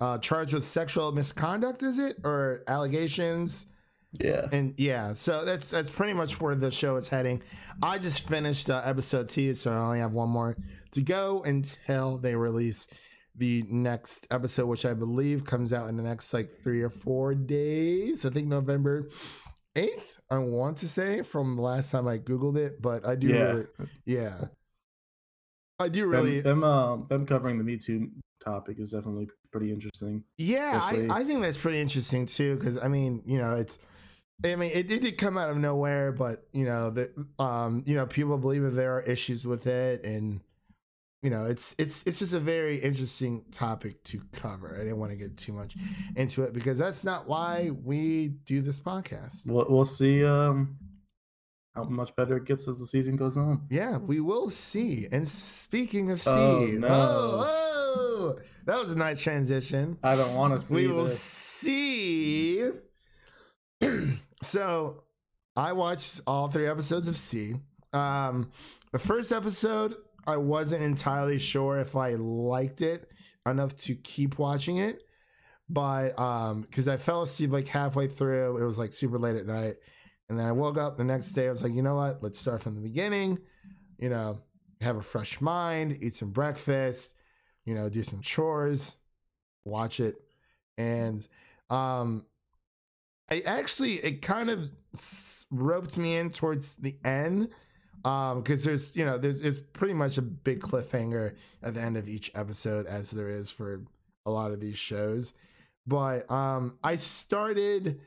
uh 0.00 0.18
charged 0.18 0.54
with 0.54 0.64
sexual 0.64 1.12
misconduct. 1.12 1.82
Is 1.82 1.98
it 1.98 2.18
or 2.24 2.62
allegations? 2.68 3.66
Yeah. 4.12 4.46
And 4.52 4.74
yeah, 4.78 5.12
so 5.12 5.44
that's 5.44 5.70
that's 5.70 5.90
pretty 5.90 6.14
much 6.14 6.40
where 6.40 6.54
the 6.54 6.70
show 6.70 6.96
is 6.96 7.08
heading. 7.08 7.42
I 7.82 7.98
just 7.98 8.26
finished 8.26 8.70
uh, 8.70 8.80
episode 8.84 9.28
two, 9.28 9.54
so 9.54 9.72
I 9.72 9.76
only 9.76 9.98
have 9.98 10.12
one 10.12 10.30
more 10.30 10.56
to 10.92 11.00
go 11.02 11.42
until 11.42 12.18
they 12.18 12.34
release 12.34 12.86
the 13.34 13.62
next 13.68 14.26
episode, 14.30 14.66
which 14.66 14.84
I 14.84 14.94
believe 14.94 15.44
comes 15.44 15.72
out 15.72 15.88
in 15.88 15.96
the 15.96 16.02
next 16.02 16.32
like 16.34 16.60
three 16.62 16.82
or 16.82 16.90
four 16.90 17.34
days. 17.34 18.24
I 18.24 18.30
think 18.30 18.48
November 18.48 19.08
eighth. 19.76 20.20
I 20.30 20.38
want 20.38 20.78
to 20.78 20.88
say 20.88 21.22
from 21.22 21.56
the 21.56 21.62
last 21.62 21.90
time 21.90 22.06
I 22.08 22.18
googled 22.18 22.56
it, 22.56 22.82
but 22.82 23.06
I 23.06 23.14
do 23.14 23.28
Yeah. 23.28 23.42
really, 23.42 23.66
yeah, 24.04 24.44
I 25.78 25.88
do 25.88 26.06
really, 26.06 26.40
Them, 26.40 26.60
them, 26.60 26.64
um, 26.70 27.06
them 27.08 27.26
covering 27.26 27.58
the 27.58 27.64
Me 27.64 27.76
Too 27.78 28.10
topic 28.44 28.78
is 28.80 28.90
definitely 28.90 29.28
pretty 29.52 29.70
interesting. 29.72 30.24
Yeah, 30.36 30.80
I, 30.82 30.90
especially- 30.90 31.10
I 31.10 31.24
think 31.24 31.42
that's 31.42 31.58
pretty 31.58 31.80
interesting 31.80 32.26
too. 32.26 32.56
Because 32.56 32.76
I 32.76 32.88
mean, 32.88 33.22
you 33.24 33.38
know, 33.38 33.54
it's, 33.54 33.78
I 34.44 34.54
mean, 34.56 34.70
it, 34.72 34.90
it 34.90 35.00
did 35.00 35.16
come 35.18 35.38
out 35.38 35.50
of 35.50 35.56
nowhere, 35.56 36.12
but 36.12 36.46
you 36.52 36.64
know, 36.64 36.90
that 36.90 37.10
um, 37.38 37.84
you 37.86 37.94
know, 37.94 38.06
people 38.06 38.36
believe 38.38 38.62
that 38.62 38.70
there 38.70 38.96
are 38.96 39.02
issues 39.02 39.46
with 39.46 39.66
it, 39.66 40.04
and 40.04 40.40
you 41.22 41.30
know, 41.30 41.44
it's 41.46 41.74
it's 41.78 42.04
it's 42.06 42.20
just 42.20 42.32
a 42.32 42.38
very 42.40 42.76
interesting 42.78 43.44
topic 43.50 44.02
to 44.04 44.22
cover. 44.32 44.74
I 44.76 44.84
didn't 44.84 44.98
want 44.98 45.10
to 45.12 45.18
get 45.18 45.36
too 45.36 45.52
much 45.52 45.74
into 46.16 46.42
it 46.44 46.52
because 46.52 46.78
that's 46.78 47.02
not 47.02 47.28
why 47.28 47.70
we 47.84 48.28
do 48.44 48.60
this 48.62 48.78
podcast. 48.78 49.46
We'll, 49.46 49.66
we'll 49.68 49.84
see 49.84 50.24
um, 50.24 50.76
how 51.74 51.84
much 51.84 52.14
better 52.14 52.36
it 52.36 52.44
gets 52.44 52.68
as 52.68 52.78
the 52.78 52.86
season 52.86 53.16
goes 53.16 53.36
on. 53.36 53.66
Yeah, 53.68 53.98
we 53.98 54.20
will 54.20 54.48
see. 54.50 55.08
And 55.10 55.26
speaking 55.26 56.10
of 56.12 56.22
see, 56.22 56.30
Oh, 56.30 56.78
oh, 56.84 57.44
oh, 57.44 58.38
that 58.66 58.78
was 58.78 58.92
a 58.92 58.96
nice 58.96 59.20
transition. 59.20 59.98
I 60.04 60.14
don't 60.14 60.34
want 60.36 60.54
to 60.54 60.64
see 60.64 60.74
we 60.74 60.86
will 60.86 61.04
this. 61.04 61.18
see. 61.18 62.64
so, 64.42 65.02
I 65.56 65.72
watched 65.72 66.20
all 66.26 66.48
three 66.48 66.68
episodes 66.68 67.08
of 67.08 67.16
See. 67.16 67.54
Um, 67.92 68.50
the 68.92 68.98
first 68.98 69.32
episode, 69.32 69.94
I 70.28 70.36
wasn't 70.36 70.82
entirely 70.82 71.38
sure 71.38 71.78
if 71.78 71.96
I 71.96 72.14
liked 72.14 72.82
it 72.82 73.10
enough 73.46 73.74
to 73.78 73.94
keep 73.94 74.38
watching 74.38 74.76
it, 74.76 75.02
but 75.70 76.18
um, 76.18 76.60
because 76.60 76.86
I 76.86 76.98
fell 76.98 77.22
asleep 77.22 77.50
like 77.50 77.66
halfway 77.66 78.08
through, 78.08 78.58
it 78.58 78.64
was 78.64 78.76
like 78.76 78.92
super 78.92 79.18
late 79.18 79.36
at 79.36 79.46
night, 79.46 79.76
and 80.28 80.38
then 80.38 80.46
I 80.46 80.52
woke 80.52 80.76
up 80.76 80.98
the 80.98 81.04
next 81.04 81.32
day. 81.32 81.46
I 81.46 81.50
was 81.50 81.62
like, 81.62 81.72
you 81.72 81.80
know 81.80 81.94
what? 81.94 82.22
Let's 82.22 82.38
start 82.38 82.60
from 82.60 82.74
the 82.74 82.82
beginning. 82.82 83.38
You 83.98 84.10
know, 84.10 84.42
have 84.82 84.96
a 84.96 85.02
fresh 85.02 85.40
mind, 85.40 85.96
eat 86.02 86.14
some 86.14 86.30
breakfast, 86.30 87.14
you 87.64 87.74
know, 87.74 87.88
do 87.88 88.02
some 88.02 88.20
chores, 88.20 88.98
watch 89.64 89.98
it, 89.98 90.16
and 90.76 91.26
um, 91.70 92.26
I 93.30 93.40
actually 93.46 93.94
it 93.94 94.20
kind 94.20 94.50
of 94.50 94.70
roped 95.50 95.96
me 95.96 96.18
in 96.18 96.30
towards 96.30 96.74
the 96.74 96.98
end 97.02 97.48
um 98.04 98.42
because 98.42 98.64
there's 98.64 98.94
you 98.96 99.04
know 99.04 99.18
there's 99.18 99.42
it's 99.42 99.58
pretty 99.58 99.94
much 99.94 100.18
a 100.18 100.22
big 100.22 100.60
cliffhanger 100.60 101.34
at 101.62 101.74
the 101.74 101.80
end 101.80 101.96
of 101.96 102.08
each 102.08 102.30
episode 102.34 102.86
as 102.86 103.10
there 103.10 103.28
is 103.28 103.50
for 103.50 103.82
a 104.26 104.30
lot 104.30 104.50
of 104.50 104.60
these 104.60 104.78
shows. 104.78 105.32
But 105.86 106.30
um 106.30 106.78
i 106.84 106.96
started 106.96 108.00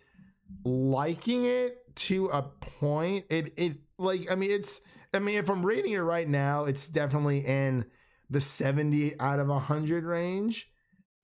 liking 0.64 1.46
it 1.46 1.96
to 1.96 2.28
a 2.28 2.42
point. 2.42 3.26
It 3.30 3.54
it 3.58 3.78
like 3.98 4.32
i 4.32 4.36
mean 4.36 4.52
it's 4.52 4.82
i 5.14 5.20
mean 5.20 5.38
if 5.38 5.50
i'm 5.50 5.66
rating 5.66 5.94
it 5.94 6.00
right 6.00 6.28
now 6.28 6.66
it's 6.66 6.88
definitely 6.88 7.46
in 7.46 7.86
the 8.30 8.42
70 8.42 9.20
out 9.20 9.40
of 9.40 9.48
100 9.48 10.04
range. 10.06 10.70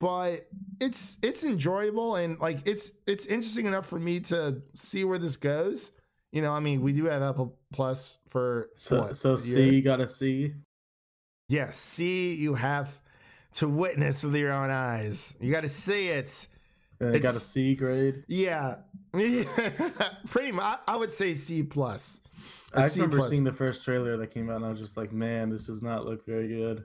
But 0.00 0.46
it's 0.80 1.18
it's 1.22 1.42
enjoyable 1.42 2.16
and 2.16 2.38
like 2.38 2.68
it's 2.68 2.92
it's 3.06 3.26
interesting 3.26 3.66
enough 3.66 3.86
for 3.86 3.98
me 3.98 4.20
to 4.20 4.62
see 4.74 5.04
where 5.04 5.18
this 5.18 5.36
goes 5.36 5.90
you 6.32 6.42
know 6.42 6.52
i 6.52 6.60
mean 6.60 6.82
we 6.82 6.92
do 6.92 7.04
have 7.06 7.22
apple 7.22 7.58
plus 7.72 8.18
for 8.28 8.68
So, 8.74 9.00
what, 9.00 9.16
so 9.16 9.36
See, 9.36 9.68
you 9.70 9.82
gotta 9.82 10.08
see. 10.08 10.54
yeah 11.48 11.70
see 11.72 12.34
you 12.34 12.54
have 12.54 13.00
to 13.54 13.68
witness 13.68 14.22
with 14.24 14.34
your 14.36 14.52
own 14.52 14.70
eyes 14.70 15.34
you 15.40 15.50
got 15.50 15.62
to 15.62 15.68
see 15.68 16.08
it 16.08 16.46
it 17.00 17.20
got 17.22 17.34
a 17.34 17.36
It's- 17.38 17.78
grade. 17.78 18.24
yeah 18.28 18.76
pretty 19.12 20.52
much 20.52 20.64
I, 20.64 20.78
I 20.88 20.96
would 20.96 21.12
say 21.12 21.32
c 21.34 21.62
plus 21.62 22.20
A 22.74 22.80
I 22.80 22.88
C 22.88 23.00
remember 23.00 23.18
plus. 23.18 23.30
seeing 23.30 23.44
the 23.44 23.52
first 23.52 23.84
trailer 23.84 24.16
that 24.18 24.30
came 24.30 24.50
out, 24.50 24.56
and 24.56 24.64
I 24.66 24.70
was 24.70 24.78
just 24.78 24.96
like, 24.98 25.12
"Man, 25.12 25.48
this 25.48 25.66
does 25.66 25.80
not 25.80 26.04
look 26.04 26.26
very 26.26 26.48
good." 26.48 26.84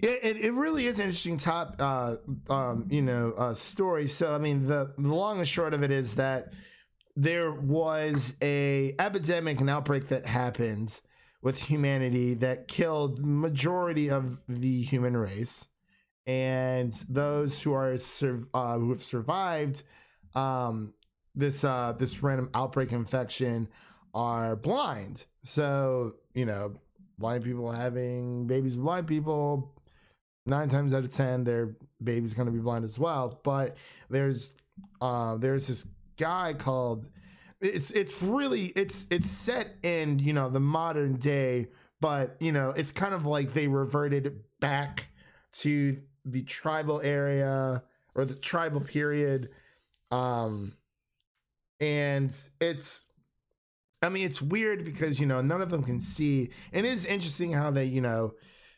Yeah, 0.00 0.10
it, 0.22 0.38
it 0.38 0.52
really 0.52 0.86
is 0.86 0.98
an 0.98 1.04
interesting 1.06 1.36
top, 1.36 1.76
uh, 1.78 2.16
um, 2.48 2.86
you 2.90 3.02
know, 3.02 3.32
uh, 3.36 3.52
story. 3.52 4.06
So, 4.08 4.34
I 4.34 4.38
mean, 4.38 4.66
the, 4.66 4.94
the 4.96 5.08
long 5.08 5.38
and 5.38 5.46
short 5.46 5.74
of 5.74 5.82
it 5.82 5.90
is 5.90 6.14
that 6.14 6.54
there 7.20 7.52
was 7.52 8.34
a 8.40 8.94
epidemic 8.98 9.60
and 9.60 9.68
outbreak 9.68 10.08
that 10.08 10.24
happened 10.24 11.02
with 11.42 11.62
humanity 11.62 12.32
that 12.32 12.66
killed 12.66 13.22
majority 13.22 14.08
of 14.08 14.40
the 14.48 14.80
human 14.82 15.14
race, 15.14 15.68
and 16.26 16.92
those 17.10 17.60
who 17.60 17.74
are 17.74 17.98
uh, 18.54 18.78
who 18.78 18.88
have 18.88 19.02
survived 19.02 19.82
um, 20.34 20.94
this 21.34 21.62
uh, 21.62 21.92
this 21.98 22.22
random 22.22 22.48
outbreak 22.54 22.90
infection 22.90 23.68
are 24.14 24.56
blind. 24.56 25.26
So, 25.42 26.14
you 26.32 26.46
know, 26.46 26.80
blind 27.18 27.44
people 27.44 27.70
having 27.70 28.46
babies 28.46 28.78
blind 28.78 29.06
people 29.06 29.74
nine 30.46 30.70
times 30.70 30.94
out 30.94 31.04
of 31.04 31.10
ten 31.10 31.44
their 31.44 31.76
baby's 32.02 32.32
going 32.32 32.46
to 32.46 32.52
be 32.52 32.58
blind 32.58 32.82
as 32.82 32.98
well 32.98 33.38
but 33.44 33.76
there's 34.08 34.54
uh, 35.02 35.36
there's 35.36 35.66
this 35.66 35.86
guy 36.20 36.52
called 36.52 37.08
it's 37.60 37.90
it's 37.90 38.22
really 38.22 38.66
it's 38.76 39.06
it's 39.10 39.28
set 39.28 39.76
in 39.82 40.18
you 40.18 40.32
know 40.32 40.48
the 40.48 40.60
modern 40.60 41.16
day 41.16 41.66
but 42.00 42.36
you 42.40 42.52
know 42.52 42.70
it's 42.70 42.92
kind 42.92 43.14
of 43.14 43.26
like 43.26 43.52
they 43.52 43.66
reverted 43.66 44.40
back 44.60 45.08
to 45.52 45.98
the 46.24 46.42
tribal 46.42 47.00
area 47.00 47.82
or 48.14 48.24
the 48.24 48.34
tribal 48.34 48.80
period 48.80 49.50
um 50.10 50.74
and 51.80 52.36
it's 52.60 53.06
I 54.02 54.08
mean, 54.08 54.24
it's 54.24 54.40
weird 54.40 54.84
because 54.84 55.20
you 55.20 55.26
know 55.26 55.42
none 55.42 55.60
of 55.60 55.70
them 55.70 55.82
can 55.82 56.00
see, 56.00 56.50
and 56.72 56.86
it 56.86 56.88
is 56.88 57.04
interesting 57.04 57.52
how 57.52 57.70
they 57.70 57.84
you 57.84 58.00
know 58.00 58.32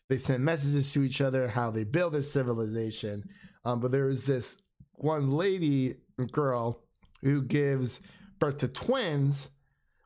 they 0.08 0.16
send 0.16 0.44
messages 0.44 0.92
to 0.92 1.02
each 1.02 1.20
other, 1.20 1.48
how 1.48 1.70
they 1.70 1.84
build 1.84 2.12
their 2.12 2.22
civilization. 2.22 3.24
Um, 3.64 3.78
but 3.80 3.92
there 3.92 4.08
is 4.08 4.26
this 4.26 4.60
one 4.94 5.30
lady 5.30 5.94
girl 6.32 6.82
who 7.22 7.42
gives 7.42 8.00
birth 8.38 8.58
to 8.58 8.68
twins, 8.68 9.50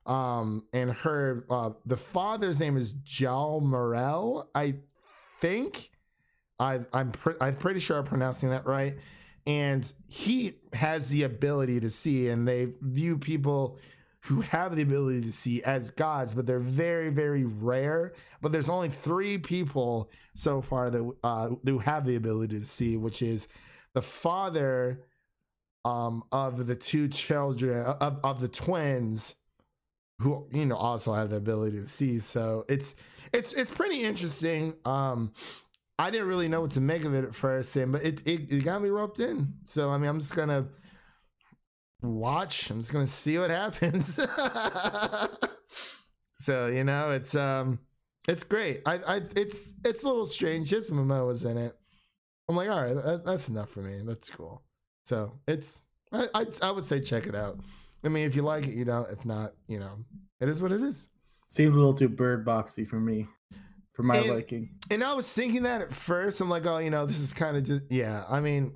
um, 0.05 0.65
and 0.73 0.93
her 0.93 1.45
uh, 1.51 1.71
the 1.85 1.97
father's 1.97 2.61
name 2.61 2.77
is 2.77 2.93
Jerlamarel, 2.93 4.47
I 4.55 4.77
think. 5.41 5.91
I, 6.59 6.81
I'm 6.93 7.13
pre- 7.13 7.35
I'm 7.41 7.57
pretty 7.57 7.81
sure 7.81 7.99
I'm 7.99 8.05
pronouncing 8.05 8.51
that 8.51 8.67
right, 8.67 8.99
and 9.47 9.91
he 10.09 10.55
has 10.73 11.11
the 11.11 11.25
ability 11.25 11.81
to 11.81 11.91
see, 11.91 12.29
and 12.29 12.47
they 12.47 12.69
view 12.81 13.19
people 13.19 13.79
who 14.21 14.41
have 14.41 14.75
the 14.75 14.83
ability 14.83 15.21
to 15.21 15.33
see 15.33 15.63
as 15.63 15.93
gods, 15.93 16.33
but 16.33 16.47
they're 16.47 16.59
very, 16.59 17.11
very 17.11 17.45
rare. 17.45 18.13
But 18.43 18.51
there's 18.51 18.69
only 18.69 18.89
three 18.89 19.39
people 19.39 20.11
so 20.35 20.61
far 20.61 20.91
that 20.91 21.13
uh, 21.23 21.51
who 21.65 21.79
have 21.79 22.05
the 22.05 22.17
ability 22.17 22.59
to 22.59 22.67
see, 22.67 22.97
which 22.97 23.23
is 23.23 23.47
the 23.93 24.03
father 24.03 25.01
um, 25.87 26.25
of 26.33 26.67
the 26.67 26.75
two 26.75 27.07
children 27.07 27.87
of, 27.87 28.19
of 28.25 28.41
the 28.41 28.49
twins, 28.49 29.37
who 30.19 30.49
you 30.51 30.67
know 30.67 30.75
also 30.75 31.13
have 31.13 31.31
the 31.31 31.37
ability 31.37 31.79
to 31.79 31.87
see. 31.87 32.19
So 32.19 32.65
it's 32.69 32.97
it's 33.33 33.53
it's 33.53 33.71
pretty 33.71 34.03
interesting. 34.03 34.75
Um, 34.85 35.33
I 35.97 36.11
didn't 36.11 36.27
really 36.27 36.49
know 36.49 36.61
what 36.61 36.73
to 36.73 36.81
make 36.81 37.05
of 37.05 37.15
it 37.15 37.25
at 37.25 37.37
first, 37.37 37.77
and 37.77 37.93
but 37.93 38.03
it, 38.03 38.27
it 38.27 38.51
it 38.51 38.65
got 38.65 38.83
me 38.83 38.89
roped 38.89 39.21
in. 39.21 39.55
So 39.69 39.91
I 39.91 39.97
mean, 39.97 40.11
I'm 40.11 40.19
just 40.19 40.35
gonna 40.35 40.67
watch. 42.03 42.69
I'm 42.69 42.81
just 42.81 42.93
gonna 42.93 43.07
see 43.07 43.39
what 43.39 43.51
happens. 43.51 44.17
so 46.35 46.67
you 46.67 46.83
know, 46.83 47.13
it's 47.13 47.37
um, 47.37 47.79
it's 48.27 48.43
great. 48.43 48.83
I, 48.87 48.97
I, 49.07 49.17
it's 49.37 49.75
it's 49.85 50.03
a 50.03 50.09
little 50.09 50.27
strange. 50.27 50.69
Jason 50.69 50.97
Momoa's 50.97 51.45
in 51.45 51.57
it. 51.57 51.77
I'm 52.49 52.57
like, 52.57 52.71
all 52.71 52.83
right, 52.83 52.95
that, 52.95 53.25
that's 53.25 53.49
enough 53.49 53.71
for 53.71 53.83
me. 53.83 54.01
That's 54.05 54.31
cool. 54.31 54.66
So 55.07 55.39
it's, 55.47 55.87
I, 56.13 56.27
I, 56.35 56.47
I 56.63 56.71
would 56.73 56.85
say 56.85 57.01
check 57.01 57.27
it 57.27 57.35
out. 57.35 57.59
I 58.05 58.09
mean, 58.09 58.27
if 58.27 58.35
you 58.37 58.43
like 58.43 58.67
it, 58.67 58.75
you 58.75 58.85
don't. 58.85 59.09
If 59.11 59.25
not, 59.25 59.53
you 59.69 59.79
know, 59.81 59.99
it 60.41 60.49
is 60.49 60.61
what 60.61 60.73
it 60.73 60.81
is. 60.83 61.09
Seemed 61.49 61.73
a 61.75 61.77
little 61.77 61.95
too 61.95 62.09
bird 62.09 62.45
boxy 62.45 62.87
for 62.87 62.99
me, 63.01 63.27
for 63.93 64.03
my 64.03 64.17
And- 64.19 64.29
liking. 64.31 64.71
And 64.91 65.03
I 65.03 65.15
was 65.15 65.33
thinking 65.33 65.63
that 65.63 65.81
at 65.81 65.95
first. 65.95 66.41
I'm 66.41 66.49
like, 66.49 66.67
oh, 66.67 66.79
you 66.79 66.91
know, 66.91 67.07
this 67.07 67.21
is 67.21 67.33
kind 67.33 67.57
of 67.57 67.63
just, 67.65 67.85
yeah. 67.91 68.25
I 68.29 68.41
mean, 68.41 68.75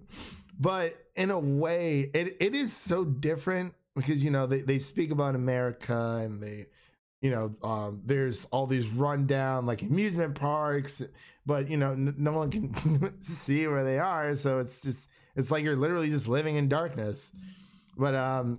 but 0.59 0.97
in 1.17 1.31
a 1.31 1.39
way, 1.39 2.11
it 2.15 2.37
it 2.41 2.55
is 2.55 2.73
so 2.73 3.05
different 3.05 3.75
because 3.97 4.25
you 4.25 4.31
know 4.31 4.47
they 4.47 4.61
they 4.63 4.79
speak 4.79 5.11
about 5.11 5.35
America 5.35 6.21
and 6.23 6.41
they, 6.43 6.67
you 7.21 7.31
know, 7.31 7.55
um, 7.63 8.03
there's 8.05 8.45
all 8.47 8.67
these 8.67 8.89
rundown 8.89 9.67
like 9.67 9.83
amusement 9.83 10.35
parks, 10.37 11.03
but 11.45 11.69
you 11.69 11.77
know, 11.77 11.93
n- 11.93 12.15
no 12.19 12.33
one 12.33 12.51
can 12.51 13.15
see 13.21 13.67
where 13.67 13.85
they 13.85 13.99
are, 13.99 14.35
so 14.37 14.59
it's 14.61 14.81
just 14.81 15.09
it's 15.41 15.51
like 15.51 15.65
you're 15.65 15.77
literally 15.77 16.11
just 16.11 16.29
living 16.29 16.57
in 16.57 16.69
darkness. 16.69 17.33
But 17.97 18.15
um, 18.15 18.59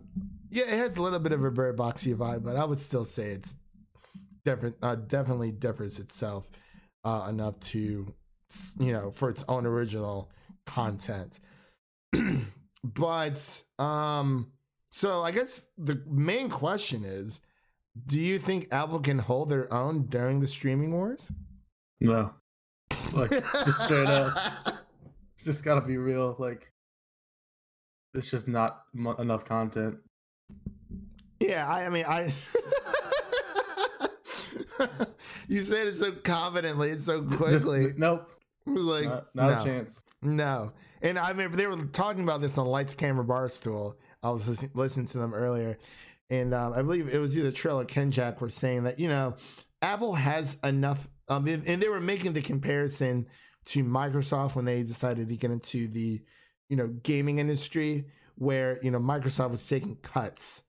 Yeah, 0.50 0.64
it 0.64 0.78
has 0.78 0.98
a 0.98 1.02
little 1.02 1.20
bit 1.20 1.32
of 1.32 1.44
a 1.44 1.52
Bird 1.52 1.78
Boxy 1.78 2.16
vibe, 2.16 2.44
but 2.44 2.58
I 2.58 2.66
would 2.66 2.78
still 2.78 3.06
say 3.06 3.30
it's 3.30 3.56
different. 4.44 4.76
Uh, 4.82 4.96
definitely 4.96 5.52
differs 5.52 6.00
itself 6.00 6.50
uh, 7.06 7.28
enough 7.30 7.60
to, 7.62 8.14
you 8.80 8.92
know, 8.92 9.12
for 9.12 9.30
its 9.30 9.46
own 9.48 9.66
original 9.66 10.30
content. 10.66 11.40
but 12.84 13.64
um, 13.80 14.52
so 14.92 15.22
I 15.22 15.32
guess 15.32 15.68
the 15.78 16.02
main 16.08 16.50
question 16.50 17.04
is, 17.06 17.40
do 18.06 18.20
you 18.20 18.38
think 18.38 18.68
Apple 18.72 19.00
can 19.00 19.20
hold 19.20 19.50
their 19.50 19.72
own 19.74 20.08
during 20.08 20.40
the 20.40 20.48
streaming 20.48 20.92
wars? 20.92 21.32
No. 22.00 22.34
Like 23.14 23.30
just 23.30 23.84
straight 23.84 24.10
up. 24.10 24.38
It's 25.36 25.48
just 25.48 25.64
gotta 25.64 25.82
be 25.82 25.98
real. 25.98 26.36
Like 26.38 26.71
it's 28.14 28.30
just 28.30 28.48
not 28.48 28.84
mu 28.94 29.14
enough 29.16 29.46
content. 29.46 29.98
Yeah, 31.40 31.68
I, 31.70 31.86
I 31.86 31.90
mean, 31.90 32.06
I. 32.08 32.32
you 35.48 35.62
said 35.62 35.88
it 35.88 35.98
so 35.98 36.12
confidently, 36.12 36.96
so 36.96 37.22
Just- 37.26 37.38
quickly. 37.66 37.94
nope. 37.98 38.32
It 38.68 38.72
was 38.72 38.84
like 38.84 39.06
Not, 39.06 39.36
not 39.36 39.56
no. 39.56 39.62
a 39.62 39.64
chance. 39.64 40.04
No. 40.22 40.72
And 41.02 41.18
I 41.18 41.30
remember 41.30 41.58
they 41.58 41.66
were 41.66 41.84
talking 41.86 42.22
about 42.24 42.42
this 42.42 42.60
on 42.60 42.68
Lights 42.68 42.94
Camera 42.94 43.26
Barstool. 43.26 43.96
I 44.22 44.30
was 44.30 44.48
listening, 44.48 44.72
listening 44.76 45.08
to 45.08 45.18
them 45.18 45.34
earlier. 45.34 45.80
And 46.30 46.54
um, 46.54 46.74
I 46.74 46.84
believe 46.84 47.10
it 47.12 47.18
was 47.18 47.36
either 47.36 47.52
Trill 47.52 47.80
or 47.80 47.86
Ken 47.86 48.12
Jack 48.12 48.40
were 48.40 48.50
saying 48.50 48.84
that, 48.84 49.00
you 49.00 49.10
know, 49.10 49.36
Apple 49.82 50.14
has 50.14 50.58
enough. 50.64 51.08
Um, 51.28 51.48
and 51.48 51.82
they 51.82 51.90
were 51.90 52.00
making 52.00 52.34
the 52.34 52.42
comparison 52.42 53.26
to 53.66 53.84
Microsoft 53.84 54.54
when 54.54 54.66
they 54.66 54.84
decided 54.84 55.28
to 55.28 55.36
get 55.36 55.50
into 55.50 55.88
the, 55.88 56.22
you 56.72 56.78
know, 56.78 56.88
gaming 57.04 57.38
industry, 57.38 58.06
where, 58.36 58.80
you 58.82 58.90
know, 58.90 58.98
Microsoft 58.98 59.52
was 59.52 59.68
taking 59.68 59.98
cuts 59.98 60.64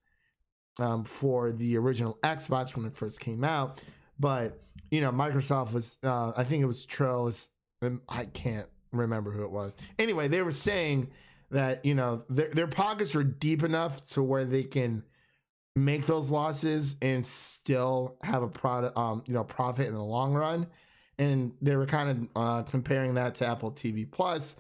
um, 0.79 1.05
for 1.05 1.53
the 1.53 1.79
original 1.79 2.19
Xbox 2.23 2.77
when 2.77 2.85
it 2.85 2.95
first 2.95 3.21
came 3.21 3.45
out. 3.45 3.81
But, 4.21 4.61
you 4.91 5.01
know, 5.01 5.11
Microsoft 5.11 5.73
was, 5.73 5.97
uh, 6.03 6.33
I 6.37 6.45
think 6.45 6.63
it 6.63 6.67
was 6.67 6.85
Trill, 6.85 7.25
was, 7.25 7.49
um, 7.81 8.03
I 8.07 8.27
can't 8.27 8.69
remember 8.93 9.31
who 9.31 9.45
it 9.45 9.51
was. 9.51 9.75
Anyway, 9.99 10.29
they 10.29 10.43
were 10.43 10.53
saying 10.53 11.09
that 11.53 11.85
you 11.85 11.95
know 11.95 12.25
their 12.29 12.49
their 12.49 12.67
pockets 12.67 13.15
are 13.15 13.23
deep 13.23 13.63
enough 13.63 14.05
to 14.07 14.23
where 14.23 14.45
they 14.45 14.65
can 14.65 15.05
make 15.77 16.07
those 16.07 16.31
losses 16.31 16.97
and 17.01 17.27
still 17.27 18.17
have 18.23 18.43
a 18.43 18.49
product, 18.49 18.97
um, 18.97 19.23
you 19.27 19.33
know, 19.33 19.45
profit 19.45 19.87
in 19.87 19.95
the 19.95 20.03
long 20.03 20.35
run. 20.35 20.67
And 21.19 21.53
they 21.63 21.77
were 21.77 21.87
kind 21.87 22.11
of 22.11 22.29
uh, 22.37 22.63
comparing 22.65 23.15
that 23.15 23.37
to 23.37 23.47
Apple 23.47 23.73
TV 23.73 24.11
Plus, 24.11 24.57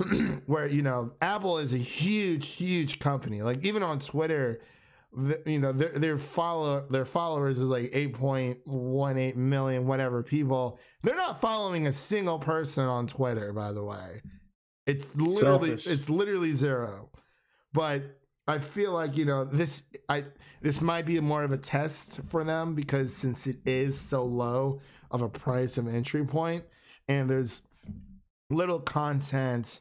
where 0.46 0.66
you 0.66 0.82
know 0.82 1.12
Apple 1.22 1.58
is 1.58 1.74
a 1.74 1.78
huge, 1.78 2.48
huge 2.48 2.98
company. 2.98 3.42
Like 3.42 3.64
even 3.64 3.82
on 3.82 3.98
Twitter, 4.00 4.60
you 5.46 5.58
know 5.58 5.72
their 5.72 5.90
their 5.90 6.18
follow 6.18 6.84
their 6.90 7.04
followers 7.04 7.58
is 7.58 7.68
like 7.68 7.90
8.18 7.92 9.36
million 9.36 9.86
whatever 9.86 10.22
people 10.22 10.78
they're 11.02 11.14
not 11.14 11.40
following 11.40 11.86
a 11.86 11.92
single 11.92 12.38
person 12.38 12.84
on 12.84 13.06
twitter 13.06 13.52
by 13.52 13.70
the 13.72 13.82
way 13.82 14.22
it's 14.86 15.16
literally 15.16 15.70
Selfish. 15.70 15.86
it's 15.86 16.10
literally 16.10 16.52
zero 16.52 17.10
but 17.72 18.02
i 18.48 18.58
feel 18.58 18.92
like 18.92 19.16
you 19.16 19.24
know 19.24 19.44
this 19.44 19.84
i 20.08 20.24
this 20.62 20.80
might 20.80 21.06
be 21.06 21.20
more 21.20 21.44
of 21.44 21.52
a 21.52 21.58
test 21.58 22.20
for 22.28 22.42
them 22.42 22.74
because 22.74 23.14
since 23.14 23.46
it 23.46 23.58
is 23.64 23.98
so 23.98 24.24
low 24.24 24.80
of 25.12 25.22
a 25.22 25.28
price 25.28 25.78
of 25.78 25.86
entry 25.86 26.24
point 26.24 26.64
and 27.06 27.30
there's 27.30 27.62
little 28.54 28.80
content 28.80 29.80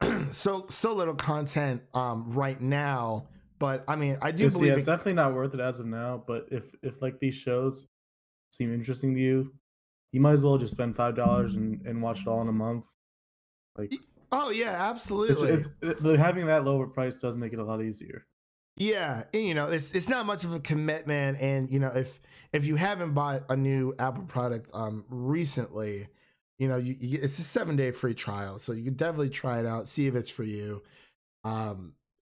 so 0.32 0.66
so 0.68 0.94
little 0.94 1.14
content 1.14 1.82
um 1.94 2.30
right 2.30 2.60
now 2.60 3.26
but 3.58 3.82
i 3.88 3.96
mean 3.96 4.16
i 4.22 4.30
do 4.30 4.46
It's, 4.46 4.54
believe 4.54 4.68
yeah, 4.68 4.74
it- 4.74 4.78
it's 4.78 4.86
definitely 4.86 5.14
not 5.14 5.34
worth 5.34 5.54
it 5.54 5.60
as 5.60 5.80
of 5.80 5.86
now. 5.86 6.22
But 6.26 6.46
if 6.50 6.64
if 6.82 7.02
like 7.02 7.18
these 7.18 7.34
shows 7.34 7.86
seem 8.52 8.72
interesting 8.72 9.14
to 9.14 9.20
you, 9.20 9.52
you 10.12 10.20
might 10.20 10.32
as 10.32 10.42
well 10.42 10.56
just 10.58 10.72
spend 10.72 10.94
five 10.96 11.14
dollars 11.16 11.56
and, 11.56 11.84
and 11.86 12.00
watch 12.00 12.20
it 12.20 12.28
all 12.28 12.40
in 12.42 12.48
a 12.48 12.52
month. 12.52 12.86
Like 13.76 13.92
oh 14.30 14.50
yeah 14.50 14.90
absolutely 14.90 15.48
it's 15.50 15.68
it, 15.82 16.18
having 16.18 16.46
that 16.46 16.64
lower 16.64 16.86
price 16.86 17.16
does 17.16 17.36
make 17.36 17.52
it 17.52 17.58
a 17.58 17.64
lot 17.64 17.82
easier. 17.82 18.26
Yeah, 18.76 19.24
and, 19.34 19.42
you 19.44 19.54
know, 19.54 19.66
it's 19.72 19.90
it's 19.90 20.08
not 20.08 20.24
much 20.24 20.44
of 20.44 20.52
a 20.54 20.60
commitment, 20.60 21.40
and 21.40 21.68
you 21.68 21.80
know, 21.80 21.88
if 21.88 22.20
if 22.52 22.64
you 22.64 22.76
haven't 22.76 23.12
bought 23.12 23.42
a 23.48 23.56
new 23.56 23.92
Apple 23.98 24.22
product 24.24 24.70
um 24.72 25.04
recently, 25.08 26.06
you 26.58 26.68
know, 26.68 26.76
you, 26.76 26.96
you 26.98 27.18
it's 27.22 27.38
a 27.38 27.42
seven 27.42 27.76
day 27.76 27.90
free 27.92 28.14
trial, 28.14 28.58
so 28.58 28.72
you 28.72 28.84
can 28.84 28.94
definitely 28.94 29.30
try 29.30 29.60
it 29.60 29.66
out, 29.66 29.86
see 29.86 30.06
if 30.06 30.14
it's 30.14 30.30
for 30.30 30.42
you. 30.42 30.82
Um, 31.44 31.94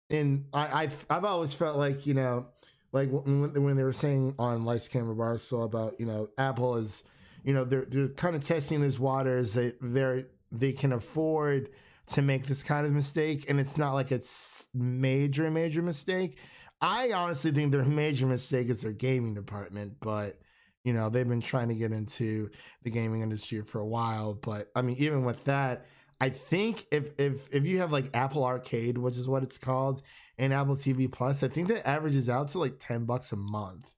and 0.09 0.45
I 0.53 0.83
I've, 0.83 1.05
I've 1.09 1.25
always 1.25 1.53
felt 1.53 1.77
like 1.77 2.07
you 2.07 2.13
know, 2.13 2.47
like 2.93 3.09
when, 3.09 3.51
when 3.63 3.75
they 3.75 3.83
were 3.83 3.93
saying 3.93 4.35
on 4.39 4.65
Lights 4.65 4.87
Camera 4.87 5.15
Barstool 5.15 5.65
about 5.65 5.99
you 5.99 6.05
know 6.05 6.29
Apple 6.37 6.77
is, 6.77 7.03
you 7.43 7.53
know, 7.53 7.65
they're 7.65 7.85
they're 7.85 8.07
kind 8.09 8.35
of 8.35 8.43
testing 8.43 8.81
these 8.81 8.99
waters. 8.99 9.53
They 9.53 9.73
they're 9.81 10.23
they 10.51 10.71
can 10.71 10.93
afford 10.93 11.69
to 12.07 12.21
make 12.21 12.45
this 12.47 12.63
kind 12.63 12.85
of 12.85 12.93
mistake, 12.93 13.49
and 13.49 13.59
it's 13.59 13.77
not 13.77 13.93
like 13.93 14.11
it's 14.11 14.67
major 14.73 15.49
major 15.51 15.81
mistake. 15.81 16.37
I 16.79 17.11
honestly 17.11 17.51
think 17.51 17.71
their 17.71 17.83
major 17.83 18.25
mistake 18.25 18.69
is 18.69 18.81
their 18.81 18.91
gaming 18.91 19.33
department, 19.33 19.97
but 20.01 20.37
you 20.83 20.93
know 20.93 21.09
they've 21.09 21.27
been 21.27 21.41
trying 21.41 21.69
to 21.69 21.75
get 21.75 21.91
into 21.91 22.49
the 22.83 22.89
gaming 22.89 23.21
industry 23.21 23.61
for 23.61 23.79
a 23.79 23.87
while. 23.87 24.33
But 24.33 24.69
I 24.75 24.81
mean, 24.81 24.97
even 24.99 25.23
with 25.23 25.43
that, 25.45 25.85
I 26.19 26.29
think 26.29 26.85
if 26.91 27.19
if 27.19 27.53
if 27.53 27.65
you 27.65 27.79
have 27.79 27.91
like 27.91 28.15
Apple 28.15 28.43
Arcade, 28.43 28.97
which 28.97 29.17
is 29.17 29.27
what 29.27 29.43
it's 29.43 29.57
called, 29.57 30.01
and 30.37 30.53
Apple 30.53 30.75
TV 30.75 31.11
Plus, 31.11 31.43
I 31.43 31.47
think 31.47 31.67
that 31.69 31.87
averages 31.87 32.29
out 32.29 32.49
to 32.49 32.59
like 32.59 32.75
ten 32.79 33.05
bucks 33.05 33.31
a 33.31 33.37
month, 33.37 33.89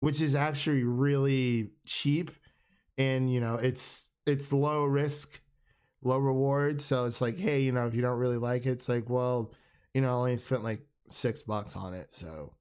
which 0.00 0.20
is 0.20 0.34
actually 0.34 0.84
really 0.84 1.70
cheap, 1.86 2.30
and 2.98 3.32
you 3.32 3.40
know 3.40 3.56
it's 3.56 4.08
it's 4.26 4.52
low 4.52 4.84
risk, 4.84 5.40
low 6.02 6.18
reward. 6.18 6.80
So 6.80 7.06
it's 7.06 7.20
like, 7.20 7.38
hey, 7.38 7.60
you 7.60 7.72
know, 7.72 7.86
if 7.86 7.94
you 7.94 8.02
don't 8.02 8.18
really 8.18 8.38
like 8.38 8.66
it, 8.66 8.70
it's 8.70 8.88
like, 8.88 9.08
well, 9.08 9.52
you 9.94 10.00
know, 10.00 10.08
I 10.08 10.12
only 10.12 10.36
spent 10.36 10.62
like 10.62 10.86
six 11.08 11.42
bucks 11.42 11.76
on 11.76 11.94
it, 11.94 12.12
so 12.12 12.52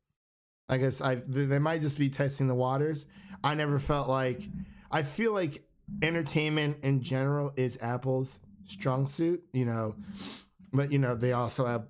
I 0.72 0.78
guess 0.78 1.02
I 1.02 1.16
they 1.28 1.60
might 1.60 1.82
just 1.82 2.00
be 2.00 2.10
testing 2.10 2.48
the 2.48 2.56
waters. 2.56 3.06
I 3.44 3.56
never 3.56 3.78
felt 3.78 4.08
like 4.08 4.42
I 4.90 5.04
feel 5.04 5.34
like 5.34 5.64
entertainment 6.02 6.78
in 6.84 7.02
general 7.04 7.52
is 7.58 7.78
Apple's 7.82 8.40
strong 8.66 9.06
suit, 9.06 9.44
you 9.52 9.66
know, 9.66 9.96
but 10.72 10.92
you 10.92 10.98
know 10.98 11.14
they 11.14 11.34
also 11.34 11.66
have 11.66 11.88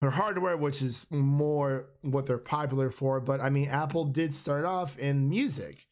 their 0.00 0.10
hardware, 0.10 0.56
which 0.56 0.82
is 0.82 1.06
more 1.10 1.90
what 2.02 2.26
they're 2.26 2.38
popular 2.38 2.90
for. 2.90 3.20
But 3.20 3.40
I 3.40 3.50
mean, 3.50 3.68
Apple 3.68 4.04
did 4.04 4.34
start 4.34 4.64
off 4.64 4.98
in 4.98 5.30
music, 5.30 5.86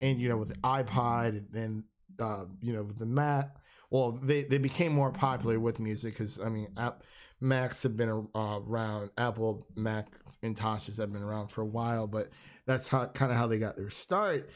and 0.00 0.20
you 0.20 0.28
know 0.28 0.36
with 0.36 0.48
the 0.48 0.56
iPod 0.56 1.54
and 1.54 1.84
uh, 2.18 2.46
you 2.60 2.72
know 2.72 2.82
with 2.82 2.98
the 2.98 3.06
Mac. 3.06 3.54
Well, 3.88 4.18
they 4.20 4.42
they 4.42 4.58
became 4.58 4.92
more 4.92 5.12
popular 5.12 5.60
with 5.60 5.78
music 5.78 6.14
because 6.14 6.40
I 6.40 6.48
mean, 6.48 6.68
app, 6.76 7.04
Macs 7.40 7.82
have 7.82 7.96
been 7.96 8.28
uh, 8.34 8.60
around. 8.66 9.10
Apple 9.18 9.66
Macintoshes 9.76 10.98
have 10.98 11.12
been 11.12 11.22
around 11.22 11.48
for 11.48 11.62
a 11.62 11.66
while, 11.66 12.06
but 12.06 12.30
that's 12.66 12.88
how 12.88 13.06
kind 13.06 13.30
of 13.30 13.38
how 13.38 13.46
they 13.46 13.58
got 13.58 13.76
their 13.76 13.90
start. 13.90 14.50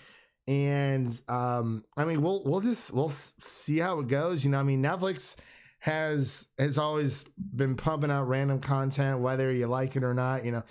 And 0.46 1.08
um, 1.28 1.84
I 1.96 2.04
mean, 2.04 2.22
we'll 2.22 2.42
we'll 2.44 2.60
just 2.60 2.92
we'll 2.92 3.10
see 3.10 3.78
how 3.78 4.00
it 4.00 4.08
goes. 4.08 4.44
You 4.44 4.50
know, 4.50 4.60
I 4.60 4.62
mean, 4.62 4.82
Netflix 4.82 5.36
has 5.80 6.48
has 6.58 6.78
always 6.78 7.24
been 7.54 7.76
pumping 7.76 8.10
out 8.10 8.28
random 8.28 8.60
content, 8.60 9.20
whether 9.20 9.52
you 9.52 9.66
like 9.66 9.96
it 9.96 10.02
or 10.02 10.14
not. 10.14 10.44
You 10.44 10.52
know, 10.52 10.62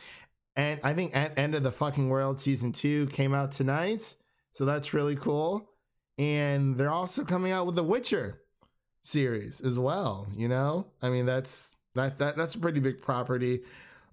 and 0.56 0.80
I 0.84 0.94
think 0.94 1.16
at 1.16 1.38
End 1.38 1.56
of 1.56 1.64
the 1.64 1.72
Fucking 1.72 2.10
World 2.10 2.40
season 2.40 2.72
two 2.72 3.08
came 3.08 3.34
out 3.34 3.52
tonight, 3.52 4.16
so 4.52 4.66
that's 4.66 4.94
really 4.94 5.16
cool. 5.16 5.70
And 6.18 6.76
they're 6.76 6.92
also 6.92 7.24
coming 7.24 7.52
out 7.52 7.66
with 7.66 7.76
the 7.76 7.84
Witcher 7.84 8.42
series 9.02 9.62
as 9.62 9.80
well. 9.80 10.28
You 10.36 10.48
know, 10.48 10.88
I 11.02 11.10
mean, 11.10 11.26
that's 11.26 11.74
that 11.96 12.18
that 12.18 12.38
that's 12.38 12.56
a 12.56 12.60
pretty 12.60 12.80
big 12.80 13.02
property. 13.02 13.62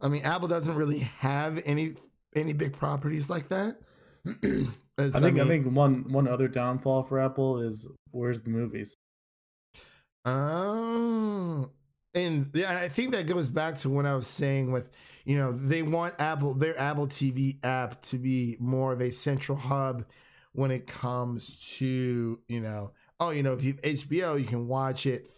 I 0.00 0.08
mean, 0.08 0.22
Apple 0.22 0.48
doesn't 0.48 0.76
really 0.76 1.00
have 1.00 1.62
any 1.64 1.94
any 2.34 2.52
big 2.52 2.72
properties 2.72 3.30
like 3.30 3.48
that. 3.48 3.78
As, 4.98 5.14
I 5.14 5.20
think 5.20 5.38
I, 5.38 5.44
mean- 5.44 5.48
think 5.48 5.76
one 5.76 6.10
one 6.12 6.26
other 6.26 6.48
downfall 6.48 7.02
for 7.02 7.20
Apple 7.20 7.60
is 7.60 7.86
where's 8.12 8.40
the 8.40 8.50
movies? 8.50 8.96
Oh, 10.24 11.70
and 12.14 12.50
yeah, 12.52 12.78
I 12.78 12.88
think 12.88 13.12
that 13.12 13.26
goes 13.26 13.48
back 13.48 13.76
to 13.78 13.90
what 13.90 14.06
I 14.06 14.14
was 14.14 14.26
saying 14.26 14.72
with, 14.72 14.90
you 15.24 15.36
know, 15.36 15.52
they 15.52 15.82
want 15.82 16.20
Apple, 16.20 16.54
their 16.54 16.76
Apple 16.80 17.06
TV 17.06 17.64
app 17.64 18.00
to 18.02 18.18
be 18.18 18.56
more 18.58 18.92
of 18.92 19.00
a 19.00 19.10
central 19.10 19.56
hub 19.56 20.04
when 20.52 20.70
it 20.70 20.86
comes 20.86 21.74
to, 21.76 22.40
you 22.48 22.60
know, 22.60 22.90
oh, 23.20 23.30
you 23.30 23.42
know, 23.42 23.52
if 23.52 23.62
you 23.62 23.74
have 23.74 23.82
HBO, 23.82 24.40
you 24.40 24.46
can 24.46 24.66
watch 24.66 25.06
it. 25.06 25.28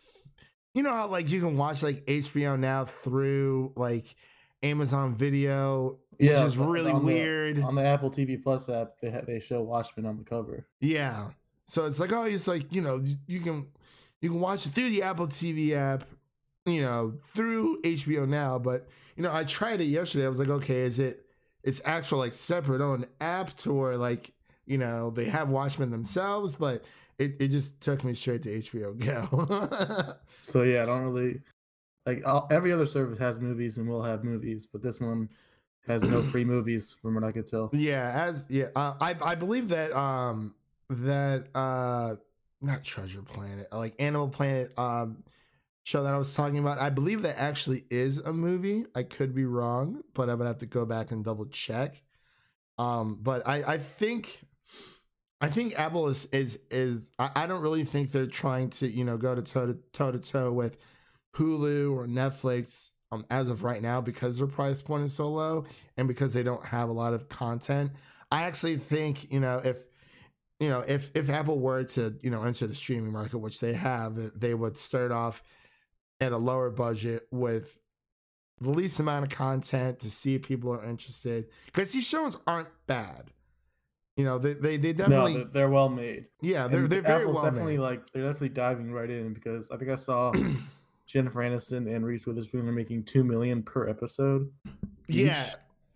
You 0.75 0.83
know 0.83 0.93
how 0.93 1.09
like 1.09 1.31
you 1.31 1.41
can 1.41 1.57
watch 1.57 1.83
like 1.83 2.05
HBO 2.07 2.59
now 2.59 2.85
through 2.85 3.73
like 3.77 4.15
Amazon 4.63 5.15
Video, 5.15 5.99
which 6.19 6.31
is 6.31 6.57
really 6.57 6.91
on 6.91 7.01
the- 7.01 7.07
weird. 7.15 7.61
on 7.63 7.75
the 7.75 7.85
Apple 7.85 8.11
TV 8.11 8.41
Plus 8.43 8.69
app, 8.69 8.93
they 9.01 9.11
ha- 9.11 9.23
they 9.27 9.41
show 9.41 9.63
Watchmen 9.63 10.07
on 10.07 10.19
the 10.19 10.25
cover. 10.25 10.67
Yeah, 10.81 11.31
so 11.67 11.87
it's 11.87 11.99
like 11.99 12.13
oh, 12.13 12.25
it's 12.25 12.47
like 12.47 12.73
you 12.73 12.83
know, 12.83 12.97
you, 12.99 13.17
you 13.27 13.41
can 13.41 13.67
you 14.21 14.31
can 14.31 14.41
watch 14.41 14.67
it 14.67 14.71
through 14.73 14.91
the 14.91 15.03
Apple 15.03 15.27
TV 15.27 15.73
app, 15.73 16.05
you 16.67 16.83
know 16.83 17.15
through 17.25 17.81
HBO 17.83 18.29
now, 18.29 18.59
but 18.59 18.89
you 19.17 19.23
know, 19.23 19.33
I 19.35 19.45
tried 19.45 19.81
it 19.81 19.85
yesterday. 19.87 20.27
I 20.27 20.29
was 20.29 20.39
like, 20.39 20.49
okay, 20.49 20.81
is 20.83 20.99
it 20.99 21.25
it's 21.65 21.81
actual 21.85 22.19
like 22.19 22.35
separate 22.35 22.81
on 22.81 23.05
app 23.21 23.67
or 23.67 23.97
like, 23.97 24.33
you 24.65 24.79
know, 24.79 25.11
they 25.11 25.25
have 25.25 25.49
Watchmen 25.49 25.91
themselves, 25.91 26.55
but 26.55 26.85
it, 27.19 27.37
it 27.41 27.49
just 27.49 27.81
took 27.81 28.05
me 28.05 28.15
straight 28.15 28.43
to 28.45 28.51
HBO 28.59 28.93
Go. 28.95 30.15
So 30.41 30.63
yeah, 30.63 30.83
I 30.83 30.87
don't 30.87 31.03
really 31.03 31.41
like 32.07 32.27
all, 32.27 32.49
every 32.51 32.73
other 32.73 32.87
service 32.87 33.19
has 33.19 33.41
movies 33.41 33.79
and 33.79 33.89
will 33.89 34.03
have 34.03 34.25
movies, 34.25 34.67
but 34.67 34.83
this 34.83 35.01
one 35.01 35.29
has 35.87 36.07
no 36.07 36.23
free 36.23 36.45
movies 36.45 36.93
from 36.93 37.15
what 37.15 37.25
I 37.25 37.33
could 37.33 37.47
tell. 37.47 37.71
yeah, 37.73 38.13
as 38.29 38.47
yeah, 38.49 38.67
uh, 38.77 38.95
I 39.01 39.17
I 39.23 39.35
believe 39.35 39.69
that 39.71 39.93
um 39.93 40.55
that 40.91 41.49
uh 41.55 42.17
not 42.61 42.85
Treasure 42.85 43.23
Planet, 43.23 43.73
like 43.73 43.95
Animal 44.01 44.29
Planet 44.29 44.77
um 44.79 45.25
show 45.85 46.03
that 46.05 46.15
I 46.15 46.19
was 46.19 46.35
talking 46.35 46.59
about. 46.59 46.79
I 46.79 46.91
believe 46.91 47.23
that 47.23 47.39
actually 47.39 47.85
is 47.91 48.19
a 48.19 48.33
movie. 48.33 48.87
I 48.95 49.03
could 49.03 49.35
be 49.35 49.45
wrong, 49.47 50.03
but 50.15 50.29
I 50.31 50.35
would 50.35 50.47
have 50.47 50.59
to 50.59 50.67
go 50.67 50.85
back 50.87 51.11
and 51.13 51.25
double 51.25 51.47
check. 51.47 52.03
Um, 52.79 53.19
but 53.23 53.47
I 53.49 53.75
I 53.75 53.79
think 53.79 54.43
I 55.41 55.49
think 55.49 55.79
Apple 55.79 56.09
is 56.09 56.25
is 56.27 56.59
is 56.71 57.11
I, 57.19 57.47
don't 57.47 57.63
really 57.63 57.85
think 57.85 58.11
they're 58.11 58.27
trying 58.27 58.71
to 58.71 58.89
you 58.89 59.05
know 59.05 59.17
go 59.17 59.35
to 59.35 59.43
toe 59.43 59.67
to 59.67 59.75
toe 59.93 60.11
to 60.11 60.19
toe 60.19 60.53
with 60.53 60.77
Hulu 61.37 61.93
or 61.93 62.07
Netflix 62.07 62.91
um 63.13 63.25
as 63.31 63.49
of 63.49 63.63
right 63.63 63.81
now 63.81 64.01
because 64.01 64.39
their 64.39 64.49
price 64.49 64.83
point 64.83 65.05
is 65.05 65.15
so 65.15 65.29
low 65.29 65.65
and 65.97 66.09
because 66.09 66.35
they 66.35 66.43
don't 66.43 66.65
have 66.67 66.89
a 66.89 66.93
lot 66.93 67.15
of 67.15 67.29
content. 67.29 67.93
I 68.33 68.43
actually 68.43 68.79
think 68.79 69.31
you 69.33 69.39
know 69.39 69.61
if 69.65 69.85
you 70.59 70.69
know 70.69 70.81
if 70.81 71.11
if 71.15 71.31
Apple 71.31 71.61
were 71.61 71.85
to 71.85 72.17
you 72.21 72.31
know 72.31 72.43
enter 72.43 72.67
the 72.67 72.75
streaming 72.75 73.13
market, 73.13 73.39
which 73.39 73.61
they 73.61 73.75
have, 73.75 74.19
they 74.39 74.55
would 74.55 74.77
start 74.77 75.13
off 75.13 75.43
at 76.21 76.33
a 76.33 76.37
lower 76.37 76.71
budget 76.71 77.29
with 77.31 77.79
the 78.61 78.71
least 78.71 78.99
amount 78.99 79.25
of 79.25 79.31
content 79.31 80.01
to 80.01 80.11
see 80.11 80.35
if 80.35 80.43
people 80.43 80.73
are 80.73 80.85
interested 80.85 81.47
because 81.67 81.93
these 81.93 82.07
shows 82.07 82.37
aren't 82.45 82.69
bad. 82.89 83.31
You 84.19 84.25
know, 84.25 84.37
they 84.37 84.55
they 84.55 84.77
they 84.77 84.93
definitely 84.93 85.35
they're 85.35 85.45
they're 85.45 85.71
well 85.71 85.89
made. 85.89 86.27
yeah 86.43 86.67
they're 86.67 86.81
And 86.81 86.91
they're 86.91 87.03
very 87.03 87.21
Apple's 87.23 87.37
well 87.37 87.45
definitely 87.45 87.77
made. 87.77 87.83
like 87.85 88.13
they're 88.13 88.25
definitely 88.25 88.49
diving 88.51 88.93
right 88.93 89.09
in 89.09 89.33
because 89.33 89.71
I 89.71 89.77
think 89.77 89.93
I 89.93 89.95
saw 89.95 90.33
Jennifer 91.07 91.39
Aniston 91.39 91.95
and 91.95 92.05
Reese 92.05 92.27
Witherspoon 92.27 92.69
are 92.69 92.73
making 92.73 93.05
two 93.05 93.23
million 93.23 93.63
per 93.63 93.89
episode. 93.89 94.51
yeah, 95.07 95.51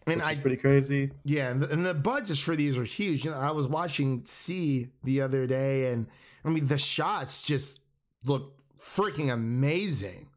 and 0.06 0.22
I 0.22 0.36
pretty 0.36 0.56
crazy. 0.56 1.10
Yeah, 1.24 1.50
and 1.50 1.60
the, 1.62 1.70
and 1.70 1.84
the 1.84 1.94
budgets 1.94 2.38
for 2.38 2.54
these 2.54 2.78
are 2.78 2.84
huge. 2.84 3.24
You 3.24 3.32
know, 3.32 3.38
I 3.38 3.50
was 3.50 3.66
watching 3.66 4.24
See 4.24 4.88
the 5.02 5.20
other 5.20 5.48
day, 5.48 5.92
and 5.92 6.06
I 6.44 6.48
mean 6.50 6.68
the 6.68 6.78
shots 6.78 7.42
just 7.42 7.80
look 8.24 8.54
freaking 8.80 9.32
amazing. 9.32 10.28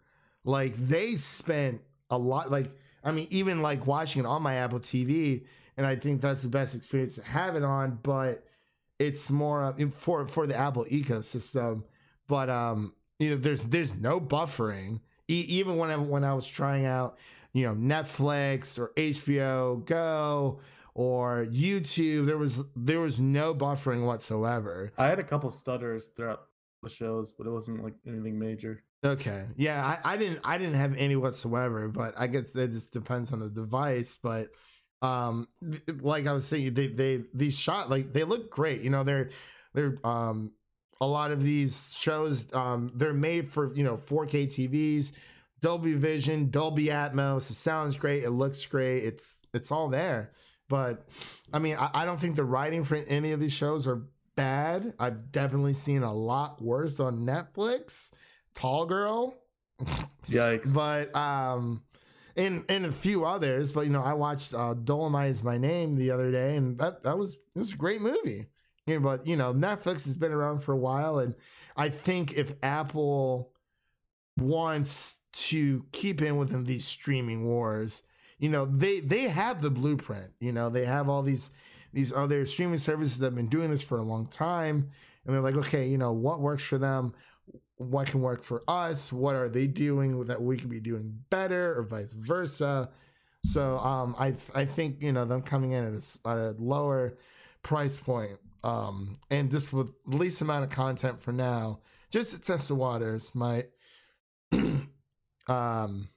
Like 0.44 0.74
they 0.76 1.14
spent 1.16 1.82
a 2.10 2.18
lot. 2.18 2.50
Like 2.50 2.72
I 3.04 3.12
mean, 3.12 3.28
even 3.30 3.62
like 3.62 3.86
watching 3.86 4.24
it 4.24 4.26
on 4.26 4.42
my 4.42 4.56
Apple 4.56 4.80
TV, 4.80 5.46
and 5.78 5.86
I 5.86 5.96
think 5.96 6.22
that's 6.22 6.42
the 6.42 6.48
best 6.50 6.76
experience 6.76 7.16
to 7.16 7.24
have 7.24 7.56
it 7.56 7.64
on. 7.64 8.00
But 8.04 8.46
it's 9.00 9.30
more 9.30 9.64
of- 9.64 9.94
for 9.96 10.28
for 10.28 10.48
the 10.48 10.56
Apple 10.56 10.86
ecosystem. 10.86 11.84
But 12.28 12.50
um, 12.50 12.94
you 13.20 13.30
know, 13.32 13.38
there's 13.38 13.64
there's 13.64 13.96
no 13.96 14.20
buffering. 14.20 15.00
E- 15.30 15.46
even 15.50 15.78
when 15.78 15.90
I 15.92 15.98
when 15.98 16.24
I 16.24 16.34
was 16.34 16.48
trying 16.48 16.86
out 16.86 17.18
you 17.54 17.66
know 17.66 17.74
Netflix 17.74 18.78
or 18.80 18.92
HBO 18.96 19.86
Go 19.86 20.60
or 20.94 21.46
YouTube. 21.50 22.26
There 22.26 22.38
was 22.38 22.64
there 22.76 23.00
was 23.00 23.20
no 23.20 23.54
buffering 23.54 24.06
whatsoever. 24.06 24.92
I 24.98 25.08
had 25.08 25.20
a 25.20 25.24
couple 25.24 25.52
stutters 25.52 26.10
throughout 26.16 26.44
the 26.84 26.90
shows, 26.90 27.32
but 27.32 27.48
it 27.48 27.52
wasn't 27.52 27.84
like 27.84 27.96
anything 28.08 28.38
major. 28.40 28.84
Okay, 29.04 29.46
yeah, 29.56 29.98
I, 30.04 30.14
I 30.14 30.18
didn't 30.18 30.40
I 30.44 30.58
didn't 30.58 30.76
have 30.76 30.96
any 30.96 31.16
whatsoever, 31.16 31.88
but 31.90 32.14
I 32.18 32.28
guess 32.28 32.54
that 32.54 32.72
just 32.72 32.92
depends 32.94 33.32
on 33.32 33.40
the 33.40 33.50
device. 33.50 34.18
But 34.22 34.48
um, 35.06 35.48
like 36.02 36.28
I 36.28 36.34
was 36.34 36.46
saying, 36.46 36.74
they 36.74 36.88
they 36.88 37.24
these 37.34 37.58
shot 37.58 37.90
like 37.90 38.14
they 38.14 38.24
look 38.24 38.50
great. 38.50 38.82
You 38.82 38.90
know, 38.90 39.04
they're 39.04 39.30
they're 39.74 39.98
um 40.04 40.52
a 41.02 41.06
lot 41.08 41.32
of 41.32 41.44
these 41.44 41.96
shows 41.98 42.46
um 42.54 42.92
they're 42.96 43.14
made 43.14 43.52
for 43.52 43.74
you 43.76 43.84
know 43.84 43.98
4K 43.98 44.46
TVs. 44.48 45.12
Dolby 45.62 45.94
Vision, 45.94 46.52
Dolby 46.52 46.88
Atmos. 46.88 47.50
It 47.50 47.56
sounds 47.56 47.98
great. 47.98 48.24
It 48.24 48.32
looks 48.32 48.66
great. 48.66 49.04
It's 49.04 49.42
it's 49.54 49.72
all 49.72 49.90
there. 49.90 50.32
But 50.68 51.08
I 51.54 51.60
mean, 51.60 51.76
I, 51.76 51.90
I 51.94 52.06
don't 52.06 52.20
think 52.20 52.36
the 52.36 52.44
writing 52.44 52.84
for 52.84 52.96
any 53.08 53.32
of 53.32 53.40
these 53.40 53.54
shows 53.54 53.88
are 53.88 54.04
bad. 54.36 54.94
I've 55.00 55.32
definitely 55.32 55.74
seen 55.74 56.04
a 56.04 56.14
lot 56.14 56.62
worse 56.62 57.00
on 57.00 57.20
Netflix. 57.20 58.12
Tall 58.54 58.86
Girl, 58.86 59.36
Yikes! 60.30 60.74
but 60.74 61.16
um, 61.16 61.84
and 62.36 62.66
and 62.70 62.86
a 62.86 62.92
few 62.92 63.26
others. 63.26 63.72
But 63.72 63.82
you 63.82 63.92
know, 63.92 64.02
I 64.04 64.14
watched 64.14 64.54
uh, 64.54 64.76
Dolemite 64.76 65.30
is 65.30 65.44
my 65.44 65.58
name 65.58 65.94
the 65.94 66.12
other 66.12 66.32
day, 66.32 66.56
and 66.56 66.78
that 66.80 67.04
that 67.04 67.18
was 67.18 67.36
it 67.36 67.60
was 67.60 67.74
a 67.74 67.78
great 67.78 68.02
movie. 68.02 68.48
You 68.86 68.96
know, 68.96 69.00
but 69.02 69.26
you 69.26 69.36
know, 69.36 69.54
Netflix 69.54 70.06
has 70.06 70.18
been 70.18 70.32
around 70.32 70.62
for 70.62 70.74
a 70.74 70.78
while, 70.78 71.20
and 71.20 71.36
I 71.76 71.90
think 71.90 72.34
if 72.34 72.54
Apple 72.64 73.52
wants 74.38 75.20
to 75.32 75.86
keep 75.92 76.22
in 76.22 76.38
within 76.38 76.66
these 76.66 76.86
streaming 76.86 77.46
wars, 77.46 78.04
you 78.40 78.50
know, 78.50 78.66
they 78.66 79.00
they 79.00 79.24
have 79.24 79.62
the 79.62 79.72
blueprint. 79.72 80.32
You 80.40 80.52
know, 80.52 80.70
they 80.70 80.86
have 80.86 81.10
all 81.10 81.24
these 81.24 81.52
these 81.94 82.12
other 82.12 82.46
streaming 82.46 82.78
services 82.78 83.18
that 83.20 83.28
have 83.28 83.36
been 83.36 83.48
doing 83.48 83.72
this 83.72 83.82
for 83.82 83.98
a 83.98 84.04
long 84.04 84.28
time, 84.28 84.90
and 85.26 85.34
they're 85.34 85.42
like, 85.42 85.56
okay, 85.56 85.88
you 85.88 85.98
know, 85.98 86.12
what 86.12 86.42
works 86.42 86.64
for 86.64 86.78
them, 86.78 87.14
what 87.78 88.08
can 88.08 88.22
work 88.22 88.44
for 88.44 88.64
us, 88.68 89.12
what 89.12 89.36
are 89.36 89.50
they 89.50 89.68
doing 89.68 90.24
that 90.26 90.42
we 90.42 90.58
can 90.58 90.70
be 90.70 90.80
doing 90.80 91.20
better, 91.30 91.78
or 91.78 91.84
vice 91.84 92.12
versa. 92.14 92.90
So, 93.44 93.78
um, 93.78 94.16
I 94.18 94.36
I 94.54 94.66
think 94.66 95.02
you 95.02 95.12
know 95.12 95.26
them 95.26 95.42
coming 95.42 95.72
in 95.72 95.84
at 95.84 95.94
a, 95.94 96.30
at 96.30 96.38
a 96.38 96.56
lower 96.58 97.18
price 97.64 97.98
point, 97.98 98.40
um, 98.64 99.20
and 99.30 99.52
just 99.52 99.72
with 99.74 99.92
least 100.06 100.42
amount 100.42 100.64
of 100.64 100.70
content 100.70 101.20
for 101.20 101.32
now, 101.32 101.82
just 102.10 102.34
to 102.34 102.42
test 102.42 102.70
the 102.70 102.76
waters 102.76 103.36
might 103.36 103.66
um 105.48 106.10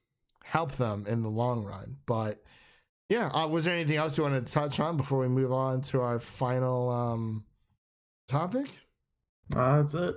help 0.44 0.72
them 0.72 1.06
in 1.09 1.22
the 1.22 1.28
long 1.28 1.64
run. 1.64 1.96
But 2.06 2.42
yeah, 3.09 3.28
uh, 3.28 3.48
was 3.48 3.64
there 3.64 3.74
anything 3.74 3.96
else 3.96 4.16
you 4.16 4.24
wanted 4.24 4.46
to 4.46 4.52
touch 4.52 4.80
on 4.80 4.96
before 4.96 5.18
we 5.18 5.28
move 5.28 5.52
on 5.52 5.82
to 5.82 6.00
our 6.00 6.20
final 6.20 6.90
um 6.90 7.44
topic? 8.28 8.68
Ah, 9.54 9.82
that's 9.82 9.94
it. 9.94 10.16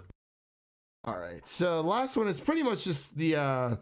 All 1.04 1.18
right. 1.18 1.46
So 1.48 1.82
last 1.82 2.16
one 2.16 2.28
is 2.28 2.40
pretty 2.40 2.62
much 2.62 2.84
just 2.84 3.18
the 3.18 3.36
uh 3.36 3.76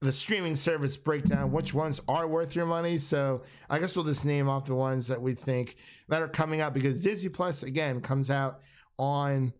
the 0.00 0.12
streaming 0.12 0.56
service 0.56 0.96
breakdown, 0.96 1.52
which 1.52 1.72
ones 1.72 2.00
are 2.08 2.26
worth 2.26 2.56
your 2.56 2.66
money. 2.66 2.98
So 2.98 3.42
I 3.70 3.78
guess 3.78 3.94
we'll 3.94 4.04
just 4.04 4.24
name 4.24 4.48
off 4.48 4.64
the 4.64 4.74
ones 4.74 5.06
that 5.06 5.22
we 5.22 5.34
think 5.34 5.76
that 6.08 6.20
are 6.22 6.28
coming 6.28 6.60
out 6.60 6.74
because 6.74 7.02
Disney 7.02 7.28
Plus 7.28 7.62
again 7.62 8.00
comes 8.00 8.30
out 8.30 8.60
on 8.98 9.52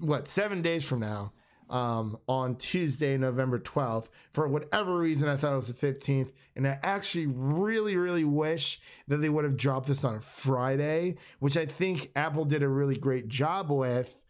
what 0.00 0.26
seven 0.28 0.62
days 0.62 0.84
from 0.84 1.00
now. 1.00 1.32
Um, 1.70 2.18
on 2.28 2.56
Tuesday, 2.56 3.16
November 3.16 3.58
12th. 3.58 4.10
For 4.30 4.46
whatever 4.46 4.98
reason, 4.98 5.30
I 5.30 5.36
thought 5.38 5.54
it 5.54 5.56
was 5.56 5.72
the 5.72 5.86
15th. 5.92 6.30
And 6.54 6.68
I 6.68 6.78
actually 6.82 7.26
really, 7.26 7.96
really 7.96 8.22
wish 8.22 8.80
that 9.08 9.16
they 9.16 9.30
would 9.30 9.44
have 9.44 9.56
dropped 9.56 9.86
this 9.86 10.04
on 10.04 10.20
Friday, 10.20 11.16
which 11.38 11.56
I 11.56 11.64
think 11.64 12.12
Apple 12.14 12.44
did 12.44 12.62
a 12.62 12.68
really 12.68 12.98
great 12.98 13.28
job 13.28 13.70
with 13.70 14.23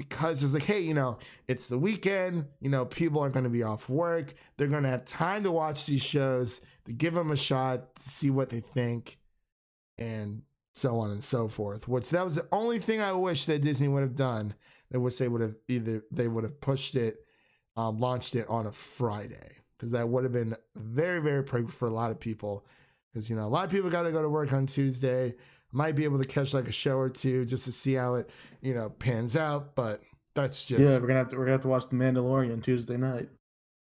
because 0.00 0.42
it's 0.42 0.54
like, 0.54 0.62
hey, 0.62 0.80
you 0.80 0.94
know, 0.94 1.18
it's 1.46 1.66
the 1.66 1.76
weekend. 1.76 2.46
You 2.60 2.70
know, 2.70 2.86
people 2.86 3.22
are 3.22 3.28
going 3.28 3.44
to 3.44 3.50
be 3.50 3.62
off 3.62 3.86
work. 3.90 4.32
They're 4.56 4.66
going 4.66 4.84
to 4.84 4.88
have 4.88 5.04
time 5.04 5.44
to 5.44 5.52
watch 5.52 5.84
these 5.84 6.00
shows, 6.00 6.62
to 6.86 6.92
give 6.94 7.12
them 7.12 7.30
a 7.30 7.36
shot, 7.36 7.96
to 7.96 8.02
see 8.02 8.30
what 8.30 8.48
they 8.48 8.60
think, 8.60 9.18
and 9.98 10.40
so 10.74 10.98
on 10.98 11.10
and 11.10 11.22
so 11.22 11.48
forth. 11.48 11.86
Which 11.86 12.08
that 12.10 12.24
was 12.24 12.36
the 12.36 12.48
only 12.50 12.78
thing 12.78 13.02
I 13.02 13.12
wish 13.12 13.44
that 13.44 13.60
Disney 13.60 13.88
would 13.88 14.00
have 14.00 14.14
done. 14.14 14.54
I 14.94 14.96
wish 14.96 15.16
they 15.16 15.28
would 15.28 15.42
have 15.42 15.54
either 15.68 16.02
they 16.10 16.28
would 16.28 16.44
have 16.44 16.62
pushed 16.62 16.94
it, 16.94 17.26
um, 17.76 18.00
launched 18.00 18.34
it 18.34 18.48
on 18.48 18.64
a 18.64 18.72
Friday 18.72 19.50
because 19.76 19.90
that 19.90 20.08
would 20.08 20.24
have 20.24 20.32
been 20.32 20.56
very 20.76 21.20
very 21.20 21.44
perfect 21.44 21.72
for 21.72 21.88
a 21.88 21.92
lot 21.92 22.10
of 22.10 22.18
people. 22.18 22.64
Because 23.12 23.28
you 23.28 23.36
know 23.36 23.46
a 23.46 23.52
lot 23.52 23.66
of 23.66 23.70
people 23.70 23.90
got 23.90 24.04
to 24.04 24.12
go 24.12 24.22
to 24.22 24.30
work 24.30 24.54
on 24.54 24.64
Tuesday. 24.64 25.34
Might 25.72 25.94
be 25.94 26.04
able 26.04 26.18
to 26.18 26.24
catch 26.24 26.52
like 26.52 26.68
a 26.68 26.72
show 26.72 26.96
or 26.96 27.08
two 27.08 27.44
just 27.44 27.64
to 27.66 27.72
see 27.72 27.94
how 27.94 28.16
it 28.16 28.30
you 28.60 28.74
know 28.74 28.90
pans 28.90 29.36
out, 29.36 29.74
but 29.74 30.02
that's 30.34 30.64
just 30.64 30.80
yeah, 30.80 30.98
we're 30.98 31.06
gonna 31.06 31.20
have 31.20 31.28
to 31.28 31.36
we're 31.36 31.44
gonna 31.44 31.52
have 31.52 31.62
to 31.62 31.68
watch 31.68 31.88
The 31.88 31.96
Mandalorian 31.96 32.62
Tuesday 32.62 32.96
night. 32.96 33.28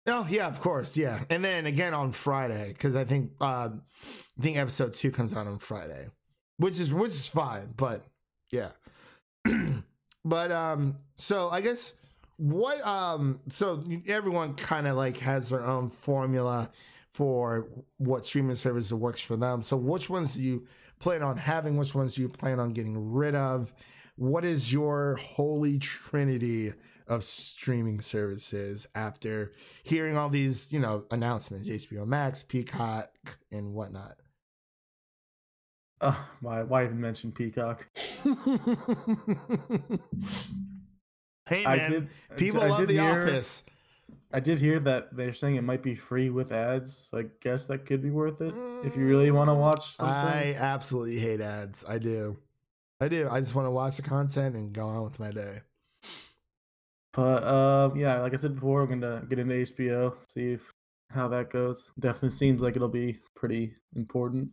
Oh 0.06 0.26
yeah, 0.28 0.46
of 0.46 0.60
course, 0.60 0.96
yeah. 0.96 1.20
And 1.30 1.44
then 1.44 1.66
again 1.66 1.94
on 1.94 2.12
Friday 2.12 2.68
because 2.68 2.96
I 2.96 3.04
think 3.04 3.32
um, 3.40 3.82
I 4.38 4.42
think 4.42 4.56
episode 4.56 4.94
two 4.94 5.10
comes 5.10 5.34
out 5.34 5.46
on 5.46 5.58
Friday, 5.58 6.08
which 6.56 6.80
is 6.80 6.92
which 6.92 7.12
is 7.12 7.26
fine. 7.26 7.74
But 7.76 8.04
yeah, 8.50 8.70
but 10.24 10.52
um, 10.52 10.98
so 11.16 11.50
I 11.50 11.60
guess 11.60 11.94
what 12.38 12.84
um, 12.86 13.40
so 13.48 13.84
everyone 14.06 14.54
kind 14.54 14.86
of 14.86 14.96
like 14.96 15.18
has 15.18 15.50
their 15.50 15.64
own 15.64 15.90
formula 15.90 16.70
for 17.12 17.68
what 17.98 18.24
streaming 18.24 18.56
service 18.56 18.92
works 18.92 19.20
for 19.20 19.36
them. 19.36 19.62
So 19.62 19.76
which 19.76 20.08
ones 20.08 20.34
do 20.34 20.42
you 20.42 20.66
plan 20.98 21.22
on 21.22 21.36
having? 21.36 21.76
Which 21.76 21.94
ones 21.94 22.14
do 22.16 22.22
you 22.22 22.28
plan 22.28 22.58
on 22.60 22.72
getting 22.72 23.12
rid 23.12 23.34
of? 23.34 23.72
what 24.20 24.44
is 24.44 24.72
your 24.72 25.14
holy 25.14 25.78
trinity 25.78 26.72
of 27.06 27.22
streaming 27.22 28.00
services 28.00 28.84
after 28.96 29.52
hearing 29.84 30.16
all 30.16 30.28
these, 30.28 30.72
you 30.72 30.80
know, 30.80 31.04
announcements, 31.12 31.68
HBO 31.68 32.04
Max, 32.04 32.42
Peacock, 32.42 33.10
and 33.52 33.72
whatnot? 33.74 34.16
Uh, 36.00 36.16
why 36.40 36.64
why 36.64 36.82
even 36.84 37.00
mention 37.00 37.30
Peacock? 37.30 37.86
hey 41.46 41.64
man, 41.64 41.90
did- 41.92 42.08
people 42.36 42.60
I 42.60 42.68
love 42.68 42.88
The 42.88 42.94
hear- 42.94 43.22
Office. 43.22 43.62
I 44.32 44.40
did 44.40 44.60
hear 44.60 44.78
that 44.80 45.16
they're 45.16 45.32
saying 45.32 45.56
it 45.56 45.64
might 45.64 45.82
be 45.82 45.94
free 45.94 46.28
with 46.28 46.52
ads. 46.52 46.94
So 46.94 47.18
I 47.18 47.24
guess 47.40 47.64
that 47.66 47.86
could 47.86 48.02
be 48.02 48.10
worth 48.10 48.40
it 48.40 48.54
if 48.84 48.96
you 48.96 49.06
really 49.06 49.30
want 49.30 49.48
to 49.48 49.54
watch 49.54 49.96
something. 49.96 50.14
I 50.14 50.54
absolutely 50.54 51.18
hate 51.18 51.40
ads. 51.40 51.84
I 51.88 51.98
do. 51.98 52.36
I 53.00 53.08
do. 53.08 53.28
I 53.30 53.40
just 53.40 53.54
want 53.54 53.66
to 53.66 53.70
watch 53.70 53.96
the 53.96 54.02
content 54.02 54.54
and 54.54 54.72
go 54.72 54.86
on 54.86 55.04
with 55.04 55.18
my 55.18 55.30
day. 55.30 55.60
But 57.14 57.42
uh, 57.42 57.90
yeah, 57.96 58.20
like 58.20 58.34
I 58.34 58.36
said 58.36 58.54
before, 58.54 58.82
I'm 58.82 59.00
gonna 59.00 59.24
get 59.28 59.38
into 59.38 59.54
HBO, 59.54 60.14
see 60.28 60.52
if 60.52 60.72
how 61.10 61.26
that 61.28 61.50
goes. 61.50 61.90
Definitely 61.98 62.30
seems 62.30 62.60
like 62.60 62.76
it'll 62.76 62.88
be 62.88 63.18
pretty 63.34 63.74
important. 63.96 64.50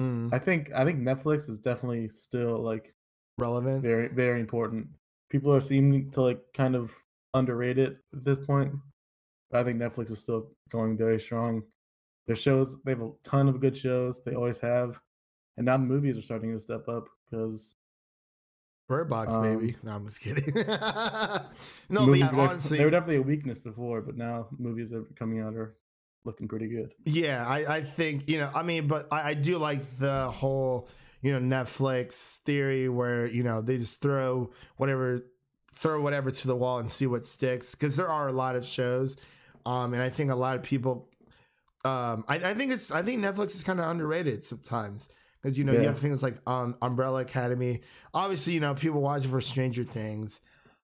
Mm, 0.00 0.32
I 0.32 0.38
think 0.38 0.72
I 0.74 0.84
think 0.84 1.00
Netflix 1.00 1.48
is 1.48 1.58
definitely 1.58 2.08
still 2.08 2.58
like 2.58 2.94
relevant. 3.38 3.82
very 3.82 4.08
very 4.08 4.40
important. 4.40 4.88
People 5.30 5.54
are 5.54 5.60
seeming 5.60 6.10
to 6.12 6.22
like 6.22 6.40
kind 6.52 6.74
of 6.74 6.90
underrate 7.34 7.78
it 7.78 7.98
at 8.12 8.24
this 8.24 8.38
point. 8.38 8.72
But 9.50 9.60
I 9.60 9.64
think 9.64 9.78
Netflix 9.78 10.10
is 10.10 10.18
still 10.18 10.50
going 10.70 10.96
very 10.96 11.18
strong. 11.20 11.62
Their 12.26 12.36
shows, 12.36 12.80
they 12.82 12.92
have 12.92 13.00
a 13.00 13.10
ton 13.24 13.48
of 13.48 13.60
good 13.60 13.76
shows. 13.76 14.22
They 14.22 14.34
always 14.34 14.60
have, 14.60 15.00
and 15.56 15.64
now 15.66 15.78
movies 15.78 16.18
are 16.18 16.22
starting 16.22 16.52
to 16.52 16.58
step 16.58 16.86
up 16.88 17.08
because 17.30 17.76
Bird 18.88 19.08
Box, 19.08 19.34
Um, 19.34 19.42
baby. 19.42 19.76
No, 19.82 19.92
I'm 19.92 20.06
just 20.06 20.20
kidding. 20.20 20.52
no, 21.88 22.06
but 22.06 22.18
yeah, 22.18 22.30
honestly, 22.32 22.78
they 22.78 22.84
were 22.84 22.90
definitely 22.90 23.16
a 23.16 23.22
weakness 23.22 23.60
before, 23.60 24.00
but 24.00 24.16
now 24.16 24.48
movies 24.58 24.92
are 24.92 25.04
coming 25.18 25.40
out 25.40 25.54
are 25.54 25.76
looking 26.24 26.48
pretty 26.48 26.68
good. 26.68 26.94
Yeah, 27.04 27.46
I, 27.46 27.76
I 27.76 27.82
think, 27.82 28.28
you 28.28 28.38
know, 28.38 28.50
I 28.54 28.62
mean, 28.62 28.88
but 28.88 29.08
I, 29.10 29.30
I 29.30 29.34
do 29.34 29.58
like 29.58 29.84
the 29.98 30.30
whole, 30.30 30.88
you 31.22 31.38
know, 31.38 31.56
Netflix 31.56 32.38
theory 32.38 32.88
where, 32.88 33.26
you 33.26 33.42
know, 33.42 33.60
they 33.60 33.76
just 33.76 34.00
throw 34.00 34.50
whatever, 34.76 35.20
throw 35.80 36.00
whatever 36.00 36.30
to 36.30 36.46
the 36.46 36.56
wall 36.56 36.78
and 36.78 36.88
see 36.90 37.06
what 37.06 37.24
sticks. 37.26 37.74
Cause 37.74 37.96
there 37.96 38.08
are 38.08 38.28
a 38.28 38.32
lot 38.32 38.56
of 38.56 38.64
shows. 38.64 39.16
Um, 39.66 39.92
and 39.94 40.02
I 40.02 40.10
think 40.10 40.30
a 40.30 40.34
lot 40.34 40.56
of 40.56 40.62
people, 40.62 41.08
um, 41.84 42.24
I, 42.28 42.36
I 42.36 42.54
think 42.54 42.72
it's, 42.72 42.90
I 42.90 43.02
think 43.02 43.20
Netflix 43.22 43.54
is 43.54 43.62
kind 43.62 43.78
of 43.80 43.88
underrated 43.88 44.42
sometimes. 44.44 45.08
Cause, 45.42 45.56
you 45.56 45.64
know, 45.64 45.72
you 45.82 45.86
have 45.88 45.98
things 45.98 46.22
like 46.22 46.34
um, 46.48 46.76
Umbrella 46.82 47.20
Academy. 47.20 47.80
Obviously, 48.12 48.54
you 48.54 48.60
know, 48.60 48.74
people 48.74 49.00
watch 49.00 49.24
it 49.24 49.28
for 49.28 49.40
Stranger 49.40 49.84
Things. 49.84 50.40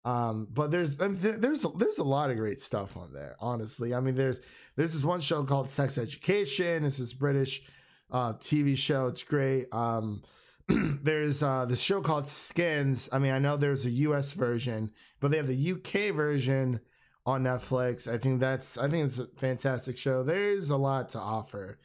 Um, 0.04 0.48
but 0.50 0.70
there's 0.70 0.98
I 1.02 1.08
mean, 1.08 1.18
there- 1.20 1.36
there's 1.36 1.64
a, 1.64 1.68
there's 1.76 1.98
a 1.98 2.04
lot 2.04 2.30
of 2.30 2.36
great 2.38 2.58
stuff 2.58 2.96
on 2.96 3.12
there. 3.12 3.36
Honestly, 3.40 3.92
I 3.94 4.00
mean, 4.00 4.14
there's 4.14 4.40
there's 4.76 4.94
this 4.94 5.04
one 5.04 5.20
show 5.20 5.42
called 5.44 5.68
Sex 5.68 5.98
Education. 5.98 6.84
It's 6.86 6.96
this 6.96 7.12
British 7.12 7.62
uh, 8.10 8.32
TV 8.34 8.74
show. 8.76 9.08
It's 9.08 9.22
great. 9.22 9.66
Um, 9.72 10.22
there's 11.02 11.42
uh, 11.42 11.64
this 11.66 11.80
show 11.80 12.00
called 12.00 12.28
Skins. 12.28 13.08
I 13.12 13.18
mean, 13.18 13.32
I 13.32 13.38
know 13.38 13.56
there's 13.56 13.86
a 13.86 13.90
U.S. 13.90 14.32
version, 14.32 14.92
but 15.20 15.30
they 15.30 15.36
have 15.36 15.46
the 15.46 15.54
U.K. 15.54 16.10
version 16.10 16.80
on 17.26 17.44
Netflix. 17.44 18.10
I 18.12 18.18
think 18.18 18.40
that's 18.40 18.78
I 18.78 18.88
think 18.88 19.06
it's 19.06 19.18
a 19.18 19.26
fantastic 19.26 19.96
show. 19.96 20.22
There's 20.22 20.70
a 20.70 20.76
lot 20.76 21.10
to 21.10 21.18
offer. 21.18 21.78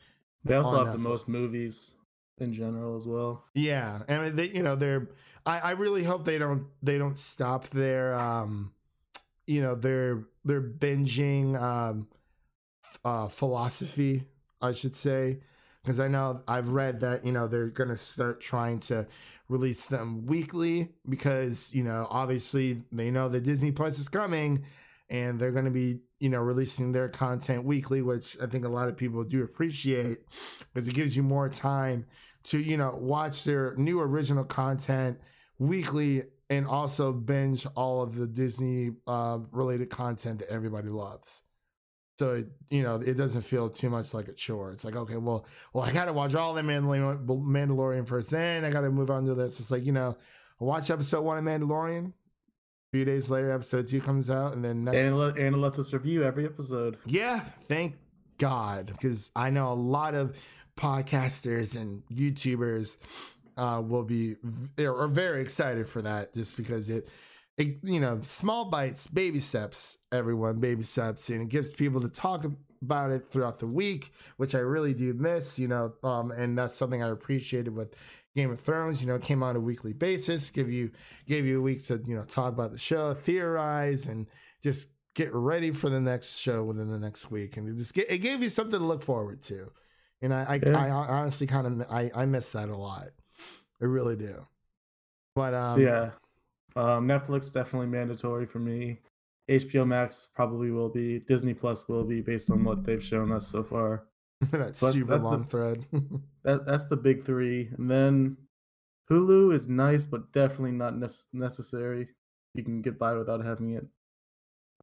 They 0.44 0.56
also 0.56 0.84
have 0.84 0.94
the 0.94 1.00
most 1.00 1.28
movies 1.28 1.96
in 2.40 2.54
general 2.54 2.96
as 2.96 3.08
well. 3.08 3.46
Yeah, 3.54 4.02
and 4.08 4.38
they, 4.38 4.50
you 4.50 4.64
know, 4.64 4.76
they're. 4.76 5.10
I, 5.46 5.60
I 5.60 5.72
really 5.72 6.04
hope 6.04 6.24
they 6.24 6.38
don't 6.38 6.68
they 6.82 6.98
don't 6.98 7.18
stop 7.18 7.70
their 7.70 8.14
um, 8.14 8.74
you 9.48 9.62
know, 9.62 9.76
their 9.76 10.24
their 10.46 10.62
binging 10.62 11.60
um, 11.62 12.08
uh, 13.04 13.28
philosophy, 13.28 14.26
I 14.62 14.72
should 14.72 14.96
say, 14.96 15.40
because 15.84 16.00
I 16.00 16.08
know 16.08 16.42
I've 16.48 16.70
read 16.70 17.00
that 17.02 17.26
you 17.26 17.32
know 17.32 17.48
they're 17.48 17.68
gonna 17.68 17.98
start 17.98 18.42
trying 18.42 18.80
to 18.82 19.06
release 19.50 19.86
them 19.86 20.26
weekly 20.26 20.90
because 21.10 21.74
you 21.74 21.84
know 21.84 22.08
obviously 22.10 22.82
they 22.92 23.12
know 23.12 23.30
that 23.30 23.44
Disney 23.44 23.72
Plus 23.72 24.00
is 24.00 24.10
coming, 24.10 24.66
and 25.10 25.40
they're 25.40 25.52
gonna 25.52 25.72
be 25.72 26.00
you 26.20 26.30
know 26.30 26.40
releasing 26.40 26.92
their 26.92 27.10
content 27.10 27.64
weekly, 27.66 28.02
which 28.02 28.38
I 28.42 28.46
think 28.48 28.66
a 28.66 28.70
lot 28.70 28.90
of 28.90 28.98
people 28.98 29.24
do 29.24 29.44
appreciate 29.44 30.20
because 30.74 30.88
it 30.88 30.94
gives 30.94 31.16
you 31.16 31.24
more 31.24 31.50
time 31.50 32.06
to 32.44 32.60
you 32.60 32.78
know 32.78 32.98
watch 33.00 33.44
their 33.44 33.76
new 33.76 34.00
original 34.00 34.46
content 34.46 35.20
weekly 35.60 36.24
and 36.50 36.68
also 36.68 37.12
binge 37.12 37.66
all 37.76 38.02
of 38.02 38.16
the 38.16 38.28
Disney 38.28 38.92
uh, 39.08 39.40
related 39.52 39.90
content 39.90 40.40
that 40.40 40.50
everybody 40.50 40.90
loves. 40.90 41.44
So 42.24 42.36
it, 42.36 42.48
you 42.70 42.84
know 42.84 42.96
it 42.96 43.16
doesn't 43.16 43.42
feel 43.42 43.70
too 43.70 43.90
much 43.90 44.14
like 44.14 44.30
a 44.30 44.34
chore. 44.34 44.72
It's 44.72 44.86
like 44.86 44.96
okay, 44.96 45.18
well, 45.18 45.46
well 45.74 45.84
I 45.84 45.92
got 45.92 46.06
to 46.06 46.14
watch 46.14 46.36
all 46.36 46.54
the 46.54 46.62
Mandalorian, 46.62 47.26
Mandalorian 47.26 48.08
first, 48.08 48.30
then 48.30 48.64
I 48.64 48.70
got 48.70 48.82
to 48.82 48.92
move 48.92 49.10
on 49.12 49.26
to 49.26 49.34
this. 49.36 49.60
It's 49.60 49.72
like 49.72 49.86
you 49.86 49.92
know, 49.92 50.16
I 50.62 50.64
watch 50.64 50.90
episode 50.90 51.22
one 51.24 51.38
of 51.38 51.44
Mandalorian. 51.44 52.08
A 52.08 52.12
few 52.94 53.04
days 53.04 53.30
later, 53.30 53.52
episode 53.52 53.88
two 53.88 54.00
comes 54.00 54.30
out, 54.30 54.54
and 54.54 54.64
then 54.64 54.86
next 54.86 54.96
And 54.98 55.18
let- 55.18 55.38
and 55.38 55.54
it 55.56 55.58
lets 55.58 55.80
us 55.80 55.92
review 55.92 56.24
every 56.24 56.46
episode. 56.46 56.98
yeah, 57.06 57.42
thank 57.68 57.96
God, 58.38 58.86
because 58.88 59.30
I 59.36 59.50
know 59.50 59.74
a 59.74 59.76
lot 59.76 60.16
of 60.16 60.38
podcasters 60.78 61.76
and 61.76 62.04
YouTubers 62.08 62.96
uh, 63.58 63.82
will 63.86 64.04
be 64.04 64.38
are 64.80 65.08
very 65.08 65.42
excited 65.42 65.90
for 65.90 66.02
that, 66.04 66.34
just 66.34 66.56
because 66.56 66.90
it, 66.90 67.10
you 67.58 68.00
know, 68.00 68.20
small 68.24 68.66
bites, 68.66 69.08
baby 69.08 69.40
steps, 69.40 69.98
everyone, 70.12 70.60
baby 70.60 70.84
steps, 70.84 71.30
and 71.30 71.42
it 71.42 71.50
gives 71.50 71.72
people 71.72 72.02
to 72.02 72.10
talk 72.10 72.46
about 72.82 73.12
it 73.12 73.28
throughout 73.28 73.60
the 73.60 73.68
week, 73.68 74.12
which 74.38 74.56
I 74.56 74.60
really 74.60 74.94
do 74.94 75.14
miss, 75.14 75.60
you 75.60 75.68
know, 75.68 75.94
um, 76.04 76.32
and 76.32 76.58
that's 76.58 76.74
something 76.74 77.04
I 77.04 77.10
appreciated 77.10 77.76
with 77.76 77.96
Game 78.36 78.52
of 78.52 78.60
Thrones. 78.60 79.02
You 79.02 79.08
know, 79.08 79.16
it 79.16 79.22
came 79.22 79.44
on 79.44 79.56
a 79.56 79.60
weekly 79.60 79.94
basis, 79.94 80.50
give 80.50 80.72
you 80.72 80.92
gave 81.28 81.46
you 81.46 81.60
a 81.60 81.62
week 81.62 81.84
to 81.86 82.02
you 82.08 82.16
know 82.16 82.24
talk 82.24 82.52
about 82.52 82.72
the 82.72 82.80
show, 82.80 83.14
theorize, 83.14 84.08
and 84.08 84.28
just 84.62 84.88
get 85.16 85.32
ready 85.34 85.72
for 85.72 85.90
the 85.90 86.02
next 86.02 86.38
show 86.38 86.64
within 86.64 86.90
the 86.90 87.00
next 87.00 87.30
week, 87.30 87.58
and 87.58 87.70
it 87.70 87.78
just 87.78 87.94
get, 87.94 88.10
it 88.10 88.18
gave 88.20 88.42
you 88.42 88.50
something 88.50 88.80
to 88.80 88.86
look 88.86 89.04
forward 89.04 89.42
to. 89.44 89.72
And 90.22 90.34
I, 90.34 90.44
I, 90.44 90.62
Yeah. 90.66 90.86
I 90.86 90.90
honestly 90.90 91.46
kind 91.46 91.82
of 91.82 91.92
I, 91.92 92.10
I 92.16 92.26
miss 92.26 92.52
that 92.52 92.70
a 92.70 92.76
lot. 92.76 93.10
I 93.82 93.86
really 93.86 94.16
do. 94.16 94.48
But 95.36 95.54
um, 95.54 95.76
so 95.76 95.82
yeah, 95.82 96.12
um, 96.76 97.08
Netflix 97.08 97.52
definitely 97.54 97.88
mandatory 97.88 98.46
for 98.46 98.60
me. 98.60 99.00
HBO 99.50 99.86
Max 99.86 100.28
probably 100.34 100.72
will 100.72 100.90
be. 100.90 101.20
Disney 101.20 101.54
Plus 101.54 101.88
will 101.88 102.04
be 102.06 102.22
based 102.22 102.50
on 102.50 102.64
what 102.64 102.84
they've 102.84 103.04
shown 103.04 103.32
us 103.32 103.48
so 103.48 103.64
far. 103.64 104.06
that 104.52 104.76
So 104.76 104.92
super 104.92 105.12
that's 105.18 105.24
the- 105.24 105.30
long 105.30 105.44
thread. 105.46 105.86
That 106.44 106.66
that's 106.66 106.88
the 106.88 106.98
big 106.98 107.24
three, 107.24 107.70
and 107.78 107.90
then 107.90 108.36
Hulu 109.10 109.54
is 109.54 109.68
nice, 109.70 110.06
but 110.06 110.32
definitely 110.34 110.72
not 110.74 110.98
nec- 110.98 111.12
necessary. 111.32 112.10
You 112.54 112.64
can 112.64 112.82
get 112.82 113.00
by 113.00 113.14
without 113.16 113.44
having 113.46 113.76
it. 113.76 113.86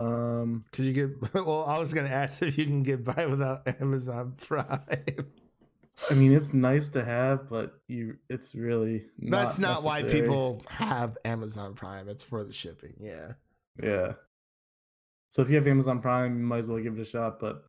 Um, 0.01 0.65
Could 0.73 0.87
you 0.87 0.93
get? 0.95 1.11
Well, 1.35 1.65
I 1.67 1.79
was 1.79 1.93
gonna 1.93 2.09
ask 2.09 2.41
if 2.43 2.57
you 2.57 2.65
can 2.65 2.83
get 2.83 3.05
by 3.05 3.27
without 3.27 3.69
Amazon 3.81 4.35
Prime. 4.39 4.81
I 6.11 6.15
mean, 6.15 6.33
it's 6.33 6.55
nice 6.55 6.89
to 6.91 7.05
have, 7.05 7.49
but 7.49 7.75
you, 7.89 8.17
it's 8.29 8.55
really 8.55 9.05
not 9.19 9.45
That's 9.45 9.59
not 9.59 9.83
why 9.83 10.03
people 10.03 10.63
have 10.69 11.19
Amazon 11.25 11.75
Prime. 11.75 12.09
It's 12.09 12.23
for 12.23 12.43
the 12.43 12.53
shipping. 12.53 12.95
Yeah. 12.99 13.33
Yeah. 13.83 14.13
So 15.29 15.43
if 15.43 15.51
you 15.51 15.57
have 15.57 15.67
Amazon 15.67 16.01
Prime, 16.01 16.39
you 16.39 16.45
might 16.45 16.59
as 16.59 16.69
well 16.69 16.79
give 16.79 16.99
it 16.99 17.03
a 17.03 17.05
shot. 17.05 17.39
But 17.39 17.65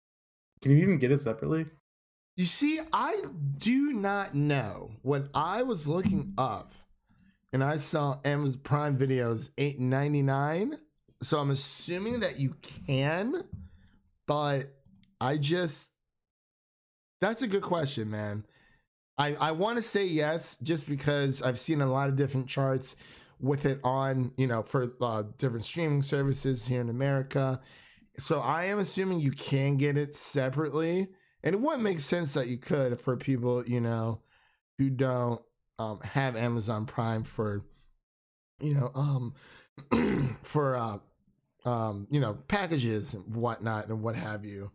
can 0.62 0.72
you 0.72 0.78
even 0.78 0.98
get 0.98 1.12
it 1.12 1.20
separately? 1.20 1.66
You 2.38 2.46
see, 2.46 2.80
I 2.94 3.22
do 3.58 3.92
not 3.92 4.34
know. 4.34 4.92
When 5.02 5.30
I 5.34 5.64
was 5.64 5.88
looking 5.88 6.34
up 6.38 6.72
and 7.52 7.64
I 7.64 7.76
saw 7.76 8.20
Amazon 8.24 8.62
Prime 8.64 8.98
videos 8.98 9.50
eight 9.58 9.80
ninety 9.80 10.22
nine, 10.22 10.78
so 11.22 11.40
I'm 11.40 11.52
assuming 11.52 12.22
that 12.22 12.40
you 12.40 12.56
can, 12.88 13.44
but 14.26 14.68
I 15.20 15.38
just 15.38 15.90
that's 17.22 17.42
a 17.42 17.48
good 17.48 17.64
question, 17.64 18.10
man. 18.10 18.46
I 19.18 19.36
I 19.36 19.52
want 19.52 19.78
to 19.78 19.82
say 19.82 20.06
yes, 20.06 20.58
just 20.58 20.90
because 20.90 21.42
I've 21.42 21.60
seen 21.60 21.82
a 21.82 21.92
lot 21.92 22.10
of 22.10 22.16
different 22.16 22.50
charts 22.50 22.96
with 23.40 23.66
it 23.66 23.80
on, 23.84 24.32
you 24.38 24.48
know, 24.48 24.62
for 24.62 24.92
uh, 25.02 25.24
different 25.38 25.66
streaming 25.66 26.04
services 26.04 26.68
here 26.68 26.82
in 26.82 26.90
America. 26.90 27.60
So 28.18 28.40
I 28.40 28.66
am 28.66 28.80
assuming 28.80 29.20
you 29.20 29.32
can 29.32 29.78
get 29.78 29.98
it 29.98 30.14
separately. 30.14 31.08
And 31.44 31.56
it 31.56 31.60
wouldn't 31.60 31.82
make 31.82 32.00
sense 32.00 32.34
that 32.34 32.48
you 32.48 32.58
could 32.58 33.00
for 33.00 33.18
people, 33.18 33.66
you 33.66 33.82
know, 33.82 34.22
who 34.78 34.90
don't 34.92 35.42
um, 35.80 36.00
have 36.02 36.36
Amazon 36.36 36.86
Prime 36.86 37.24
for, 37.24 37.66
you 38.60 38.76
know, 38.76 38.92
um, 38.94 39.34
for, 40.44 40.76
uh, 40.76 40.98
um, 41.66 42.06
you 42.12 42.20
know, 42.20 42.36
packages 42.48 43.16
and 43.16 43.36
whatnot 43.36 43.88
and 43.88 44.04
what 44.04 44.16
have 44.16 44.46
you. 44.46 44.72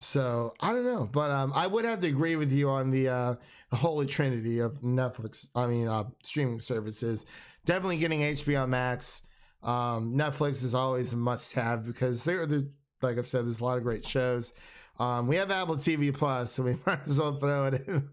So 0.00 0.52
I 0.60 0.72
don't 0.72 0.84
know, 0.84 1.08
but 1.10 1.30
um, 1.30 1.52
I 1.54 1.66
would 1.66 1.84
have 1.84 2.00
to 2.00 2.06
agree 2.06 2.36
with 2.36 2.52
you 2.52 2.68
on 2.68 2.90
the 2.90 3.08
uh, 3.08 3.34
holy 3.72 4.06
trinity 4.06 4.58
of 4.58 4.80
Netflix. 4.80 5.48
I 5.54 5.66
mean, 5.66 5.88
uh, 5.88 6.04
streaming 6.22 6.60
services. 6.60 7.24
definitely 7.64 7.96
getting 7.98 8.20
HBO 8.20 8.68
Max. 8.68 9.22
Um, 9.62 10.14
Netflix 10.14 10.62
is 10.62 10.74
always 10.74 11.12
a 11.12 11.16
must 11.16 11.54
have 11.54 11.86
because 11.86 12.24
there, 12.24 12.46
there's 12.46 12.64
like 13.02 13.18
I've 13.18 13.26
said, 13.26 13.46
there's 13.46 13.60
a 13.60 13.64
lot 13.64 13.78
of 13.78 13.84
great 13.84 14.04
shows. 14.04 14.52
Um, 14.98 15.26
we 15.26 15.36
have 15.36 15.50
Apple 15.50 15.76
TV 15.76 16.12
Plus, 16.14 16.52
so 16.52 16.62
we 16.62 16.76
might 16.86 17.06
as 17.06 17.18
well 17.18 17.38
throw 17.38 17.66
it 17.66 17.86
in, 17.86 18.08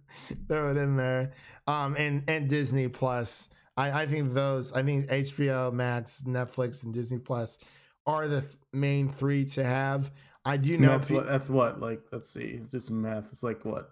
throw 0.47 0.71
it 0.71 0.77
in 0.77 0.97
there. 0.97 1.33
Um, 1.67 1.95
and 1.97 2.23
and 2.29 2.49
Disney 2.49 2.87
Plus. 2.87 3.49
I, 3.75 4.03
I 4.03 4.05
think 4.05 4.33
those. 4.33 4.71
I 4.71 4.83
think 4.83 5.07
HBO 5.07 5.71
Max, 5.73 6.23
Netflix, 6.25 6.83
and 6.83 6.93
Disney 6.93 7.19
Plus 7.19 7.57
are 8.05 8.27
the 8.27 8.43
main 8.71 9.09
three 9.09 9.45
to 9.45 9.63
have. 9.63 10.11
I 10.45 10.57
do 10.57 10.77
know. 10.77 10.89
that's 10.89 11.09
what 11.09 11.25
that's 11.25 11.49
what 11.49 11.79
like 11.79 12.01
let's 12.11 12.29
see 12.29 12.57
let's 12.59 12.71
do 12.71 12.79
some 12.79 13.01
math 13.01 13.27
it's 13.31 13.43
like 13.43 13.63
what 13.63 13.91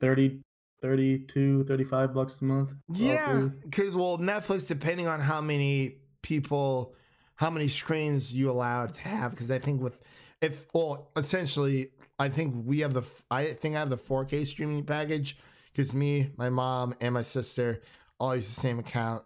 30 0.00 0.40
32 0.82 1.64
35 1.64 2.12
bucks 2.12 2.40
a 2.40 2.44
month 2.44 2.72
Yeah, 2.92 3.48
because 3.62 3.94
well, 3.94 4.18
Netflix, 4.18 4.66
depending 4.66 5.06
on 5.06 5.20
how 5.20 5.40
many 5.40 5.98
people, 6.22 6.94
how 7.36 7.50
many 7.50 7.68
screens 7.68 8.34
you 8.34 8.50
allow 8.50 8.86
to 8.86 9.00
have, 9.00 9.30
because 9.30 9.50
I 9.50 9.60
think 9.60 9.80
with 9.80 9.98
if 10.40 10.66
well, 10.74 11.10
essentially, 11.16 11.90
I 12.18 12.28
think 12.28 12.54
we 12.66 12.80
have 12.80 12.94
the 12.94 13.04
I 13.30 13.52
think 13.52 13.76
I 13.76 13.78
have 13.78 13.90
the 13.90 13.96
4K 13.96 14.44
streaming 14.44 14.84
package 14.84 15.38
because 15.72 15.94
me, 15.94 16.32
my 16.36 16.50
mom, 16.50 16.94
and 17.00 17.14
my 17.14 17.22
sister 17.22 17.80
all 18.18 18.34
use 18.34 18.52
the 18.52 18.60
same 18.60 18.80
account. 18.80 19.22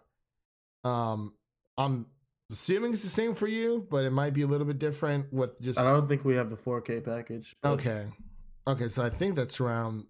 Um, 0.83 1.33
I'm 1.75 2.05
assuming 2.51 2.93
it's 2.93 3.03
the 3.03 3.09
same 3.09 3.35
for 3.35 3.47
you, 3.47 3.87
but 3.89 4.05
it 4.05 4.11
might 4.11 4.33
be 4.33 4.41
a 4.41 4.47
little 4.47 4.67
bit 4.67 4.79
different 4.79 5.31
with 5.33 5.59
just 5.61 5.79
i 5.79 5.83
don't 5.83 6.07
think 6.07 6.23
we 6.25 6.35
have 6.35 6.49
the 6.49 6.55
4k 6.55 7.03
package 7.03 7.55
but 7.61 7.73
Okay. 7.73 8.05
Okay, 8.67 8.89
so 8.89 9.01
I 9.01 9.09
think 9.09 9.37
that's 9.37 9.61
around 9.61 10.05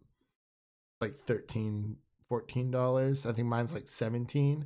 like 1.00 1.14
13 1.14 1.98
dollars. 2.72 3.26
I 3.26 3.32
think 3.32 3.48
mine's 3.48 3.74
like 3.74 3.88
17. 3.88 4.66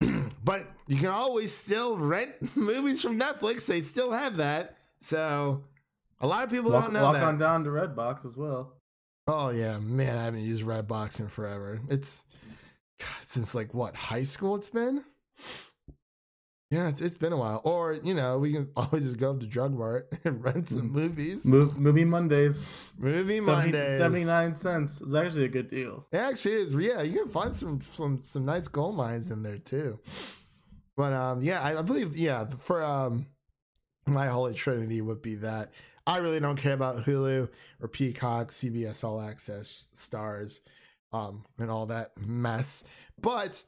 but 0.44 0.66
you 0.86 0.96
can 0.96 1.08
always 1.08 1.52
still 1.54 1.98
rent 1.98 2.32
movies 2.56 3.02
from 3.02 3.20
Netflix. 3.20 3.66
They 3.66 3.82
still 3.82 4.10
have 4.10 4.38
that. 4.38 4.78
So 5.00 5.64
a 6.20 6.26
lot 6.26 6.44
of 6.44 6.50
people 6.50 6.70
walk, 6.72 6.84
don't 6.84 6.94
know 6.94 7.04
walk 7.04 7.14
that. 7.14 7.24
on 7.24 7.38
down 7.38 7.64
to 7.64 7.70
redbox 7.70 8.24
as 8.24 8.36
well 8.36 8.72
Oh 9.28 9.50
yeah, 9.50 9.78
man, 9.78 10.18
I 10.18 10.24
haven't 10.24 10.40
used 10.42 10.64
Redbox 10.64 11.20
in 11.20 11.28
forever. 11.28 11.80
It's 11.88 12.26
God, 12.98 13.08
since 13.24 13.54
like 13.54 13.72
what 13.72 13.94
high 13.94 14.24
school 14.24 14.56
it's 14.56 14.68
been. 14.68 15.04
Yeah, 16.72 16.88
it's, 16.88 17.02
it's 17.02 17.18
been 17.18 17.34
a 17.34 17.36
while. 17.36 17.60
Or 17.64 17.92
you 17.92 18.14
know, 18.14 18.38
we 18.38 18.54
can 18.54 18.70
always 18.76 19.04
just 19.04 19.18
go 19.18 19.32
up 19.32 19.40
to 19.40 19.46
Drug 19.46 19.74
Mart 19.74 20.10
and 20.24 20.42
rent 20.42 20.70
some 20.70 20.90
movies. 20.90 21.44
Mo- 21.44 21.74
movie 21.76 22.06
mondays 22.06 22.90
Movie 22.98 23.40
70 23.40 23.72
Mondays. 23.72 23.98
79 23.98 24.54
cents 24.56 25.00
is 25.02 25.14
actually 25.14 25.44
a 25.44 25.48
good 25.48 25.68
deal 25.68 26.06
It 26.10 26.16
actually 26.16 26.54
is. 26.54 26.74
Yeah, 26.74 27.02
you 27.02 27.20
can 27.20 27.28
find 27.28 27.54
some 27.54 27.82
some 27.92 28.22
some 28.22 28.46
nice 28.46 28.68
gold 28.68 28.96
mines 28.96 29.30
in 29.30 29.42
there 29.42 29.58
too. 29.58 30.00
But 30.96 31.12
um, 31.12 31.42
yeah, 31.42 31.60
I, 31.60 31.78
I 31.78 31.82
believe 31.82 32.16
yeah 32.16 32.46
for 32.46 32.82
um, 32.82 33.26
my 34.06 34.28
holy 34.28 34.54
trinity 34.54 35.02
would 35.02 35.20
be 35.20 35.34
that 35.36 35.72
I 36.06 36.16
really 36.18 36.40
don't 36.40 36.56
care 36.56 36.72
about 36.72 37.04
Hulu 37.04 37.50
or 37.82 37.88
Peacock, 37.88 38.48
CBS 38.48 39.04
All 39.04 39.20
Access, 39.20 39.88
Starz, 39.94 40.60
um, 41.12 41.44
and 41.58 41.70
all 41.70 41.84
that 41.86 42.12
mess. 42.18 42.82
But 43.20 43.62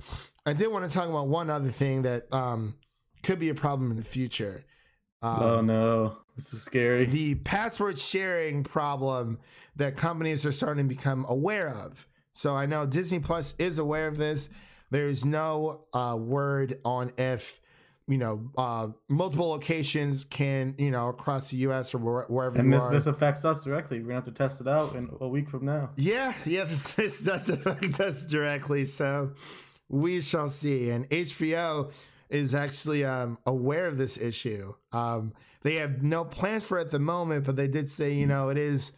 I 0.47 0.55
did 0.55 0.69
want 0.69 0.89
to 0.89 0.91
talk 0.93 1.11
about 1.11 1.29
one 1.29 1.51
other 1.51 1.71
thing 1.71 2.01
that 2.03 2.33
um 2.33 2.75
could 3.25 3.39
be 3.39 3.49
a 3.49 3.55
problem 3.55 3.91
in 3.91 3.97
the 3.97 4.05
future. 4.05 4.65
Um, 5.23 5.43
oh 5.43 5.61
no 5.63 6.17
this 6.37 6.53
is 6.53 6.63
scary 6.63 7.07
the 7.07 7.37
password 7.37 7.99
sharing 7.99 8.63
problem 8.63 9.39
that 9.77 9.97
companies 9.97 10.45
are 10.45 10.53
starting 10.53 10.87
to 10.87 10.95
become 10.95 11.25
aware 11.29 11.71
of. 11.71 12.07
So 12.35 12.55
I 12.55 12.67
know 12.67 12.85
Disney 12.85 13.21
Plus 13.21 13.55
is 13.59 13.79
aware 13.79 14.07
of 14.07 14.17
this. 14.19 14.49
There's 14.91 15.25
no 15.25 15.87
uh, 15.93 16.17
word 16.19 16.79
on 16.85 17.13
if 17.17 17.61
you 18.07 18.19
know 18.19 18.51
uh, 18.59 18.89
multiple 19.09 19.49
locations 19.49 20.25
can 20.25 20.75
you 20.79 20.91
know 20.91 21.09
across 21.09 21.51
the 21.51 21.57
U.S. 21.59 21.95
or 21.95 21.99
where, 21.99 22.25
wherever 22.25 22.59
and 22.59 22.71
you 22.71 22.79
this, 22.79 22.91
this 22.91 23.07
affects 23.07 23.45
us 23.47 23.65
directly 23.65 24.01
we're 24.01 24.09
gonna 24.09 24.17
have 24.17 24.25
to 24.25 24.31
test 24.31 24.61
it 24.61 24.69
out 24.69 24.95
in 24.95 25.09
a 25.21 25.27
week 25.29 25.49
from 25.49 25.65
now 25.65 25.91
Yeah, 25.97 26.35
yeah, 26.45 26.65
this, 26.69 26.93
this 26.95 27.21
does 27.23 27.49
affect 27.49 27.99
us 28.01 28.27
directly. 28.27 28.85
So 28.85 29.33
we 29.89 30.21
shall 30.21 30.49
see. 30.49 30.91
And 30.91 31.09
HBO 31.11 31.93
is 32.29 32.55
actually 32.55 33.05
um, 33.05 33.39
aware 33.47 33.87
of 33.87 33.99
this 33.99 34.19
issue. 34.19 34.75
Um, 34.93 35.33
they 35.63 35.77
have 35.77 36.03
no 36.03 36.25
plans 36.25 36.65
for 36.65 36.79
it 36.79 36.83
at 36.83 36.91
the 36.91 36.99
moment, 36.99 37.45
but 37.45 37.57
they 37.57 37.69
did 37.69 37.89
say, 37.89 38.13
you 38.13 38.27
know, 38.27 38.49
it 38.49 38.59
is 38.59 38.93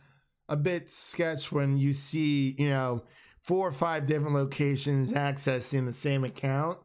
a 0.49 0.57
bit 0.57 0.91
sketch 0.91 1.53
when 1.53 1.77
you 1.77 1.93
see, 1.93 2.55
you 2.59 2.68
know, 2.68 3.03
four 3.47 3.68
or 3.68 3.72
five 3.72 4.07
different 4.07 4.35
locations 4.35 5.12
accessing 5.12 5.87
the 5.87 5.93
same 5.93 6.24
account. 6.24 6.79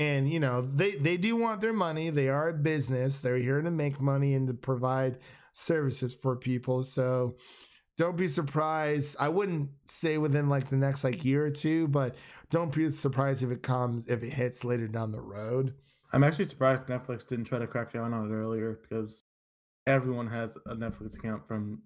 And 0.00 0.30
you 0.30 0.38
know 0.38 0.62
they 0.62 0.92
they 0.92 1.16
do 1.16 1.34
want 1.36 1.60
their 1.60 1.72
money. 1.72 2.10
They 2.10 2.28
are 2.28 2.50
a 2.50 2.54
business. 2.54 3.18
They're 3.18 3.36
here 3.36 3.60
to 3.60 3.70
make 3.70 4.00
money 4.00 4.34
and 4.34 4.46
to 4.46 4.54
provide 4.54 5.18
services 5.52 6.14
for 6.14 6.36
people. 6.36 6.84
So 6.84 7.34
don't 7.98 8.16
be 8.16 8.28
surprised. 8.28 9.16
I 9.18 9.28
wouldn't 9.28 9.70
say 9.88 10.16
within 10.18 10.48
like 10.48 10.70
the 10.70 10.76
next 10.76 11.04
like 11.04 11.24
year 11.24 11.44
or 11.44 11.50
two, 11.50 11.88
but 11.88 12.14
don't 12.48 12.72
be 12.72 12.88
surprised 12.90 13.42
if 13.42 13.50
it 13.50 13.62
comes 13.62 14.08
if 14.08 14.22
it 14.22 14.32
hits 14.32 14.64
later 14.64 14.86
down 14.86 15.12
the 15.12 15.20
road. 15.20 15.74
I'm 16.12 16.24
actually 16.24 16.46
surprised 16.46 16.86
Netflix 16.86 17.26
didn't 17.26 17.44
try 17.44 17.58
to 17.58 17.66
crack 17.66 17.92
down 17.92 18.14
on 18.14 18.30
it 18.30 18.34
earlier 18.34 18.78
because 18.80 19.24
everyone 19.86 20.28
has 20.28 20.56
a 20.66 20.74
Netflix 20.74 21.18
account 21.18 21.46
from 21.46 21.82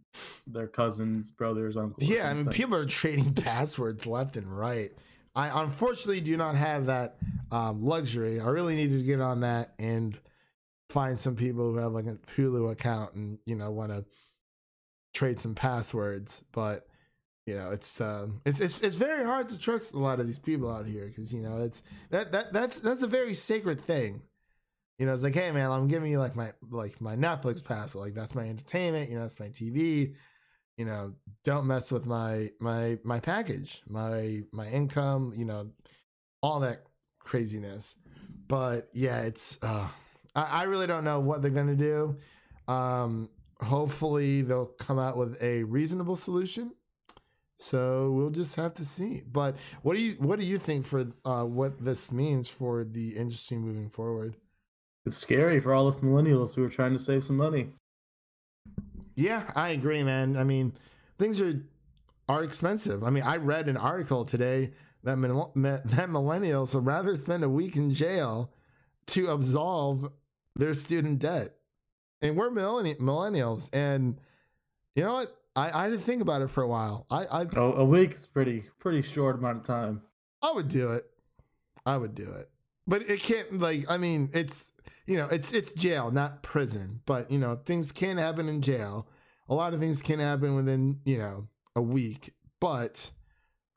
their 0.47 0.69
cousins, 0.69 1.31
brothers, 1.31 1.77
uncles. 1.77 2.09
Yeah, 2.09 2.29
I 2.29 2.35
mean 2.35 2.47
people 2.47 2.77
are 2.77 2.87
trading 2.87 3.33
passwords 3.35 4.07
left 4.07 4.37
and 4.37 4.47
right. 4.47 4.93
I 5.35 5.63
unfortunately 5.63 6.21
do 6.21 6.37
not 6.37 6.57
have 6.57 6.87
that 6.87 7.17
um, 7.51 7.83
luxury. 7.83 8.39
I 8.39 8.49
really 8.49 8.77
needed 8.77 8.99
to 8.99 9.05
get 9.05 9.23
on 9.23 9.41
that 9.41 9.73
and 9.79 10.19
find 10.91 11.19
some 11.19 11.37
people 11.37 11.73
who 11.73 11.79
have 11.79 11.93
like 11.93 12.05
a 12.05 12.19
Hulu 12.37 12.71
account 12.71 13.15
and 13.15 13.39
you 13.47 13.57
know 13.57 13.71
want 13.71 13.93
to 13.93 14.05
trade 15.13 15.41
some 15.41 15.55
passwords, 15.55 16.45
but 16.53 16.87
you 17.47 17.55
know 17.55 17.71
it's 17.71 18.01
um 18.01 18.41
it's, 18.47 18.61
it's 18.61 18.79
it's 18.81 18.97
very 18.97 19.25
hard 19.25 19.49
to 19.49 19.59
trust 19.59 19.95
a 19.95 19.99
lot 19.99 20.21
of 20.21 20.27
these 20.27 20.39
people 20.39 20.71
out 20.71 20.87
here 20.87 21.07
because 21.07 21.33
you 21.33 21.41
know 21.41 21.59
it's 21.59 21.83
that 22.11 22.31
that 22.33 22.53
that's 22.53 22.81
that's 22.81 23.03
a 23.03 23.09
very 23.09 23.35
sacred 23.35 23.85
thing. 23.85 24.23
You 24.99 25.07
know 25.07 25.15
it's 25.15 25.25
like 25.25 25.35
hey 25.35 25.51
man 25.51 25.69
i'm 25.73 25.89
giving 25.89 26.13
you 26.13 26.21
like 26.21 26.37
my 26.37 26.53
like 26.71 27.01
my 27.01 27.17
netflix 27.17 27.65
password 27.65 28.05
like 28.05 28.15
that's 28.15 28.37
my 28.37 28.49
entertainment 28.49 29.11
you 29.11 29.17
know 29.17 29.23
that's 29.23 29.41
my 29.41 29.49
tv 29.49 30.15
you 30.77 30.85
know 30.85 31.15
don't 31.43 31.67
mess 31.67 31.91
with 31.91 32.07
my 32.07 32.51
my 32.61 32.99
my 33.03 33.19
package 33.19 33.83
my 33.89 34.43
my 34.53 34.69
income 34.69 35.33
you 35.35 35.45
know 35.45 35.69
all 36.43 36.61
that 36.61 36.83
craziness. 37.25 37.97
But 38.49 38.89
yeah 38.93 39.23
it's 39.23 39.59
uh 39.63 39.89
i, 40.35 40.43
I 40.43 40.63
really 40.65 40.87
don't 40.87 41.05
know 41.05 41.21
what 41.21 41.41
they're 41.41 41.51
gonna 41.51 41.75
do. 41.75 42.17
Um 42.69 43.31
hopefully 43.63 44.43
they'll 44.43 44.67
come 44.67 44.99
out 44.99 45.17
with 45.17 45.41
a 45.43 45.63
reasonable 45.65 46.17
solution 46.17 46.73
so 47.63 48.11
we'll 48.11 48.31
just 48.31 48.57
have 48.57 48.75
to 48.75 48.85
see. 48.85 49.23
But 49.31 49.57
what 49.83 49.95
do 49.95 50.03
you 50.03 50.15
what 50.15 50.41
do 50.41 50.45
you 50.45 50.59
think 50.59 50.85
for 50.85 51.07
uh, 51.25 51.45
what 51.45 51.83
this 51.83 52.11
means 52.11 52.49
for 52.49 52.83
the 52.83 53.11
industry 53.11 53.57
moving 53.57 53.89
forward? 53.89 54.37
It's 55.07 55.17
scary 55.17 55.61
for 55.61 55.73
all 55.73 55.87
us 55.87 55.99
millennials 55.99 56.55
who 56.55 56.65
are 56.65 56.69
trying 56.69 56.93
to 56.93 56.99
save 56.99 57.23
some 57.23 57.37
money. 57.37 57.69
Yeah, 59.15 59.45
I 59.55 59.71
agree, 59.71 60.03
man. 60.03 60.37
I 60.37 60.43
mean, 60.43 60.73
things 61.19 61.41
are 61.41 61.63
are 62.29 62.43
expensive. 62.43 63.05
I 63.05 63.11
mean, 63.11 63.23
I 63.23 63.37
read 63.37 63.69
an 63.69 63.77
article 63.77 64.25
today 64.25 64.73
that 65.05 65.17
me- 65.17 65.29
that 65.55 66.09
millennials 66.09 66.75
would 66.75 66.85
rather 66.87 67.17
spend 67.17 67.45
a 67.45 67.49
week 67.49 67.77
in 67.77 67.95
jail 67.95 68.53
to 69.09 69.29
absolve 69.31 70.11
their 70.57 70.75
student 70.75 71.21
debt, 71.21 71.55
and 72.23 72.37
we're 72.37 72.51
millenni- 72.51 72.99
millennials. 72.99 73.69
And 73.73 74.19
you 74.95 75.05
know 75.05 75.15
what? 75.15 75.37
I 75.55 75.85
I 75.85 75.91
didn't 75.91 76.05
think 76.05 76.23
about 76.23 76.41
it 76.43 76.49
for 76.49 76.63
a 76.63 76.69
while. 76.69 77.07
I 77.11 77.25
I 77.27 77.47
Oh, 77.57 77.73
a 77.75 77.85
week's 77.85 78.25
pretty 78.27 78.65
pretty 78.79 79.03
short 79.03 79.37
amount 79.37 79.59
of 79.59 79.65
time. 79.65 80.03
I 80.41 80.53
would 80.53 80.69
do 80.69 80.93
it. 80.93 81.05
I 81.85 81.97
would 81.97 82.15
do 82.15 82.31
it. 82.31 82.49
But 82.87 83.03
it 83.03 83.21
can't 83.21 83.59
like 83.61 83.91
I 83.91 83.97
mean, 83.97 84.31
it's 84.33 84.73
you 85.07 85.17
know, 85.17 85.27
it's 85.31 85.53
it's 85.53 85.73
jail, 85.73 86.11
not 86.11 86.43
prison. 86.43 87.01
But 87.07 87.31
you 87.31 87.39
know, 87.39 87.61
things 87.67 87.93
can 87.93 88.17
happen 88.17 88.49
in 88.49 88.63
jail. 88.63 89.09
A 89.49 89.55
lot 89.55 89.75
of 89.75 89.81
things 89.81 90.01
can 90.01 90.21
happen 90.21 90.55
within, 90.55 91.01
you 91.05 91.19
know, 91.19 91.49
a 91.77 91.83
week. 91.83 92.33
But 92.61 93.11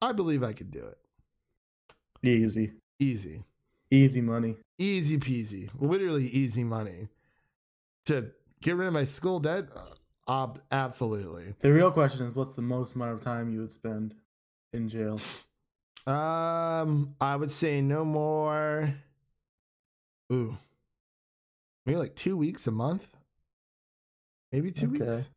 I 0.02 0.12
believe 0.12 0.44
I 0.44 0.54
could 0.54 0.72
do 0.72 0.86
it. 0.86 0.98
Easy, 2.24 2.72
Easy. 3.00 3.44
easy 3.92 4.22
money. 4.22 4.56
Easy 4.78 5.18
peasy. 5.18 5.70
Literally 5.80 6.28
easy 6.28 6.64
money. 6.64 7.08
To 8.06 8.32
get 8.62 8.76
rid 8.76 8.88
of 8.88 8.94
my 8.94 9.04
school 9.04 9.40
debt? 9.40 9.66
Uh, 10.28 10.48
absolutely. 10.72 11.56
The 11.60 11.72
real 11.72 11.92
question 11.92 12.26
is, 12.26 12.36
what's 12.36 12.56
the 12.56 12.62
most 12.62 12.96
amount 12.96 13.14
of 13.14 13.22
time 13.22 13.52
you 13.52 13.60
would 13.62 13.72
spend 13.72 14.16
in 14.74 14.90
jail? 14.90 15.20
Um, 16.08 17.16
I 17.20 17.36
would 17.36 17.52
say 17.52 17.82
no 17.82 18.06
more. 18.06 18.94
Ooh, 20.32 20.58
maybe 21.86 21.98
like 21.98 22.16
two 22.16 22.38
weeks 22.38 22.68
a 22.68 22.72
month. 22.72 23.16
Maybe 24.52 24.72
two 24.72 24.88
Okay. 24.88 25.06
weeks. 25.06 25.30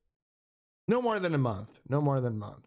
No 0.87 1.03
more 1.03 1.19
than 1.19 1.35
a 1.35 1.39
month. 1.39 1.81
No 1.89 2.01
more 2.01 2.21
than 2.21 2.35
a 2.35 2.37
month. 2.37 2.67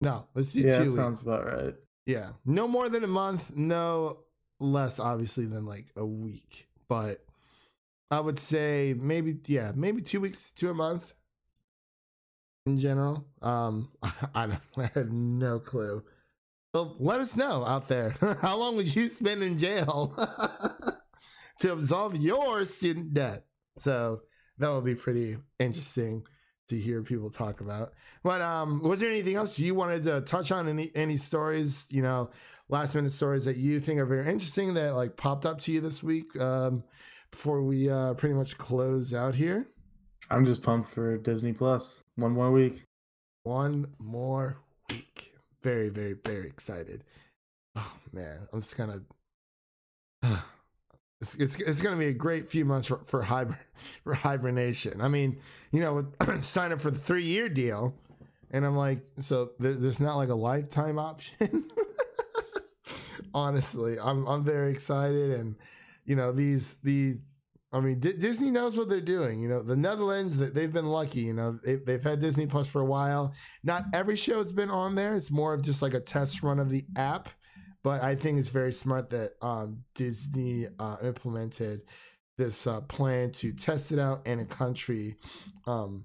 No, 0.00 0.26
let's 0.34 0.52
do 0.52 0.60
Yeah, 0.60 0.76
two 0.78 0.82
weeks. 0.84 0.94
sounds 0.94 1.22
about 1.22 1.46
right. 1.46 1.74
Yeah, 2.04 2.32
no 2.44 2.68
more 2.68 2.88
than 2.88 3.02
a 3.02 3.08
month. 3.08 3.54
No, 3.56 4.18
less 4.60 5.00
obviously 5.00 5.46
than 5.46 5.66
like 5.66 5.86
a 5.96 6.06
week, 6.06 6.68
but 6.88 7.24
I 8.10 8.20
would 8.20 8.38
say 8.38 8.94
maybe 8.96 9.36
yeah, 9.46 9.72
maybe 9.74 10.00
two 10.00 10.20
weeks 10.20 10.52
to 10.52 10.70
a 10.70 10.74
month 10.74 11.14
in 12.66 12.78
general. 12.78 13.24
Um, 13.42 13.88
I 14.34 14.46
don't, 14.46 14.60
I 14.76 14.90
have 14.94 15.10
no 15.10 15.58
clue. 15.58 16.02
So 16.74 16.94
let 16.98 17.20
us 17.20 17.36
know 17.36 17.64
out 17.64 17.88
there. 17.88 18.16
How 18.42 18.56
long 18.56 18.76
would 18.76 18.94
you 18.94 19.08
spend 19.08 19.42
in 19.42 19.56
jail 19.56 20.14
to 21.60 21.72
absolve 21.72 22.16
your 22.16 22.64
student 22.64 23.14
debt? 23.14 23.46
So 23.78 24.20
that 24.58 24.68
would 24.68 24.84
be 24.84 24.94
pretty 24.94 25.38
interesting 25.58 26.24
to 26.68 26.78
hear 26.78 27.02
people 27.02 27.30
talk 27.30 27.60
about. 27.60 27.92
But 28.22 28.42
um, 28.42 28.82
was 28.82 29.00
there 29.00 29.10
anything 29.10 29.36
else 29.36 29.58
you 29.58 29.74
wanted 29.74 30.02
to 30.04 30.20
touch 30.22 30.52
on? 30.52 30.68
Any 30.68 30.90
any 30.94 31.16
stories? 31.16 31.86
You 31.90 32.02
know, 32.02 32.30
last 32.68 32.94
minute 32.94 33.12
stories 33.12 33.44
that 33.44 33.56
you 33.56 33.80
think 33.80 34.00
are 34.00 34.06
very 34.06 34.30
interesting 34.30 34.74
that 34.74 34.94
like 34.94 35.16
popped 35.16 35.46
up 35.46 35.60
to 35.62 35.72
you 35.72 35.80
this 35.80 36.02
week 36.02 36.38
um, 36.40 36.82
before 37.36 37.60
we 37.60 37.90
uh, 37.90 38.14
pretty 38.14 38.34
much 38.34 38.56
close 38.56 39.12
out 39.12 39.34
here. 39.34 39.66
I'm 40.30 40.46
just 40.46 40.62
pumped 40.62 40.88
for 40.88 41.18
Disney 41.18 41.52
Plus. 41.52 42.02
One 42.14 42.32
more 42.32 42.50
week. 42.50 42.84
One 43.42 43.88
more 43.98 44.56
week. 44.88 45.34
Very, 45.62 45.90
very, 45.90 46.14
very 46.24 46.46
excited. 46.46 47.04
Oh 47.76 47.92
man, 48.10 48.38
I'm 48.54 48.60
just 48.62 48.74
kind 48.78 48.90
of. 50.22 50.42
It's, 51.20 51.34
it's, 51.34 51.56
it's 51.56 51.82
going 51.82 51.94
to 51.94 51.98
be 51.98 52.08
a 52.08 52.14
great 52.14 52.50
few 52.50 52.64
months 52.64 52.86
for 52.86 53.00
for, 53.04 53.22
hiber, 53.22 53.58
for 54.02 54.14
hibernation. 54.14 55.02
I 55.02 55.08
mean, 55.08 55.38
you 55.72 55.80
know, 55.80 55.92
with, 55.94 56.42
sign 56.42 56.72
up 56.72 56.80
for 56.80 56.90
the 56.90 56.98
three 56.98 57.26
year 57.26 57.50
deal, 57.50 57.94
and 58.50 58.64
I'm 58.64 58.76
like, 58.76 59.00
so 59.18 59.50
there, 59.58 59.74
there's 59.74 60.00
not 60.00 60.16
like 60.16 60.30
a 60.30 60.34
lifetime 60.34 60.98
option. 60.98 61.70
Honestly, 63.34 63.98
I'm 64.00 64.26
I'm 64.26 64.42
very 64.42 64.72
excited, 64.72 65.32
and 65.32 65.56
you 66.06 66.16
know 66.16 66.32
these 66.32 66.76
these. 66.82 67.22
I 67.72 67.80
mean, 67.80 67.98
D- 67.98 68.14
Disney 68.14 68.50
knows 68.50 68.78
what 68.78 68.88
they're 68.88 69.00
doing. 69.00 69.42
You 69.42 69.48
know, 69.48 69.62
the 69.62 69.76
Netherlands 69.76 70.36
they've 70.36 70.72
been 70.72 70.86
lucky. 70.86 71.20
You 71.20 71.34
know, 71.34 71.58
they've, 71.64 71.84
they've 71.84 72.02
had 72.02 72.20
Disney 72.20 72.46
Plus 72.46 72.66
for 72.66 72.80
a 72.80 72.86
while. 72.86 73.34
Not 73.64 73.84
every 73.92 74.16
show 74.16 74.38
has 74.38 74.52
been 74.52 74.70
on 74.70 74.94
there. 74.94 75.14
It's 75.14 75.30
more 75.30 75.52
of 75.52 75.62
just 75.62 75.82
like 75.82 75.92
a 75.92 76.00
test 76.00 76.42
run 76.42 76.58
of 76.58 76.70
the 76.70 76.86
app 76.96 77.28
but 77.86 78.02
I 78.02 78.16
think 78.16 78.40
it's 78.40 78.48
very 78.48 78.72
smart 78.72 79.10
that 79.10 79.34
um, 79.40 79.84
Disney 79.94 80.66
uh, 80.80 80.96
implemented 81.04 81.82
this 82.36 82.66
uh, 82.66 82.80
plan 82.80 83.30
to 83.30 83.52
test 83.52 83.92
it 83.92 84.00
out 84.00 84.26
in 84.26 84.40
a 84.40 84.44
country 84.44 85.14
um, 85.68 86.04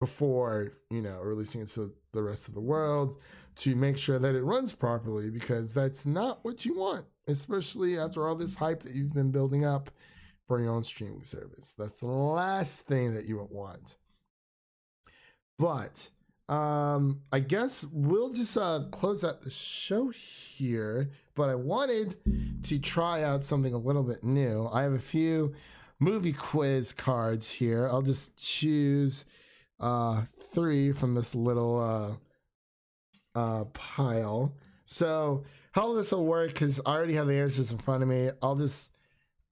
before 0.00 0.72
you 0.90 1.00
know 1.00 1.20
releasing 1.20 1.60
it 1.60 1.68
to 1.68 1.92
the 2.12 2.20
rest 2.20 2.48
of 2.48 2.54
the 2.54 2.60
world 2.60 3.20
to 3.56 3.74
make 3.74 3.98
sure 3.98 4.18
that 4.18 4.34
it 4.34 4.42
runs 4.42 4.72
properly 4.72 5.30
because 5.30 5.74
that's 5.74 6.06
not 6.06 6.44
what 6.44 6.64
you 6.64 6.78
want, 6.78 7.04
especially 7.28 7.98
after 7.98 8.26
all 8.26 8.34
this 8.34 8.54
hype 8.54 8.82
that 8.82 8.94
you've 8.94 9.14
been 9.14 9.30
building 9.30 9.64
up 9.64 9.90
for 10.46 10.60
your 10.60 10.70
own 10.70 10.84
streaming 10.84 11.24
service. 11.24 11.74
That's 11.78 11.98
the 11.98 12.06
last 12.06 12.80
thing 12.86 13.14
that 13.14 13.26
you 13.26 13.38
would 13.38 13.50
want. 13.50 13.96
But 15.58 16.10
um, 16.48 17.20
I 17.30 17.40
guess 17.40 17.84
we'll 17.92 18.32
just 18.32 18.56
uh, 18.56 18.80
close 18.90 19.24
out 19.24 19.42
the 19.42 19.50
show 19.50 20.08
here. 20.10 21.10
But 21.34 21.48
I 21.48 21.54
wanted 21.54 22.16
to 22.64 22.78
try 22.78 23.22
out 23.22 23.44
something 23.44 23.72
a 23.72 23.78
little 23.78 24.02
bit 24.02 24.22
new. 24.22 24.68
I 24.72 24.82
have 24.82 24.92
a 24.92 24.98
few 24.98 25.54
movie 25.98 26.32
quiz 26.32 26.92
cards 26.92 27.50
here. 27.50 27.88
I'll 27.88 28.02
just 28.02 28.36
choose 28.36 29.24
uh, 29.80 30.22
three 30.52 30.92
from 30.92 31.14
this 31.14 31.34
little 31.34 31.80
uh, 31.80 32.16
uh, 33.34 33.64
pile. 33.72 34.54
So 34.84 35.44
how 35.72 35.94
this 35.94 36.12
will 36.12 36.26
work? 36.26 36.48
Because 36.52 36.80
I 36.84 36.94
already 36.94 37.14
have 37.14 37.26
the 37.26 37.38
answers 37.38 37.72
in 37.72 37.78
front 37.78 38.02
of 38.02 38.08
me. 38.08 38.30
I'll 38.42 38.56
just 38.56 38.92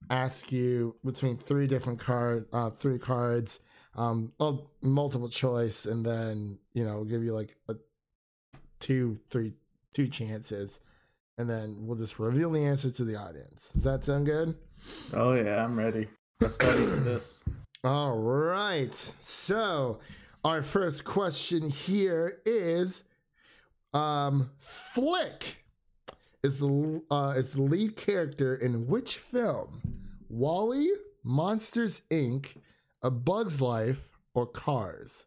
ask 0.09 0.51
you 0.51 0.95
between 1.05 1.37
three 1.37 1.67
different 1.67 1.99
cards, 1.99 2.45
uh, 2.53 2.69
three 2.69 2.99
cards 2.99 3.59
um 3.95 4.31
well 4.39 4.71
multiple 4.81 5.27
choice 5.27 5.85
and 5.85 6.05
then 6.05 6.57
you 6.73 6.85
know 6.85 7.03
give 7.03 7.21
you 7.23 7.33
like 7.33 7.57
a 7.67 7.75
two 8.79 9.19
three 9.29 9.51
two 9.93 10.07
chances 10.07 10.79
and 11.37 11.49
then 11.49 11.75
we'll 11.81 11.97
just 11.97 12.17
reveal 12.17 12.49
the 12.51 12.63
answer 12.63 12.89
to 12.89 13.03
the 13.03 13.17
audience 13.17 13.71
does 13.71 13.83
that 13.83 14.01
sound 14.03 14.25
good 14.25 14.55
Oh 15.13 15.33
yeah, 15.33 15.63
I'm 15.63 15.77
ready. 15.77 16.07
Let's 16.39 16.55
study 16.55 16.85
for 16.85 16.95
this. 17.01 17.43
all 17.83 18.17
right 18.17 18.93
so 19.19 19.99
our 20.45 20.63
first 20.63 21.03
question 21.03 21.69
here 21.69 22.39
is 22.45 23.03
um 23.93 24.49
flick 24.59 25.63
is 26.43 26.59
the 26.59 27.01
uh 27.11 27.33
is 27.35 27.53
the 27.53 27.61
lead 27.61 27.95
character 27.95 28.55
in 28.55 28.87
which 28.87 29.17
film 29.17 29.81
wally 30.29 30.89
monsters 31.23 32.01
inc 32.09 32.55
a 33.01 33.09
Bug's 33.09 33.61
Life, 33.61 34.17
or 34.35 34.45
Cars? 34.45 35.25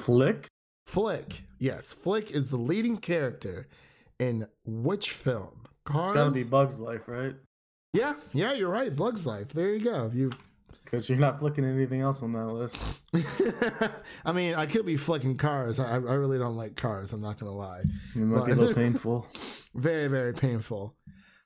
Flick? 0.00 0.48
Flick. 0.86 1.42
Yes, 1.58 1.92
Flick 1.92 2.30
is 2.30 2.50
the 2.50 2.56
leading 2.56 2.96
character 2.96 3.68
in 4.18 4.46
which 4.64 5.12
film? 5.12 5.62
Cars. 5.84 6.10
It's 6.10 6.12
gotta 6.12 6.30
be 6.32 6.44
Bug's 6.44 6.80
Life, 6.80 7.02
right? 7.06 7.34
Yeah, 7.92 8.14
yeah, 8.32 8.52
you're 8.52 8.70
right. 8.70 8.94
Bug's 8.94 9.26
Life. 9.26 9.52
There 9.52 9.74
you 9.74 9.84
go. 9.84 10.10
You. 10.12 10.30
Because 10.96 11.08
you're 11.08 11.18
not 11.18 11.38
flicking 11.38 11.64
anything 11.64 12.00
else 12.00 12.22
on 12.22 12.32
that 12.32 12.46
list. 12.46 12.78
I 14.24 14.32
mean, 14.32 14.54
I 14.54 14.66
could 14.66 14.86
be 14.86 14.96
flicking 14.96 15.36
cars. 15.36 15.78
I, 15.78 15.94
I 15.94 15.96
really 15.96 16.38
don't 16.38 16.56
like 16.56 16.76
cars. 16.76 17.12
I'm 17.12 17.20
not 17.20 17.38
gonna 17.38 17.52
lie. 17.54 17.82
It 18.14 18.18
might 18.18 18.46
be 18.46 18.52
a 18.52 18.54
little 18.54 18.74
painful. 18.82 19.26
very, 19.74 20.08
very 20.08 20.32
painful. 20.32 20.96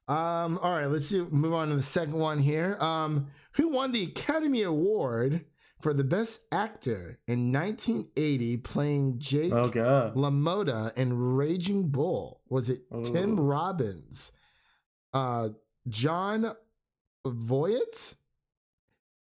Um, 0.08 0.58
all 0.62 0.72
right, 0.76 0.86
let's 0.86 1.08
do, 1.08 1.28
move 1.30 1.54
on 1.54 1.68
to 1.68 1.76
the 1.76 1.82
second 1.82 2.14
one 2.14 2.38
here. 2.38 2.76
Um, 2.80 3.28
who 3.52 3.68
won 3.68 3.92
the 3.92 4.04
Academy 4.04 4.62
Award 4.62 5.44
for 5.80 5.92
the 5.94 6.04
Best 6.04 6.40
Actor 6.52 7.18
in 7.26 7.52
1980 7.52 8.56
playing 8.58 9.18
Jake 9.18 9.52
Oh 9.52 9.68
god. 9.68 10.14
LaMotta 10.14 10.96
in 10.98 11.16
Raging 11.16 11.88
Bull? 11.88 12.40
Was 12.48 12.70
it 12.70 12.82
Tim 13.04 13.38
Oh. 13.38 13.42
Robbins, 13.42 14.32
uh, 15.14 15.50
Jon 15.88 16.52
Voight, 17.26 18.14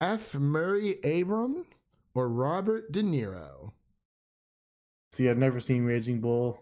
F. 0.02 0.36
Murray 0.36 0.96
Abraham, 1.04 1.66
or 2.14 2.28
Robert 2.30 2.92
De 2.92 3.02
Niro? 3.02 3.72
See, 5.12 5.30
I've 5.30 5.38
never 5.38 5.60
seen 5.60 5.86
Raging 5.86 6.20
Bull, 6.20 6.62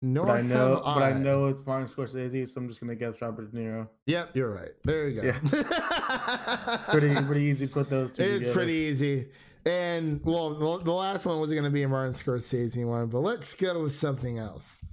Nor 0.00 0.26
but 0.26 0.36
I 0.38 0.42
know, 0.42 0.76
have 0.76 0.84
but 0.84 1.02
I 1.02 1.12
know 1.12 1.46
it's 1.46 1.66
Martin 1.66 1.88
Scorsese, 1.88 2.46
so 2.48 2.60
I'm 2.60 2.68
just 2.68 2.80
gonna 2.80 2.94
guess 2.94 3.20
Robert 3.20 3.52
De 3.52 3.58
Niro. 3.58 3.88
Yep, 4.06 4.36
you're 4.36 4.50
right. 4.50 4.70
There 4.84 5.08
you 5.08 5.20
go. 5.22 5.32
Pretty, 6.90 7.14
pretty 7.14 7.42
easy 7.42 7.66
to 7.66 7.72
put 7.72 7.90
those 7.90 8.12
two. 8.12 8.22
It 8.22 8.28
is 8.28 8.38
together. 8.40 8.54
pretty 8.54 8.72
easy. 8.74 9.28
And 9.66 10.20
well, 10.24 10.54
the- 10.54 10.84
the 10.84 10.92
last 10.92 11.24
one 11.26 11.40
was 11.40 11.50
going 11.50 11.64
to 11.64 11.70
be 11.70 11.82
a 11.84 11.88
Martin 11.88 12.12
Scorsese 12.12 12.84
one, 12.86 13.06
but 13.08 13.20
let's 13.20 13.54
go 13.54 13.82
with 13.82 13.94
something 13.94 14.38
else. 14.38 14.84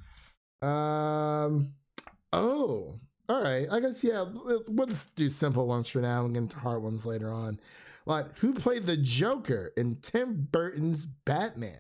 Um, 0.62 1.74
oh, 2.32 3.00
all 3.32 3.42
right. 3.42 3.68
I 3.72 3.80
guess 3.80 4.04
yeah. 4.04 4.24
We'll 4.24 4.64
we'll 4.68 4.90
do 5.16 5.30
simple 5.30 5.68
ones 5.68 5.88
for 5.88 6.00
now 6.00 6.26
and 6.26 6.34
get 6.34 6.42
into 6.42 6.60
hard 6.60 6.84
ones 6.84 7.06
later 7.06 7.32
on. 7.32 7.60
But 8.06 8.34
who 8.40 8.54
played 8.54 8.86
the 8.86 8.98
Joker 8.98 9.72
in 9.78 9.98
Tim 10.02 10.48
Burton's 10.52 11.06
Batman? 11.06 11.78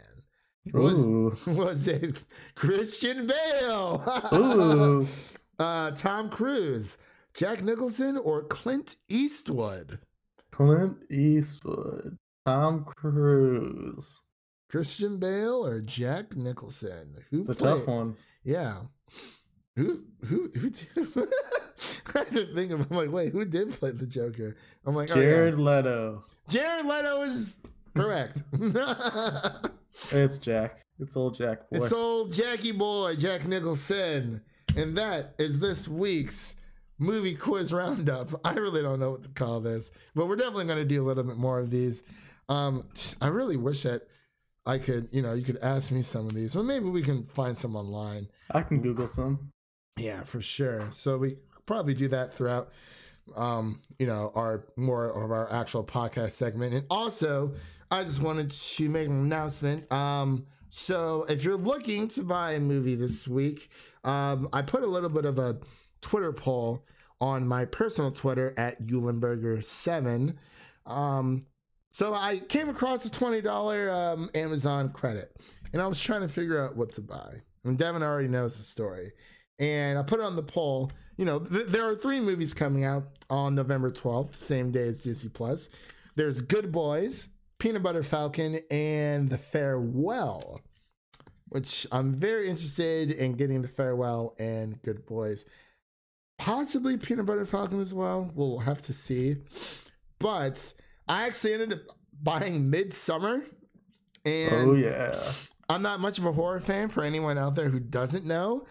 Was 0.73 1.03
Ooh. 1.03 1.35
was 1.47 1.87
it 1.87 2.21
Christian 2.55 3.27
Bale? 3.27 5.05
Uh, 5.59 5.91
Tom 5.91 6.27
Cruise, 6.27 6.97
Jack 7.35 7.61
Nicholson, 7.61 8.17
or 8.17 8.41
Clint 8.45 8.95
Eastwood? 9.07 9.99
Clint 10.49 10.97
Eastwood. 11.11 12.17
Tom 12.47 12.83
Cruise. 12.83 14.23
Christian 14.71 15.19
Bale 15.19 15.63
or 15.63 15.79
Jack 15.81 16.35
Nicholson? 16.35 17.15
Who 17.29 17.41
It's 17.41 17.49
a 17.49 17.53
tough 17.53 17.85
one. 17.85 18.15
Yeah. 18.43 18.77
Who 19.75 20.03
who 20.25 20.51
who 20.53 20.69
did 20.69 20.87
I 22.15 22.23
didn't 22.25 22.55
think 22.55 22.71
of 22.71 22.91
I'm 22.91 22.97
like, 22.97 23.11
wait, 23.11 23.31
who 23.31 23.45
did 23.45 23.71
play 23.71 23.91
the 23.91 24.05
Joker? 24.05 24.55
I'm 24.85 24.95
like, 24.95 25.07
Jared 25.07 25.55
oh, 25.55 25.57
yeah. 25.57 25.63
Leto. 25.63 26.23
Jared 26.49 26.85
Leto 26.85 27.21
is 27.21 27.61
correct. 27.95 28.43
It's 30.11 30.37
Jack. 30.37 30.79
It's 30.99 31.15
old 31.15 31.35
Jack 31.35 31.69
boy. 31.69 31.77
it's 31.77 31.91
old 31.91 32.31
Jackie 32.31 32.71
boy, 32.71 33.15
Jack 33.15 33.45
Nicholson. 33.45 34.41
And 34.75 34.97
that 34.97 35.35
is 35.37 35.59
this 35.59 35.87
week's 35.87 36.55
movie 36.97 37.35
quiz 37.35 37.73
roundup. 37.73 38.29
I 38.45 38.53
really 38.53 38.81
don't 38.81 38.99
know 38.99 39.11
what 39.11 39.23
to 39.23 39.29
call 39.29 39.59
this, 39.59 39.91
but 40.15 40.27
we're 40.27 40.35
definitely 40.35 40.65
going 40.65 40.79
to 40.79 40.85
do 40.85 41.03
a 41.03 41.05
little 41.05 41.23
bit 41.23 41.37
more 41.37 41.59
of 41.59 41.69
these. 41.69 42.03
Um, 42.47 42.87
I 43.21 43.27
really 43.27 43.57
wish 43.57 43.83
that 43.83 44.03
I 44.65 44.77
could, 44.77 45.09
you 45.11 45.21
know, 45.21 45.33
you 45.33 45.43
could 45.43 45.59
ask 45.61 45.91
me 45.91 46.01
some 46.01 46.27
of 46.27 46.33
these, 46.33 46.55
or 46.55 46.63
maybe 46.63 46.85
we 46.85 47.01
can 47.01 47.23
find 47.23 47.57
some 47.57 47.75
online. 47.75 48.27
I 48.51 48.61
can 48.61 48.81
Google 48.81 49.07
some. 49.07 49.51
Yeah, 49.97 50.23
for 50.23 50.41
sure. 50.41 50.87
So 50.91 51.17
we 51.17 51.37
probably 51.65 51.93
do 51.93 52.07
that 52.09 52.33
throughout 52.33 52.71
um, 53.35 53.81
you 53.99 54.07
know, 54.07 54.31
our 54.35 54.65
more 54.75 55.05
of 55.05 55.31
our 55.31 55.51
actual 55.51 55.83
podcast 55.83 56.31
segment. 56.31 56.73
And 56.73 56.85
also, 56.89 57.53
I 57.89 58.03
just 58.03 58.21
wanted 58.21 58.51
to 58.51 58.89
make 58.89 59.07
an 59.07 59.13
announcement. 59.13 59.91
Um, 59.91 60.45
so 60.69 61.25
if 61.29 61.43
you're 61.43 61.57
looking 61.57 62.07
to 62.09 62.23
buy 62.23 62.53
a 62.53 62.59
movie 62.59 62.95
this 62.95 63.27
week, 63.27 63.69
um, 64.03 64.49
I 64.53 64.61
put 64.61 64.83
a 64.83 64.87
little 64.87 65.09
bit 65.09 65.25
of 65.25 65.37
a 65.37 65.57
Twitter 66.01 66.31
poll 66.33 66.85
on 67.19 67.47
my 67.47 67.65
personal 67.65 68.11
Twitter 68.11 68.53
at 68.57 68.81
Eulenberger7. 68.83 70.35
Um, 70.85 71.45
so 71.91 72.13
I 72.13 72.39
came 72.39 72.69
across 72.69 73.05
a 73.05 73.09
$20 73.09 73.93
um, 73.93 74.29
Amazon 74.33 74.91
credit 74.91 75.35
and 75.73 75.81
I 75.81 75.87
was 75.87 75.99
trying 75.99 76.21
to 76.21 76.29
figure 76.29 76.63
out 76.63 76.75
what 76.75 76.93
to 76.93 77.01
buy. 77.01 77.41
And 77.63 77.77
Devin 77.77 78.01
already 78.01 78.29
knows 78.29 78.57
the 78.57 78.63
story. 78.63 79.11
And 79.61 79.97
I 79.97 80.03
put 80.03 80.19
it 80.19 80.23
on 80.23 80.35
the 80.35 80.43
poll. 80.43 80.91
You 81.17 81.25
know, 81.25 81.39
th- 81.39 81.67
there 81.67 81.87
are 81.87 81.95
three 81.95 82.19
movies 82.19 82.53
coming 82.53 82.83
out 82.83 83.03
on 83.29 83.53
November 83.53 83.91
12th, 83.91 84.35
same 84.35 84.71
day 84.71 84.87
as 84.87 85.01
Disney 85.01 85.29
Plus. 85.29 85.69
There's 86.15 86.41
Good 86.41 86.71
Boys, 86.71 87.29
Peanut 87.59 87.83
Butter 87.83 88.01
Falcon, 88.01 88.59
and 88.71 89.29
The 89.29 89.37
Farewell, 89.37 90.59
which 91.49 91.85
I'm 91.91 92.11
very 92.11 92.49
interested 92.49 93.11
in 93.11 93.33
getting 93.33 93.61
The 93.61 93.67
Farewell 93.67 94.35
and 94.39 94.81
Good 94.81 95.05
Boys. 95.05 95.45
Possibly 96.39 96.97
Peanut 96.97 97.27
Butter 97.27 97.45
Falcon 97.45 97.79
as 97.79 97.93
well. 97.93 98.31
We'll 98.33 98.57
have 98.57 98.81
to 98.83 98.93
see. 98.93 99.35
But 100.17 100.73
I 101.07 101.27
actually 101.27 101.53
ended 101.53 101.73
up 101.73 101.95
buying 102.23 102.67
Midsummer. 102.67 103.43
And 104.25 104.69
oh 104.69 104.73
yeah. 104.73 105.13
I'm 105.69 105.83
not 105.83 105.99
much 105.99 106.17
of 106.17 106.25
a 106.25 106.31
horror 106.31 106.59
fan 106.59 106.89
for 106.89 107.03
anyone 107.03 107.37
out 107.37 107.53
there 107.53 107.69
who 107.69 107.79
doesn't 107.79 108.25
know. 108.25 108.65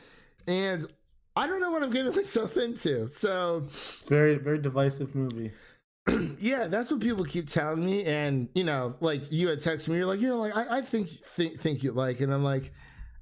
And 0.46 0.86
I 1.36 1.46
don't 1.46 1.60
know 1.60 1.70
what 1.70 1.82
I'm 1.82 1.90
getting 1.90 2.14
myself 2.16 2.56
into. 2.56 3.08
So 3.08 3.62
It's 3.66 4.08
very 4.08 4.36
very 4.36 4.58
divisive 4.58 5.14
movie. 5.14 5.52
yeah, 6.40 6.66
that's 6.66 6.90
what 6.90 7.00
people 7.00 7.24
keep 7.24 7.46
telling 7.46 7.84
me. 7.84 8.04
And 8.04 8.48
you 8.54 8.64
know, 8.64 8.94
like 9.00 9.30
you 9.30 9.48
had 9.48 9.58
texted 9.58 9.88
me, 9.88 9.96
you're 9.96 10.06
like, 10.06 10.20
you 10.20 10.28
know, 10.28 10.38
like 10.38 10.56
I, 10.56 10.78
I 10.78 10.80
think 10.82 11.08
think 11.08 11.60
think 11.60 11.82
you 11.82 11.92
like, 11.92 12.20
and 12.20 12.32
I'm 12.32 12.44
like, 12.44 12.72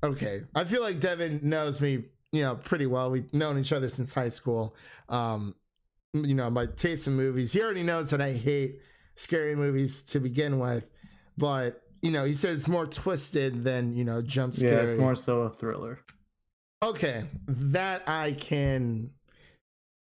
okay. 0.02 0.42
I 0.54 0.64
feel 0.64 0.82
like 0.82 1.00
Devin 1.00 1.40
knows 1.42 1.80
me, 1.80 2.04
you 2.32 2.42
know, 2.42 2.56
pretty 2.56 2.86
well. 2.86 3.10
We've 3.10 3.32
known 3.32 3.58
each 3.58 3.72
other 3.72 3.88
since 3.88 4.12
high 4.12 4.28
school. 4.28 4.76
Um, 5.08 5.54
you 6.14 6.34
know, 6.34 6.48
my 6.50 6.66
taste 6.66 7.06
in 7.06 7.14
movies. 7.14 7.52
He 7.52 7.62
already 7.62 7.82
knows 7.82 8.10
that 8.10 8.20
I 8.20 8.32
hate 8.32 8.80
scary 9.14 9.54
movies 9.54 10.02
to 10.04 10.20
begin 10.20 10.58
with, 10.58 10.84
but 11.36 11.82
you 12.02 12.10
know, 12.10 12.24
he 12.24 12.32
said 12.32 12.54
it's 12.54 12.68
more 12.68 12.86
twisted 12.86 13.64
than 13.64 13.92
you 13.92 14.04
know 14.04 14.22
jump 14.22 14.54
scary. 14.56 14.72
Yeah, 14.72 14.92
it's 14.92 15.00
more 15.00 15.14
so 15.14 15.42
a 15.42 15.50
thriller. 15.50 15.98
Okay, 16.82 17.24
that 17.46 18.08
I 18.08 18.32
can 18.32 19.10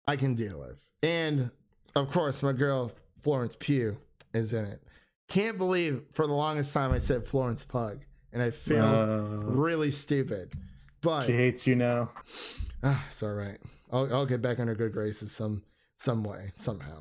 I 0.08 0.16
can 0.16 0.34
deal 0.36 0.60
with. 0.60 0.84
And 1.02 1.52
of 1.96 2.10
course, 2.12 2.42
my 2.42 2.54
girl 2.54 2.92
Florence 3.22 3.56
Pugh 3.60 3.98
is 4.34 4.54
in 4.54 4.66
it. 4.66 4.82
Can't 5.28 5.58
believe 5.58 6.04
for 6.12 6.26
the 6.28 6.34
longest 6.34 6.74
time 6.74 6.92
I 6.92 7.00
said 7.00 7.26
Florence 7.26 7.64
Pug 7.64 8.00
and 8.32 8.42
I 8.42 8.52
feel 8.52 8.84
Uh, 8.86 9.18
really 9.46 9.92
stupid. 9.92 10.54
But 11.02 11.28
she 11.28 11.34
hates 11.34 11.68
you 11.68 11.76
now. 11.76 12.12
ah, 12.84 13.06
it's 13.08 13.22
all 13.24 13.34
right. 13.34 13.60
I'll, 13.92 14.12
I'll 14.14 14.26
get 14.26 14.42
back 14.42 14.60
on 14.60 14.68
her 14.68 14.76
good 14.76 14.94
graces 14.94 15.32
some 15.32 15.64
some 15.98 16.24
way 16.24 16.52
somehow. 16.56 17.00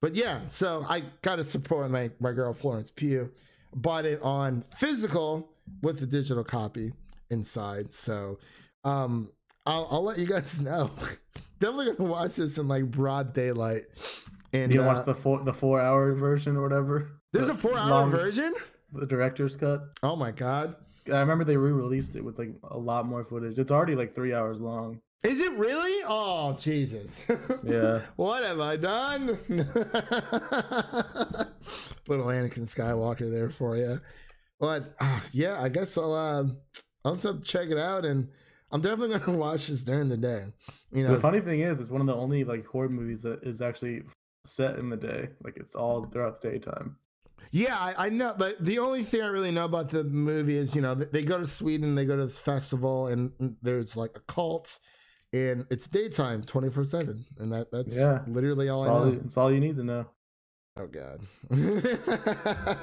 But 0.00 0.14
yeah, 0.14 0.40
so 0.46 0.84
I 0.88 1.02
got 1.22 1.36
to 1.36 1.44
support 1.44 1.88
my 1.90 2.10
my 2.18 2.32
girl 2.32 2.52
Florence 2.52 2.90
Pugh. 2.90 3.30
Bought 3.74 4.06
it 4.06 4.20
on 4.22 4.64
physical 4.76 5.50
with 5.82 6.00
the 6.00 6.06
digital 6.06 6.42
copy 6.42 6.92
inside. 7.30 7.92
So 7.92 8.38
um 8.84 9.30
I'll, 9.66 9.86
I'll 9.90 10.02
let 10.04 10.18
you 10.18 10.26
guys 10.26 10.60
know. 10.68 10.90
Definitely 11.60 11.94
gonna 11.96 12.10
watch 12.10 12.36
this 12.36 12.56
in 12.58 12.68
like 12.68 12.90
broad 12.90 13.32
daylight. 13.32 13.84
And 14.52 14.72
You 14.72 14.82
uh, 14.82 14.86
watch 14.86 15.04
the 15.04 15.14
four 15.14 15.40
the 15.44 15.52
four 15.52 15.80
hour 15.80 16.14
version 16.14 16.56
or 16.56 16.62
whatever. 16.62 17.10
there's 17.32 17.48
The 17.48 17.52
a 17.54 17.56
four 17.56 17.76
hour 17.76 17.90
long- 17.90 18.10
version. 18.10 18.54
The 18.92 19.04
director's 19.06 19.54
cut. 19.56 19.82
Oh 20.02 20.16
my 20.16 20.30
god, 20.30 20.76
I 21.12 21.18
remember 21.18 21.44
they 21.44 21.58
re-released 21.58 22.16
it 22.16 22.24
with 22.24 22.38
like 22.38 22.54
a 22.70 22.78
lot 22.78 23.04
more 23.06 23.22
footage. 23.24 23.58
It's 23.58 23.70
already 23.70 23.94
like 23.94 24.14
three 24.14 24.32
hours 24.32 24.60
long. 24.62 25.00
is 25.22 25.40
it 25.40 25.52
really? 25.52 26.02
Oh 26.08 26.54
Jesus! 26.54 27.20
Yeah. 27.64 28.00
what 28.16 28.44
have 28.44 28.60
I 28.60 28.76
done? 28.76 29.38
Little 32.08 32.26
Anakin 32.26 32.64
Skywalker 32.64 33.30
there 33.30 33.50
for 33.50 33.76
you. 33.76 34.00
But 34.58 34.94
uh, 35.00 35.20
yeah, 35.32 35.60
I 35.62 35.68
guess 35.68 35.98
I'll 35.98 36.14
uh, 36.14 36.44
I'll 37.04 37.12
just 37.12 37.24
have 37.24 37.40
to 37.40 37.44
check 37.46 37.68
it 37.68 37.78
out, 37.78 38.04
and 38.06 38.28
I'm 38.70 38.80
definitely 38.80 39.18
gonna 39.18 39.38
watch 39.46 39.68
this 39.68 39.82
during 39.82 40.08
the 40.08 40.16
day. 40.16 40.44
You 40.92 41.04
know, 41.04 41.14
the 41.14 41.20
funny 41.20 41.40
thing 41.40 41.60
is, 41.60 41.80
it's 41.80 41.90
one 41.90 42.00
of 42.00 42.06
the 42.06 42.14
only 42.14 42.44
like 42.44 42.66
horror 42.66 42.88
movies 42.88 43.22
that 43.22 43.42
is 43.42 43.60
actually 43.62 44.02
set 44.44 44.78
in 44.78 44.90
the 44.90 44.96
day. 44.96 45.28
Like 45.44 45.56
it's 45.56 45.74
all 45.74 46.04
throughout 46.04 46.40
the 46.42 46.50
daytime. 46.50 46.96
Yeah, 47.50 47.76
I, 47.78 48.06
I 48.06 48.08
know, 48.10 48.34
but 48.36 48.62
the 48.62 48.78
only 48.78 49.04
thing 49.04 49.22
I 49.22 49.28
really 49.28 49.50
know 49.50 49.64
about 49.64 49.88
the 49.88 50.04
movie 50.04 50.56
is, 50.58 50.74
you 50.76 50.82
know, 50.82 50.94
th- 50.94 51.10
they 51.10 51.22
go 51.24 51.38
to 51.38 51.46
Sweden, 51.46 51.94
they 51.94 52.04
go 52.04 52.14
to 52.16 52.26
this 52.26 52.38
festival, 52.38 53.06
and 53.06 53.30
mm, 53.38 53.56
there's 53.62 53.96
like 53.96 54.16
a 54.16 54.20
cult, 54.32 54.78
and 55.32 55.64
it's 55.70 55.86
daytime, 55.86 56.42
twenty 56.42 56.68
four 56.68 56.84
seven, 56.84 57.24
and 57.38 57.50
that 57.52 57.70
that's 57.70 57.96
Yeah. 57.96 58.20
literally 58.26 58.68
all 58.68 58.82
It's 58.82 58.88
I 58.88 58.92
all, 58.92 59.04
know. 59.06 59.20
it's 59.24 59.36
all 59.38 59.50
you 59.52 59.60
need 59.60 59.76
to 59.76 59.84
know. 59.84 60.06
Oh 60.80 60.86
God. 60.86 61.20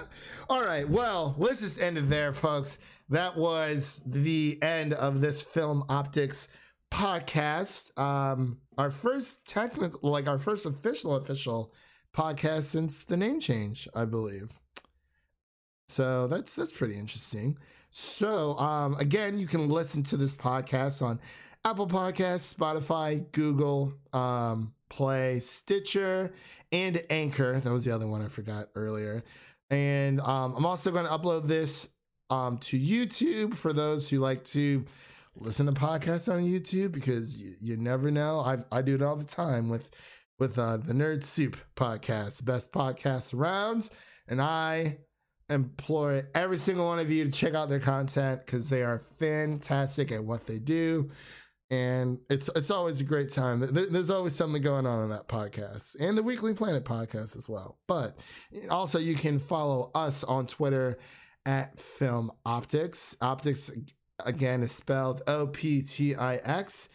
all 0.49 0.63
right, 0.65 0.87
well, 0.89 1.33
let's 1.37 1.61
just 1.61 1.81
end 1.81 1.97
it 1.97 2.09
there, 2.09 2.33
folks. 2.33 2.77
That 3.07 3.37
was 3.37 4.01
the 4.05 4.59
end 4.61 4.93
of 4.93 5.21
this 5.21 5.41
Film 5.41 5.85
Optix 5.87 6.47
podcast. 6.91 7.97
Um, 7.97 8.57
our 8.77 8.91
first 8.91 9.45
technical, 9.45 10.09
like 10.09 10.27
our 10.27 10.39
first 10.39 10.65
official 10.65 11.15
official 11.15 11.73
podcast 12.13 12.63
since 12.63 13.03
the 13.03 13.15
name 13.15 13.39
change, 13.39 13.87
I 13.95 14.03
believe. 14.03 14.59
So 15.87 16.27
that's 16.27 16.53
that's 16.53 16.73
pretty 16.73 16.95
interesting. 16.95 17.57
So 17.91 18.57
um, 18.57 18.95
again, 18.95 19.39
you 19.39 19.47
can 19.47 19.69
listen 19.69 20.03
to 20.03 20.17
this 20.17 20.33
podcast 20.33 21.01
on 21.01 21.19
Apple 21.63 21.87
Podcasts, 21.87 22.53
Spotify, 22.53 23.31
Google 23.31 23.93
um, 24.11 24.74
Play, 24.89 25.39
Stitcher, 25.39 26.33
and 26.71 27.03
Anchor. 27.09 27.59
That 27.59 27.71
was 27.71 27.85
the 27.85 27.91
other 27.91 28.07
one 28.07 28.21
I 28.23 28.27
forgot 28.27 28.69
earlier. 28.75 29.23
And 29.69 30.19
um, 30.21 30.55
I'm 30.55 30.65
also 30.65 30.91
going 30.91 31.05
to 31.05 31.11
upload 31.11 31.47
this 31.47 31.89
um, 32.29 32.57
to 32.59 32.79
YouTube 32.79 33.55
for 33.55 33.73
those 33.73 34.09
who 34.09 34.19
like 34.19 34.43
to 34.45 34.85
listen 35.35 35.65
to 35.65 35.71
podcasts 35.71 36.31
on 36.31 36.43
YouTube 36.43 36.91
because 36.91 37.37
you, 37.37 37.55
you 37.59 37.77
never 37.77 38.11
know. 38.11 38.39
I, 38.39 38.57
I 38.71 38.81
do 38.81 38.95
it 38.95 39.01
all 39.01 39.15
the 39.15 39.25
time 39.25 39.69
with 39.69 39.89
with 40.37 40.59
uh, 40.59 40.77
the 40.77 40.91
Nerd 40.91 41.23
Soup 41.23 41.55
podcast, 41.77 42.43
best 42.43 42.71
podcast 42.73 43.33
around, 43.33 43.89
and 44.27 44.41
I 44.41 44.97
implore 45.49 46.27
every 46.33 46.57
single 46.57 46.87
one 46.87 46.99
of 46.99 47.09
you 47.09 47.23
to 47.23 47.31
check 47.31 47.53
out 47.53 47.69
their 47.69 47.79
content 47.79 48.45
because 48.45 48.67
they 48.67 48.83
are 48.83 48.99
fantastic 48.99 50.11
at 50.11 50.23
what 50.23 50.45
they 50.45 50.59
do. 50.59 51.09
And 51.71 52.19
it's 52.29 52.47
it's 52.55 52.69
always 52.69 53.01
a 53.01 53.03
great 53.03 53.29
time. 53.29 53.59
There- 53.61 53.87
there's 53.89 54.11
always 54.11 54.35
something 54.35 54.61
going 54.61 54.85
on 54.85 55.03
in 55.03 55.09
that 55.09 55.27
podcast 55.27 55.95
and 55.99 56.15
the 56.17 56.21
Weekly 56.23 56.53
Planet 56.53 56.85
podcast 56.85 57.35
as 57.35 57.49
well. 57.49 57.77
But 57.87 58.17
also, 58.69 58.99
you 58.99 59.15
can 59.15 59.39
follow 59.39 59.89
us 59.95 60.23
on 60.23 60.45
Twitter 60.45 60.97
at 61.45 61.79
Film 61.79 62.31
Optix. 62.45 63.17
Optix 63.17 63.71
again 64.23 64.61
is 64.63 64.71
spelled 64.71 65.21
O 65.27 65.47
P 65.47 65.81
T 65.81 66.15
I 66.15 66.35
X. 66.37 66.89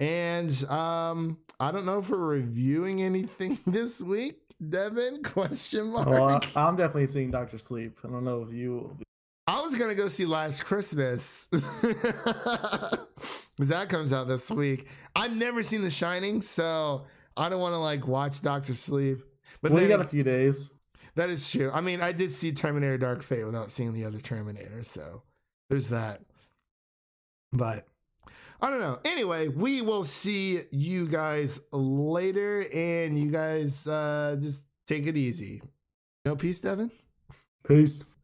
And 0.00 0.50
um, 0.70 1.38
I 1.60 1.70
don't 1.72 1.86
know 1.86 1.98
if 1.98 2.08
we're 2.10 2.18
reviewing 2.18 3.02
anything 3.02 3.58
this 3.66 4.00
week, 4.00 4.40
Devin? 4.68 5.22
Question 5.24 5.92
mark. 5.92 6.06
Well, 6.08 6.40
I'm 6.56 6.76
definitely 6.76 7.06
seeing 7.06 7.30
Doctor 7.30 7.58
Sleep. 7.58 7.98
I 8.04 8.08
don't 8.08 8.24
know 8.24 8.42
if 8.42 8.52
you. 8.52 8.96
I 9.48 9.62
was 9.62 9.74
gonna 9.76 9.94
go 9.94 10.08
see 10.08 10.26
Last 10.26 10.66
Christmas 10.66 11.48
because 11.50 11.68
that 13.58 13.88
comes 13.88 14.12
out 14.12 14.28
this 14.28 14.50
week. 14.50 14.88
I've 15.16 15.34
never 15.34 15.62
seen 15.62 15.80
The 15.80 15.88
Shining, 15.88 16.42
so 16.42 17.06
I 17.34 17.48
don't 17.48 17.58
want 17.58 17.72
to 17.72 17.78
like 17.78 18.06
watch 18.06 18.42
Doctor 18.42 18.74
Sleep. 18.74 19.20
But 19.62 19.72
well, 19.72 19.82
you 19.82 19.88
got 19.88 20.02
a 20.02 20.04
few 20.04 20.22
days. 20.22 20.70
that 21.14 21.30
is 21.30 21.50
true. 21.50 21.70
I 21.72 21.80
mean, 21.80 22.02
I 22.02 22.12
did 22.12 22.30
see 22.30 22.52
Terminator: 22.52 22.98
Dark 22.98 23.22
Fate 23.22 23.46
without 23.46 23.70
seeing 23.70 23.94
the 23.94 24.04
other 24.04 24.18
Terminator, 24.18 24.82
so 24.82 25.22
there's 25.70 25.88
that. 25.88 26.20
But 27.50 27.86
I 28.60 28.68
don't 28.68 28.80
know. 28.80 28.98
Anyway, 29.06 29.48
we 29.48 29.80
will 29.80 30.04
see 30.04 30.60
you 30.70 31.08
guys 31.08 31.58
later, 31.72 32.66
and 32.74 33.18
you 33.18 33.30
guys 33.30 33.86
uh, 33.86 34.36
just 34.38 34.66
take 34.86 35.06
it 35.06 35.16
easy. 35.16 35.62
No 36.26 36.36
peace, 36.36 36.60
Devin. 36.60 36.90
Peace. 37.66 38.17